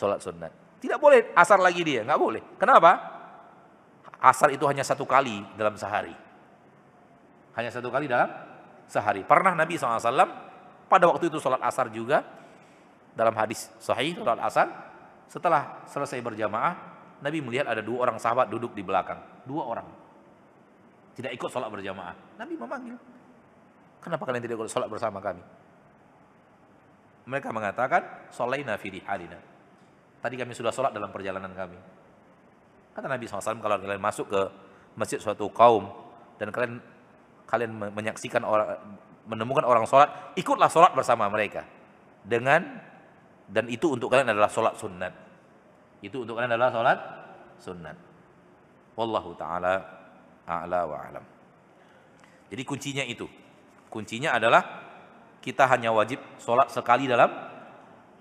sholat 0.00 0.24
sunat. 0.24 0.52
Tidak 0.80 0.96
boleh 0.96 1.36
asar 1.36 1.60
lagi 1.60 1.84
dia, 1.84 2.08
nggak 2.08 2.20
boleh. 2.20 2.40
Kenapa? 2.56 3.15
Asar 4.20 4.48
itu 4.52 4.64
hanya 4.64 4.82
satu 4.82 5.04
kali 5.04 5.44
dalam 5.54 5.76
sehari. 5.76 6.14
Hanya 7.56 7.70
satu 7.72 7.88
kali 7.88 8.08
dalam 8.08 8.28
sehari. 8.88 9.24
Pernah 9.24 9.52
Nabi 9.52 9.76
SAW 9.76 10.12
pada 10.86 11.04
waktu 11.08 11.28
itu 11.28 11.40
sholat 11.40 11.60
asar 11.64 11.92
juga, 11.92 12.24
dalam 13.16 13.32
hadis 13.36 13.72
sahih 13.80 14.12
surat 14.12 14.36
asar 14.44 14.68
setelah 15.26 15.82
selesai 15.88 16.20
berjamaah 16.20 16.76
Nabi 17.24 17.40
melihat 17.40 17.64
ada 17.64 17.80
dua 17.80 18.04
orang 18.08 18.20
sahabat 18.20 18.52
duduk 18.52 18.76
di 18.76 18.84
belakang. 18.84 19.18
Dua 19.48 19.64
orang. 19.64 19.88
Tidak 21.16 21.32
ikut 21.32 21.48
sholat 21.48 21.72
berjamaah. 21.72 22.36
Nabi 22.36 22.54
memanggil. 22.60 22.96
Kenapa 24.04 24.22
kalian 24.28 24.44
tidak 24.44 24.60
ikut 24.60 24.68
sholat 24.68 24.88
bersama 24.92 25.18
kami? 25.24 25.40
Mereka 27.26 27.50
mengatakan 27.50 28.30
sholaina 28.30 28.76
fi 28.78 29.00
halina 29.02 29.56
tadi 30.26 30.34
kami 30.34 30.58
sudah 30.58 30.74
sholat 30.74 30.90
dalam 30.90 31.14
perjalanan 31.14 31.54
kami 31.54 31.78
kata 32.96 33.12
Nabi 33.12 33.28
SAW 33.28 33.60
kalau 33.60 33.76
kalian 33.76 34.00
masuk 34.00 34.32
ke 34.32 34.40
masjid 34.96 35.20
suatu 35.20 35.52
kaum 35.52 35.92
dan 36.40 36.48
kalian 36.48 36.80
kalian 37.44 37.92
menyaksikan 37.92 38.40
orang 38.40 38.80
menemukan 39.28 39.68
orang 39.68 39.84
sholat 39.84 40.32
ikutlah 40.32 40.72
sholat 40.72 40.96
bersama 40.96 41.28
mereka. 41.28 41.68
Dengan 42.24 42.64
dan 43.52 43.68
itu 43.68 43.92
untuk 43.92 44.08
kalian 44.08 44.32
adalah 44.32 44.48
sholat 44.48 44.80
sunat 44.80 45.12
itu 46.00 46.24
untuk 46.24 46.40
kalian 46.40 46.56
adalah 46.56 46.72
sholat 46.72 46.98
sunat 47.60 47.96
wallahu 48.96 49.36
taala 49.36 49.76
a'la 50.48 50.80
wa 50.88 50.96
alam. 50.96 51.24
Jadi 52.48 52.62
kuncinya 52.64 53.04
itu. 53.04 53.28
Kuncinya 53.92 54.32
adalah 54.40 54.64
kita 55.44 55.68
hanya 55.68 55.92
wajib 55.92 56.18
sholat 56.40 56.72
sekali 56.72 57.04
dalam 57.04 57.28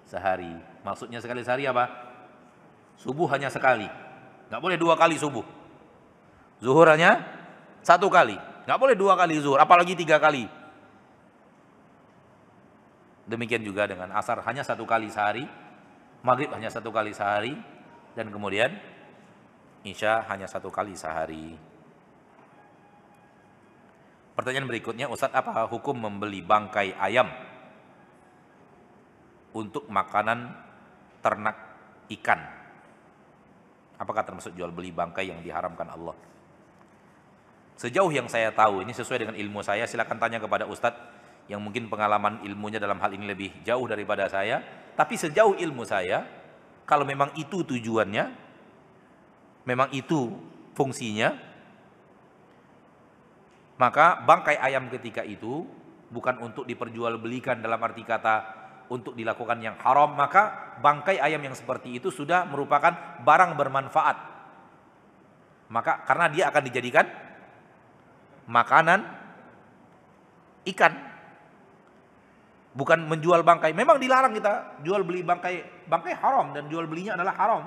sehari. 0.04 0.52
Maksudnya 0.84 1.24
sekali 1.24 1.42
sehari 1.48 1.64
apa? 1.64 1.88
Subuh 3.00 3.26
hanya 3.32 3.48
sekali 3.48 4.05
nggak 4.50 4.62
boleh 4.62 4.78
dua 4.78 4.96
kali 4.98 5.16
subuh. 5.18 5.46
Zuhur 6.62 6.88
hanya 6.88 7.22
satu 7.86 8.10
kali. 8.10 8.38
Nggak 8.66 8.80
boleh 8.82 8.96
dua 8.98 9.14
kali 9.14 9.38
zuhur 9.38 9.62
apalagi 9.62 9.94
tiga 9.94 10.18
kali. 10.18 10.50
Demikian 13.26 13.66
juga 13.66 13.90
dengan 13.90 14.14
asar 14.14 14.42
hanya 14.46 14.62
satu 14.62 14.86
kali 14.86 15.10
sehari, 15.10 15.46
maghrib 16.22 16.54
hanya 16.54 16.70
satu 16.70 16.94
kali 16.94 17.10
sehari, 17.10 17.58
dan 18.14 18.30
kemudian 18.30 18.70
isya 19.82 20.26
hanya 20.30 20.46
satu 20.46 20.70
kali 20.70 20.94
sehari. 20.94 21.58
Pertanyaan 24.38 24.70
berikutnya, 24.70 25.10
Ustadz 25.10 25.34
apa 25.34 25.66
hukum 25.66 25.96
membeli 25.96 26.44
bangkai 26.44 26.94
ayam 27.02 27.32
untuk 29.56 29.90
makanan 29.90 30.52
ternak 31.24 31.56
ikan? 32.20 32.65
Apakah 33.96 34.28
termasuk 34.28 34.52
jual 34.56 34.72
beli 34.76 34.92
bangkai 34.92 35.32
yang 35.32 35.40
diharamkan 35.40 35.88
Allah? 35.88 36.16
Sejauh 37.76 38.12
yang 38.12 38.28
saya 38.32 38.56
tahu, 38.56 38.84
ini 38.84 38.96
sesuai 38.96 39.28
dengan 39.28 39.36
ilmu 39.36 39.60
saya, 39.60 39.84
silakan 39.84 40.16
tanya 40.16 40.40
kepada 40.40 40.64
Ustadz 40.64 41.00
yang 41.52 41.60
mungkin 41.62 41.92
pengalaman 41.92 42.42
ilmunya 42.42 42.80
dalam 42.80 42.98
hal 42.98 43.12
ini 43.14 43.28
lebih 43.28 43.52
jauh 43.68 43.86
daripada 43.86 44.26
saya, 44.32 44.64
tapi 44.96 45.20
sejauh 45.20 45.60
ilmu 45.60 45.84
saya, 45.84 46.24
kalau 46.88 47.04
memang 47.04 47.36
itu 47.36 47.62
tujuannya, 47.68 48.32
memang 49.68 49.92
itu 49.92 50.34
fungsinya, 50.72 51.36
maka 53.76 54.24
bangkai 54.24 54.56
ayam 54.56 54.88
ketika 54.88 55.22
itu 55.28 55.68
bukan 56.08 56.40
untuk 56.40 56.64
diperjualbelikan 56.64 57.60
dalam 57.60 57.82
arti 57.84 58.08
kata 58.08 58.65
untuk 58.90 59.18
dilakukan 59.18 59.58
yang 59.62 59.76
haram, 59.82 60.14
maka 60.14 60.76
bangkai 60.82 61.18
ayam 61.18 61.42
yang 61.42 61.58
seperti 61.58 61.98
itu 61.98 62.14
sudah 62.14 62.46
merupakan 62.46 63.22
barang 63.26 63.52
bermanfaat. 63.58 64.18
Maka 65.74 66.06
karena 66.06 66.26
dia 66.30 66.44
akan 66.54 66.64
dijadikan 66.70 67.06
makanan 68.46 69.02
ikan 70.70 70.94
bukan 72.78 73.00
menjual 73.10 73.42
bangkai. 73.42 73.74
Memang 73.74 73.98
dilarang 73.98 74.36
kita 74.38 74.84
jual 74.86 75.02
beli 75.02 75.26
bangkai, 75.26 75.88
bangkai 75.90 76.14
haram 76.22 76.54
dan 76.54 76.70
jual 76.70 76.86
belinya 76.86 77.18
adalah 77.18 77.34
haram. 77.34 77.64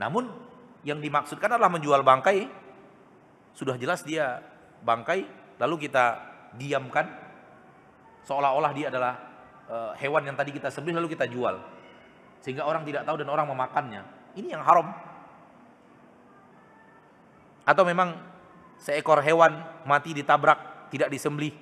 Namun 0.00 0.24
yang 0.82 0.98
dimaksudkan 0.98 1.52
adalah 1.52 1.70
menjual 1.70 2.00
bangkai 2.00 2.48
sudah 3.52 3.76
jelas 3.76 4.02
dia 4.02 4.40
bangkai 4.82 5.28
lalu 5.60 5.86
kita 5.86 6.18
diamkan 6.56 7.06
seolah-olah 8.26 8.72
dia 8.74 8.90
adalah 8.90 9.31
e, 9.66 9.76
hewan 10.02 10.22
yang 10.26 10.36
tadi 10.38 10.50
kita 10.54 10.70
sembelih 10.70 11.02
lalu 11.02 11.14
kita 11.14 11.26
jual 11.26 11.58
sehingga 12.42 12.66
orang 12.66 12.82
tidak 12.82 13.06
tahu 13.06 13.22
dan 13.22 13.30
orang 13.30 13.46
memakannya. 13.46 14.02
Ini 14.34 14.58
yang 14.58 14.66
haram. 14.66 14.90
Atau 17.62 17.86
memang 17.86 18.18
seekor 18.82 19.22
hewan 19.22 19.62
mati 19.86 20.10
ditabrak, 20.10 20.90
tidak 20.90 21.06
disembelih. 21.14 21.54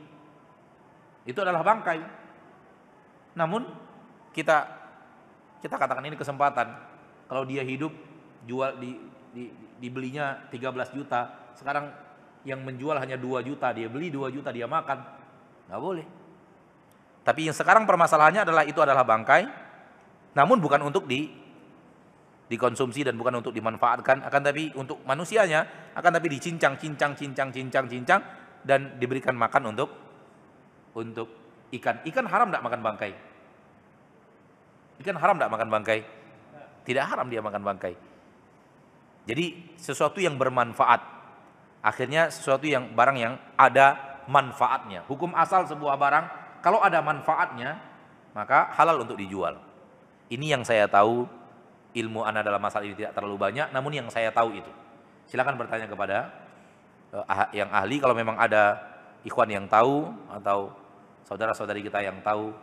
Itu 1.29 1.45
adalah 1.45 1.61
bangkai. 1.61 2.01
Namun 3.37 3.69
kita 4.33 4.65
kita 5.61 5.77
katakan 5.77 6.09
ini 6.09 6.17
kesempatan. 6.17 6.73
Kalau 7.29 7.45
dia 7.45 7.61
hidup 7.61 7.93
jual 8.49 8.81
di, 8.81 8.97
di 9.37 9.53
dibelinya 9.77 10.49
13 10.49 10.97
juta, 10.97 11.53
sekarang 11.53 11.93
yang 12.49 12.65
menjual 12.65 12.97
hanya 12.97 13.21
2 13.21 13.45
juta, 13.45 13.69
dia 13.77 13.93
beli 13.93 14.09
2 14.09 14.33
juta 14.33 14.49
dia 14.49 14.65
makan. 14.65 14.99
Nggak 15.69 15.81
boleh. 15.85 16.07
Tapi 17.21 17.51
yang 17.51 17.57
sekarang 17.57 17.85
permasalahannya 17.85 18.49
adalah 18.49 18.65
itu 18.65 18.81
adalah 18.81 19.05
bangkai, 19.05 19.45
namun 20.33 20.59
bukan 20.59 20.81
untuk 20.87 21.05
di 21.05 21.29
dikonsumsi 22.51 23.07
dan 23.07 23.15
bukan 23.15 23.39
untuk 23.39 23.55
dimanfaatkan 23.55 24.27
akan 24.27 24.41
tapi 24.43 24.75
untuk 24.75 24.99
manusianya 25.07 25.93
akan 25.95 26.11
tapi 26.19 26.27
dicincang 26.35 26.75
cincang 26.75 27.15
cincang 27.15 27.55
cincang 27.55 27.87
cincang 27.87 28.21
dan 28.67 28.99
diberikan 28.99 29.39
makan 29.39 29.71
untuk 29.71 29.91
untuk 30.99 31.29
ikan. 31.71 32.03
Ikan 32.03 32.27
haram 32.27 32.51
tidak 32.51 32.67
makan 32.67 32.81
bangkai? 32.83 33.13
Ikan 34.99 35.17
haram 35.17 35.39
tidak 35.39 35.53
makan 35.55 35.69
bangkai? 35.71 36.01
Tidak 36.83 37.05
haram 37.07 37.27
dia 37.31 37.39
makan 37.39 37.63
bangkai. 37.63 37.95
Jadi 39.31 39.77
sesuatu 39.79 40.19
yang 40.19 40.35
bermanfaat 40.35 41.01
akhirnya 41.87 42.35
sesuatu 42.35 42.67
yang 42.67 42.91
barang 42.93 43.19
yang 43.21 43.35
ada 43.55 43.95
manfaatnya. 44.27 45.07
Hukum 45.07 45.33
asal 45.39 45.71
sebuah 45.71 45.95
barang 45.95 46.27
kalau 46.61 46.81
ada 46.81 47.01
manfaatnya 47.03 47.81
maka 48.37 48.71
halal 48.77 49.03
untuk 49.03 49.19
dijual 49.19 49.59
ini 50.31 50.55
yang 50.55 50.63
saya 50.63 50.87
tahu 50.87 51.27
ilmu 51.91 52.23
anda 52.23 52.47
dalam 52.47 52.63
masalah 52.63 52.87
ini 52.87 52.95
tidak 52.95 53.19
terlalu 53.19 53.37
banyak, 53.39 53.75
namun 53.75 53.91
yang 53.91 54.07
saya 54.15 54.31
tahu 54.31 54.55
itu. 54.55 54.71
Silakan 55.27 55.59
bertanya 55.59 55.91
kepada 55.91 56.31
uh, 57.11 57.51
yang 57.51 57.71
ahli 57.71 57.99
kalau 57.99 58.15
memang 58.15 58.39
ada 58.39 58.79
ikhwan 59.27 59.51
yang 59.51 59.67
tahu 59.67 60.07
atau 60.31 60.71
saudara-saudari 61.27 61.83
kita 61.83 62.03
yang 62.03 62.23
tahu 62.23 62.55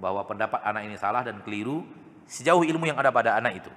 bahwa 0.00 0.24
pendapat 0.24 0.64
anak 0.64 0.88
ini 0.88 0.96
salah 0.96 1.20
dan 1.20 1.44
keliru 1.44 1.84
sejauh 2.24 2.64
ilmu 2.64 2.88
yang 2.88 2.96
ada 2.96 3.12
pada 3.12 3.36
anak 3.36 3.60
itu. 3.64 3.72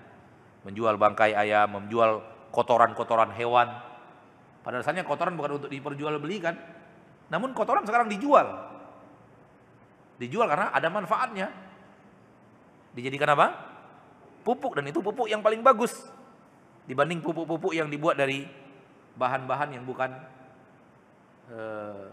Menjual 0.64 0.96
bangkai 0.96 1.36
ayam, 1.36 1.84
menjual 1.84 2.24
kotoran-kotoran 2.56 3.36
hewan. 3.36 3.68
Pada 4.64 4.80
dasarnya 4.80 5.04
kotoran 5.04 5.36
bukan 5.36 5.60
untuk 5.60 5.68
diperjualbelikan, 5.68 6.56
namun 7.28 7.52
kotoran 7.52 7.84
sekarang 7.84 8.08
dijual. 8.08 8.73
Dijual 10.22 10.50
karena 10.50 10.70
ada 10.70 10.88
manfaatnya. 10.92 11.48
Dijadikan 12.94 13.34
apa? 13.34 13.74
pupuk 14.44 14.76
dan 14.76 14.86
itu 14.92 15.00
pupuk 15.00 15.32
yang 15.32 15.40
paling 15.40 15.64
bagus 15.64 15.96
dibanding 16.84 17.24
pupuk-pupuk 17.24 17.72
yang 17.72 17.88
dibuat 17.88 18.20
dari 18.20 18.44
bahan-bahan 19.16 19.80
yang 19.80 19.84
bukan 19.88 20.12
eh, 21.48 22.08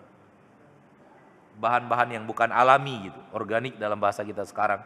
bahan-bahan 1.60 2.08
yang 2.16 2.24
bukan 2.24 2.48
alami 2.54 3.10
gitu, 3.10 3.20
organik 3.36 3.76
dalam 3.76 3.98
bahasa 4.00 4.22
kita 4.22 4.46
sekarang. 4.46 4.80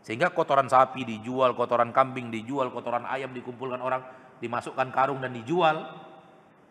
Sehingga 0.00 0.32
kotoran 0.32 0.66
sapi 0.66 1.04
dijual, 1.04 1.52
kotoran 1.52 1.92
kambing 1.92 2.32
dijual, 2.32 2.72
kotoran 2.72 3.04
ayam 3.04 3.30
dikumpulkan 3.36 3.78
orang, 3.78 4.02
dimasukkan 4.40 4.88
karung 4.90 5.20
dan 5.20 5.36
dijual. 5.36 5.84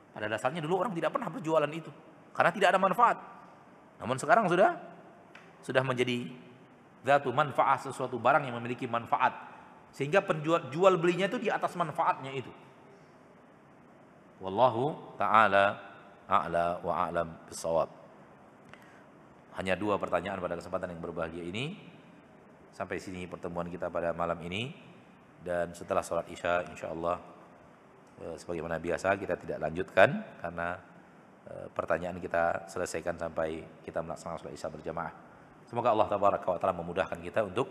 Pada 0.09 0.25
dasarnya 0.25 0.65
dulu 0.65 0.81
orang 0.81 0.91
tidak 0.97 1.13
pernah 1.13 1.29
berjualan 1.29 1.69
itu 1.69 1.93
karena 2.33 2.49
tidak 2.49 2.67
ada 2.73 2.79
manfaat. 2.81 3.17
Namun 4.01 4.17
sekarang 4.17 4.49
sudah 4.49 4.73
sudah 5.63 5.83
menjadi 5.83 6.29
zatu 7.03 7.31
manfaat 7.31 7.87
sesuatu 7.87 8.19
barang 8.19 8.47
yang 8.47 8.55
memiliki 8.59 8.85
manfaat 8.85 9.31
sehingga 9.89 10.21
penjual 10.21 10.69
jual 10.69 10.93
belinya 11.01 11.25
itu 11.25 11.41
di 11.41 11.49
atas 11.49 11.73
manfaatnya 11.73 12.29
itu. 12.33 12.51
Wallahu 14.39 15.15
taala 15.19 15.75
a'la 16.29 16.79
wa 16.85 16.93
a'lam 17.07 17.27
bisawab. 17.49 17.89
Hanya 19.59 19.75
dua 19.75 19.99
pertanyaan 19.99 20.39
pada 20.39 20.55
kesempatan 20.55 20.95
yang 20.95 21.01
berbahagia 21.03 21.43
ini. 21.43 21.75
Sampai 22.71 23.01
sini 23.01 23.27
pertemuan 23.27 23.67
kita 23.67 23.91
pada 23.91 24.15
malam 24.15 24.39
ini 24.45 24.71
dan 25.43 25.75
setelah 25.75 25.99
sholat 25.99 26.31
isya 26.31 26.63
insyaallah 26.71 27.17
eh, 28.23 28.35
sebagaimana 28.39 28.79
biasa 28.79 29.19
kita 29.19 29.35
tidak 29.35 29.59
lanjutkan 29.59 30.23
karena 30.39 30.79
eh, 31.49 31.67
pertanyaan 31.75 32.23
kita 32.23 32.71
selesaikan 32.71 33.19
sampai 33.19 33.83
kita 33.83 33.99
melaksanakan 33.99 34.37
sholat 34.39 34.55
isya 34.55 34.69
berjamaah. 34.71 35.28
Semoga 35.69 35.93
Allah 35.93 36.09
taala 36.09 36.73
memudahkan 36.73 37.21
kita 37.21 37.45
untuk 37.45 37.69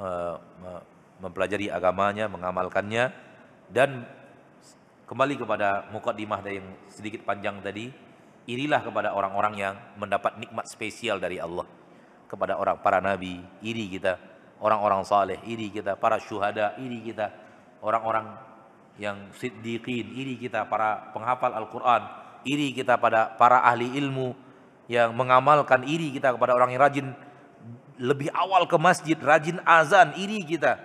eh, 0.00 0.36
mempelajari 1.20 1.68
agamanya, 1.68 2.24
mengamalkannya 2.32 3.12
dan 3.68 4.08
kembali 5.04 5.36
kepada 5.36 5.92
mukaddimah 5.92 6.40
yang 6.48 6.64
sedikit 6.88 7.20
panjang 7.28 7.60
tadi, 7.60 7.92
irilah 8.48 8.80
kepada 8.80 9.12
orang-orang 9.12 9.54
yang 9.60 9.74
mendapat 10.00 10.40
nikmat 10.40 10.64
spesial 10.64 11.20
dari 11.20 11.36
Allah. 11.36 11.68
Kepada 12.24 12.56
orang 12.56 12.80
para 12.80 12.96
nabi, 13.04 13.44
iri 13.60 13.92
kita, 13.92 14.16
orang-orang 14.64 15.04
saleh, 15.04 15.36
iri 15.44 15.68
kita, 15.68 16.00
para 16.00 16.16
syuhada, 16.16 16.80
iri 16.80 17.12
kita, 17.12 17.28
orang-orang 17.84 18.40
yang 18.96 19.28
siddiqin, 19.36 20.16
iri 20.16 20.40
kita, 20.40 20.64
para 20.64 21.12
penghafal 21.12 21.52
Al-Qur'an, 21.52 22.02
iri 22.48 22.72
kita 22.72 22.96
pada 22.96 23.36
para 23.36 23.60
ahli 23.68 24.00
ilmu 24.00 24.32
yang 24.92 25.16
mengamalkan 25.16 25.88
iri 25.88 26.12
kita 26.12 26.36
kepada 26.36 26.52
orang 26.52 26.76
yang 26.76 26.84
rajin 26.84 27.06
lebih 27.96 28.28
awal 28.36 28.68
ke 28.68 28.76
masjid, 28.76 29.16
rajin 29.16 29.56
azan, 29.64 30.12
iri 30.20 30.44
kita. 30.44 30.76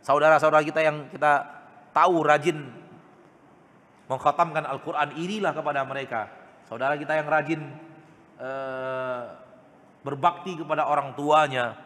Saudara-saudara 0.00 0.64
kita 0.64 0.80
yang 0.80 1.12
kita 1.12 1.44
tahu 1.92 2.24
rajin 2.24 2.56
mengkhatamkan 4.08 4.64
Al-Quran, 4.64 5.12
irilah 5.20 5.52
kepada 5.52 5.84
mereka. 5.84 6.32
Saudara 6.64 6.96
kita 6.96 7.20
yang 7.20 7.28
rajin 7.28 7.60
eh, 8.40 9.22
berbakti 10.00 10.56
kepada 10.56 10.88
orang 10.88 11.12
tuanya, 11.12 11.76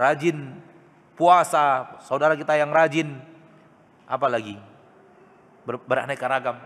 rajin 0.00 0.56
puasa, 1.12 2.00
saudara 2.00 2.32
kita 2.40 2.56
yang 2.56 2.72
rajin 2.72 3.20
apa 4.08 4.32
lagi? 4.32 4.56
Ber, 5.68 5.76
beraneka 5.76 6.24
ragam. 6.24 6.56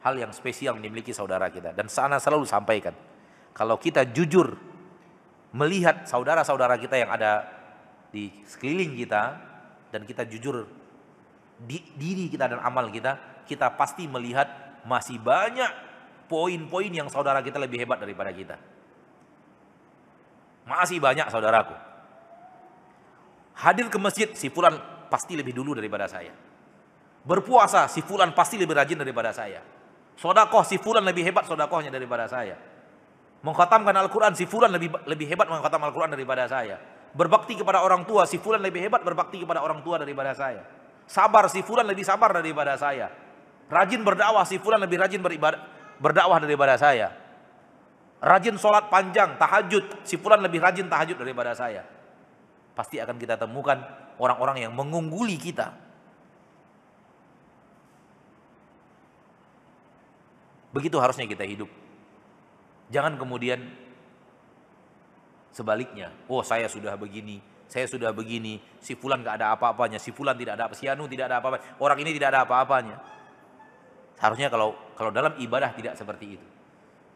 Hal 0.00 0.14
yang 0.16 0.30
spesial 0.30 0.78
dimiliki 0.78 1.10
saudara 1.10 1.50
kita 1.50 1.74
dan 1.74 1.90
sana 1.90 2.22
selalu 2.22 2.46
sampaikan 2.46 2.94
kalau 3.56 3.80
kita 3.80 4.04
jujur 4.12 4.52
melihat 5.56 6.04
saudara-saudara 6.04 6.76
kita 6.76 7.00
yang 7.00 7.08
ada 7.08 7.48
di 8.12 8.28
sekeliling 8.44 8.92
kita 8.92 9.22
dan 9.88 10.04
kita 10.04 10.28
jujur 10.28 10.68
di, 11.64 11.80
diri 11.96 12.28
kita 12.28 12.52
dan 12.52 12.60
amal 12.60 12.92
kita, 12.92 13.16
kita 13.48 13.72
pasti 13.72 14.04
melihat 14.04 14.44
masih 14.84 15.16
banyak 15.16 15.72
poin-poin 16.28 16.92
yang 16.92 17.08
saudara 17.08 17.40
kita 17.40 17.56
lebih 17.56 17.80
hebat 17.80 17.96
daripada 17.96 18.28
kita. 18.28 18.60
Masih 20.68 21.00
banyak 21.00 21.32
saudaraku. 21.32 21.72
Hadir 23.56 23.88
ke 23.88 23.96
masjid 23.96 24.28
si 24.36 24.52
fulan 24.52 24.76
pasti 25.08 25.32
lebih 25.32 25.56
dulu 25.56 25.72
daripada 25.72 26.04
saya. 26.04 26.34
Berpuasa 27.24 27.88
si 27.88 28.04
fulan 28.04 28.36
pasti 28.36 28.60
lebih 28.60 28.76
rajin 28.76 29.00
daripada 29.00 29.32
saya. 29.32 29.64
Sodakoh 30.20 30.60
si 30.60 30.76
fulan 30.76 31.00
lebih 31.08 31.24
hebat 31.24 31.48
sodakohnya 31.48 31.88
daripada 31.88 32.28
saya. 32.28 32.75
Mengkhatamkan 33.46 33.94
Al-Quran 33.94 34.34
si 34.34 34.42
fulan 34.42 34.74
lebih 34.74 34.90
lebih 35.06 35.30
hebat 35.30 35.46
mengkhatam 35.46 35.78
Al-Quran 35.86 36.10
daripada 36.10 36.50
saya. 36.50 36.82
Berbakti 37.14 37.54
kepada 37.54 37.86
orang 37.86 38.02
tua, 38.02 38.26
si 38.26 38.42
fulan 38.42 38.58
lebih 38.58 38.82
hebat 38.82 39.06
berbakti 39.06 39.38
kepada 39.38 39.62
orang 39.62 39.86
tua 39.86 40.02
daripada 40.02 40.34
saya. 40.34 40.66
Sabar, 41.06 41.46
si 41.46 41.62
fulan 41.62 41.86
lebih 41.86 42.02
sabar 42.02 42.34
daripada 42.34 42.74
saya. 42.74 43.06
Rajin 43.70 44.02
berdakwah, 44.02 44.42
si 44.42 44.58
fulan 44.58 44.82
lebih 44.82 44.98
rajin 44.98 45.22
beribadah, 45.22 45.62
berdakwah 46.02 46.42
daripada 46.42 46.74
saya. 46.74 47.14
Rajin 48.18 48.58
sholat 48.58 48.90
panjang, 48.90 49.38
tahajud, 49.38 50.02
si 50.02 50.18
fulan 50.18 50.42
lebih 50.42 50.58
rajin 50.58 50.90
tahajud 50.90 51.14
daripada 51.14 51.54
saya. 51.54 51.86
Pasti 52.74 52.98
akan 52.98 53.14
kita 53.14 53.38
temukan 53.38 53.78
orang-orang 54.18 54.66
yang 54.66 54.74
mengungguli 54.74 55.38
kita. 55.38 55.70
Begitu 60.74 60.98
harusnya 60.98 61.30
kita 61.30 61.46
hidup. 61.46 61.85
Jangan 62.90 63.18
kemudian 63.18 63.60
Sebaliknya, 65.56 66.12
oh 66.28 66.44
saya 66.44 66.68
sudah 66.68 67.00
begini, 67.00 67.40
saya 67.64 67.88
sudah 67.88 68.12
begini, 68.12 68.60
si 68.76 68.92
fulan 68.92 69.24
gak 69.24 69.40
ada 69.40 69.56
apa-apanya, 69.56 69.96
si 69.96 70.12
fulan 70.12 70.36
tidak 70.36 70.60
ada 70.60 70.68
apa, 70.68 70.76
si 70.76 70.84
anu 70.84 71.08
tidak 71.08 71.32
ada 71.32 71.40
apa-apa, 71.40 71.80
orang 71.80 71.96
ini 72.04 72.12
tidak 72.12 72.36
ada 72.36 72.44
apa-apanya. 72.44 73.00
Seharusnya 74.20 74.52
kalau 74.52 74.76
kalau 74.92 75.08
dalam 75.08 75.32
ibadah 75.40 75.72
tidak 75.72 75.96
seperti 75.96 76.36
itu. 76.36 76.46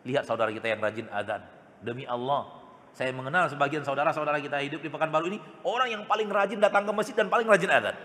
Lihat 0.09 0.25
saudara 0.25 0.49
kita 0.49 0.73
yang 0.73 0.81
rajin 0.81 1.05
adzan. 1.13 1.45
Demi 1.85 2.09
Allah, 2.09 2.49
saya 2.97 3.13
mengenal 3.13 3.53
sebagian 3.53 3.85
saudara-saudara 3.85 4.41
kita 4.41 4.57
hidup 4.65 4.81
di 4.81 4.89
Pekanbaru 4.89 5.37
ini 5.37 5.39
orang 5.61 6.01
yang 6.01 6.03
paling 6.09 6.33
rajin 6.33 6.65
datang 6.65 6.89
ke 6.89 6.93
masjid 6.97 7.13
dan 7.13 7.29
paling 7.29 7.45
rajin 7.45 7.69
adzan. 7.69 7.97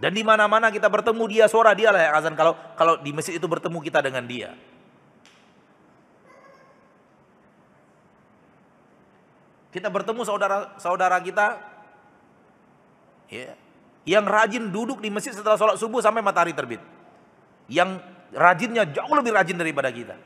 Dan 0.00 0.16
di 0.16 0.24
mana-mana 0.24 0.72
kita 0.72 0.88
bertemu 0.88 1.24
dia 1.28 1.44
suara 1.52 1.76
dia 1.76 1.92
lah 1.92 2.00
yang 2.00 2.16
azan 2.16 2.32
kalau 2.32 2.56
kalau 2.80 2.96
di 3.04 3.12
masjid 3.12 3.36
itu 3.36 3.44
bertemu 3.44 3.76
kita 3.84 4.00
dengan 4.00 4.24
dia. 4.24 4.56
Kita 9.70 9.86
bertemu 9.86 10.26
saudara-saudara 10.26 11.22
kita 11.22 11.62
ya, 13.30 13.54
yang 14.02 14.26
rajin 14.26 14.74
duduk 14.74 14.98
di 14.98 15.08
masjid 15.14 15.30
setelah 15.30 15.54
sholat 15.54 15.78
subuh 15.78 16.02
sampai 16.02 16.22
matahari 16.22 16.50
terbit. 16.50 16.82
Yang 17.70 18.02
rajinnya 18.34 18.82
jauh 18.90 19.14
lebih 19.14 19.30
rajin 19.30 19.54
daripada 19.54 19.94
kita. 19.94 20.18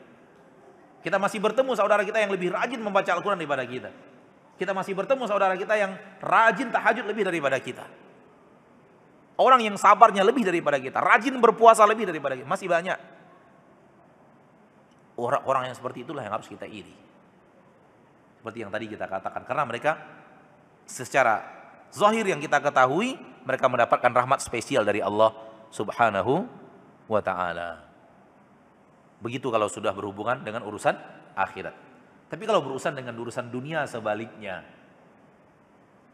Kita 1.04 1.20
masih 1.20 1.36
bertemu 1.44 1.76
saudara 1.76 2.00
kita 2.00 2.16
yang 2.16 2.32
lebih 2.32 2.48
rajin 2.56 2.80
membaca 2.80 3.12
Al-Quran 3.12 3.36
daripada 3.36 3.68
kita. 3.68 3.92
Kita 4.56 4.72
masih 4.72 4.96
bertemu 4.96 5.28
saudara 5.28 5.52
kita 5.52 5.76
yang 5.76 5.92
rajin 6.24 6.72
tahajud 6.72 7.04
lebih 7.04 7.28
daripada 7.28 7.60
kita. 7.60 7.84
Orang 9.36 9.60
yang 9.60 9.76
sabarnya 9.76 10.24
lebih 10.24 10.48
daripada 10.48 10.80
kita. 10.80 11.04
Rajin 11.04 11.36
berpuasa 11.42 11.84
lebih 11.84 12.08
daripada 12.08 12.38
kita. 12.38 12.48
Masih 12.48 12.72
banyak. 12.72 12.96
Orang-orang 15.20 15.68
yang 15.68 15.76
seperti 15.76 16.06
itulah 16.06 16.24
yang 16.24 16.32
harus 16.32 16.48
kita 16.48 16.64
iri. 16.64 16.94
Seperti 18.44 18.60
yang 18.60 18.68
tadi 18.68 18.92
kita 18.92 19.08
katakan. 19.08 19.40
Karena 19.48 19.64
mereka 19.64 19.96
secara 20.84 21.40
zahir 21.88 22.28
yang 22.28 22.44
kita 22.44 22.60
ketahui, 22.60 23.16
mereka 23.40 23.72
mendapatkan 23.72 24.12
rahmat 24.12 24.44
spesial 24.44 24.84
dari 24.84 25.00
Allah 25.00 25.32
Subhanahu 25.72 26.44
wa 27.08 27.24
taala. 27.24 27.88
Begitu 29.24 29.48
kalau 29.48 29.64
sudah 29.72 29.96
berhubungan 29.96 30.44
dengan 30.44 30.60
urusan 30.60 30.92
akhirat. 31.32 31.72
Tapi 32.28 32.44
kalau 32.44 32.60
berurusan 32.60 32.92
dengan 32.92 33.16
urusan 33.16 33.48
dunia 33.48 33.88
sebaliknya. 33.88 34.60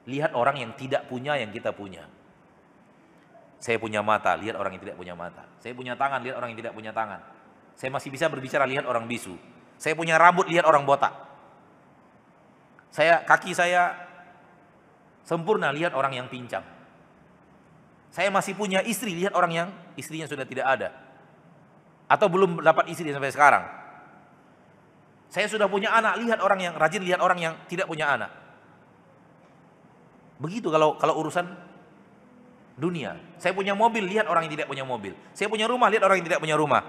Lihat 0.07 0.31
orang 0.31 0.63
yang 0.63 0.71
tidak 0.79 1.11
punya 1.11 1.35
yang 1.35 1.51
kita 1.51 1.75
punya. 1.75 2.07
Saya 3.59 3.83
punya 3.83 4.07
mata, 4.07 4.39
lihat 4.39 4.55
orang 4.55 4.79
yang 4.79 4.87
tidak 4.87 5.03
punya 5.03 5.19
mata. 5.19 5.51
Saya 5.59 5.75
punya 5.75 5.99
tangan, 5.99 6.23
lihat 6.23 6.39
orang 6.39 6.55
yang 6.55 6.63
tidak 6.63 6.79
punya 6.79 6.95
tangan. 6.95 7.19
Saya 7.75 7.91
masih 7.91 8.15
bisa 8.15 8.31
berbicara, 8.31 8.71
lihat 8.71 8.87
orang 8.87 9.11
bisu. 9.11 9.35
Saya 9.83 9.99
punya 9.99 10.15
rambut, 10.15 10.47
lihat 10.47 10.63
orang 10.63 10.87
botak. 10.87 11.30
Saya 12.91 13.23
kaki 13.23 13.55
saya 13.55 13.95
sempurna, 15.23 15.71
lihat 15.71 15.95
orang 15.95 16.15
yang 16.19 16.27
pincang. 16.27 16.63
Saya 18.11 18.27
masih 18.35 18.59
punya 18.59 18.83
istri, 18.83 19.15
lihat 19.15 19.39
orang 19.39 19.53
yang 19.55 19.69
istrinya 19.95 20.27
sudah 20.27 20.43
tidak 20.43 20.67
ada. 20.67 20.91
Atau 22.11 22.27
belum 22.27 22.59
dapat 22.59 22.91
istri 22.91 23.15
sampai 23.15 23.31
sekarang. 23.31 23.65
Saya 25.31 25.47
sudah 25.47 25.71
punya 25.71 25.95
anak, 25.95 26.19
lihat 26.19 26.43
orang 26.43 26.59
yang 26.59 26.75
rajin, 26.75 27.07
lihat 27.07 27.23
orang 27.23 27.39
yang 27.39 27.55
tidak 27.71 27.87
punya 27.87 28.11
anak. 28.11 28.35
Begitu 30.43 30.67
kalau 30.75 30.99
kalau 30.99 31.23
urusan 31.23 31.47
dunia. 32.75 33.15
Saya 33.39 33.55
punya 33.55 33.79
mobil, 33.79 34.09
lihat 34.11 34.27
orang 34.27 34.49
yang 34.49 34.59
tidak 34.59 34.67
punya 34.67 34.83
mobil. 34.83 35.15
Saya 35.37 35.47
punya 35.47 35.71
rumah, 35.71 35.87
lihat 35.87 36.03
orang 36.03 36.19
yang 36.19 36.27
tidak 36.27 36.43
punya 36.43 36.57
rumah. 36.59 36.83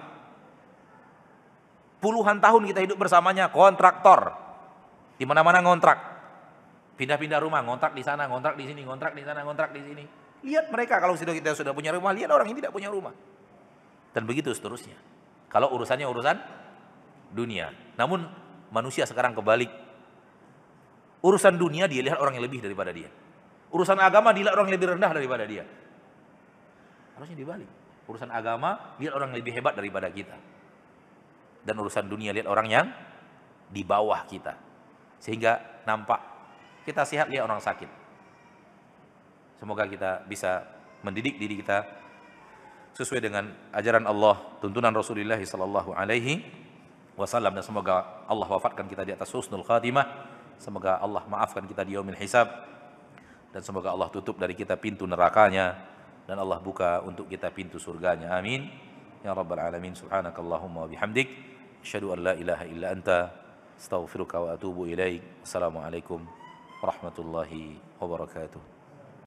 Puluhan 2.02 2.42
tahun 2.42 2.66
kita 2.66 2.80
hidup 2.82 2.98
bersamanya, 2.98 3.54
kontraktor. 3.54 4.34
Di 5.22 5.30
mana-mana 5.30 5.62
ngontrak. 5.62 6.02
Pindah-pindah 6.98 7.38
rumah, 7.38 7.62
ngontrak 7.62 7.94
di 7.94 8.02
sana, 8.02 8.26
ngontrak 8.26 8.58
di 8.58 8.66
sini, 8.66 8.82
ngontrak 8.82 9.14
di 9.14 9.22
sana, 9.22 9.46
ngontrak 9.46 9.70
di 9.70 9.86
sini. 9.86 10.02
Lihat 10.42 10.74
mereka 10.74 10.98
kalau 10.98 11.14
sudah 11.14 11.30
kita 11.30 11.54
sudah 11.54 11.78
punya 11.78 11.94
rumah, 11.94 12.10
lihat 12.10 12.34
orang 12.34 12.50
yang 12.50 12.58
tidak 12.58 12.74
punya 12.74 12.90
rumah. 12.90 13.14
Dan 14.18 14.26
begitu 14.26 14.50
seterusnya. 14.50 14.98
Kalau 15.46 15.70
urusannya 15.78 16.10
urusan 16.10 16.42
dunia. 17.38 17.70
Namun 18.02 18.26
manusia 18.74 19.06
sekarang 19.06 19.38
kebalik. 19.38 19.70
Urusan 21.22 21.54
dunia 21.54 21.86
dia 21.86 22.02
lihat 22.02 22.18
orang 22.18 22.42
yang 22.42 22.46
lebih 22.50 22.66
daripada 22.66 22.90
dia. 22.90 23.14
Urusan 23.70 24.02
agama 24.02 24.34
dilihat 24.34 24.58
orang 24.58 24.74
yang 24.74 24.76
lebih 24.82 24.90
rendah 24.98 25.12
daripada 25.14 25.46
dia. 25.46 25.70
Harusnya 27.14 27.38
dibalik. 27.38 27.70
Urusan 28.10 28.34
agama 28.34 28.98
lihat 28.98 29.14
orang 29.14 29.38
yang 29.38 29.38
lebih 29.38 29.54
hebat 29.54 29.78
daripada 29.78 30.10
kita. 30.10 30.34
Dan 31.62 31.78
urusan 31.78 32.10
dunia 32.10 32.34
lihat 32.34 32.50
orang 32.50 32.68
yang 32.74 32.90
di 33.70 33.86
bawah 33.86 34.26
kita. 34.26 34.71
Sehingga 35.22 35.86
nampak 35.86 36.20
kita 36.82 37.06
sehat 37.06 37.30
lihat 37.30 37.46
orang 37.46 37.62
sakit. 37.62 37.88
Semoga 39.62 39.86
kita 39.86 40.26
bisa 40.26 40.66
mendidik 41.06 41.38
diri 41.38 41.62
kita 41.62 41.86
sesuai 42.98 43.22
dengan 43.22 43.54
ajaran 43.70 44.04
Allah, 44.10 44.42
tuntunan 44.58 44.90
Rasulullah 44.90 45.38
sallallahu 45.38 45.94
alaihi 45.94 46.42
wasallam. 47.14 47.54
Dan 47.54 47.62
semoga 47.62 48.26
Allah 48.26 48.50
wafatkan 48.50 48.90
kita 48.90 49.06
di 49.06 49.14
atas 49.14 49.30
husnul 49.30 49.62
khatimah. 49.62 50.34
Semoga 50.58 50.98
Allah 50.98 51.22
maafkan 51.30 51.70
kita 51.70 51.86
di 51.86 51.94
yaumil 51.94 52.18
hisab. 52.18 52.50
Dan 53.54 53.62
semoga 53.62 53.94
Allah 53.94 54.10
tutup 54.10 54.42
dari 54.42 54.58
kita 54.58 54.74
pintu 54.82 55.06
nerakanya. 55.06 55.78
Dan 56.26 56.42
Allah 56.42 56.58
buka 56.58 57.06
untuk 57.06 57.30
kita 57.30 57.54
pintu 57.54 57.78
surganya. 57.78 58.34
Amin. 58.34 58.70
Ya 59.22 59.38
rabbal 59.38 59.62
alamin. 59.62 59.94
Subhanakallahumma 59.94 60.86
wa 60.86 60.90
bihamdik. 60.90 61.30
Asyhadu 61.82 62.18
an 62.18 62.20
la 62.26 62.34
ilaha 62.38 62.66
illa 62.66 62.88
anta 62.94 63.41
أستغفرك 63.82 64.34
وأتوب 64.34 64.94
إليك. 64.94 65.42
السلام 65.42 65.78
عليكم 65.78 66.26
ورحمة 66.84 67.18
الله 67.20 67.52
وبركاته. 68.02 68.62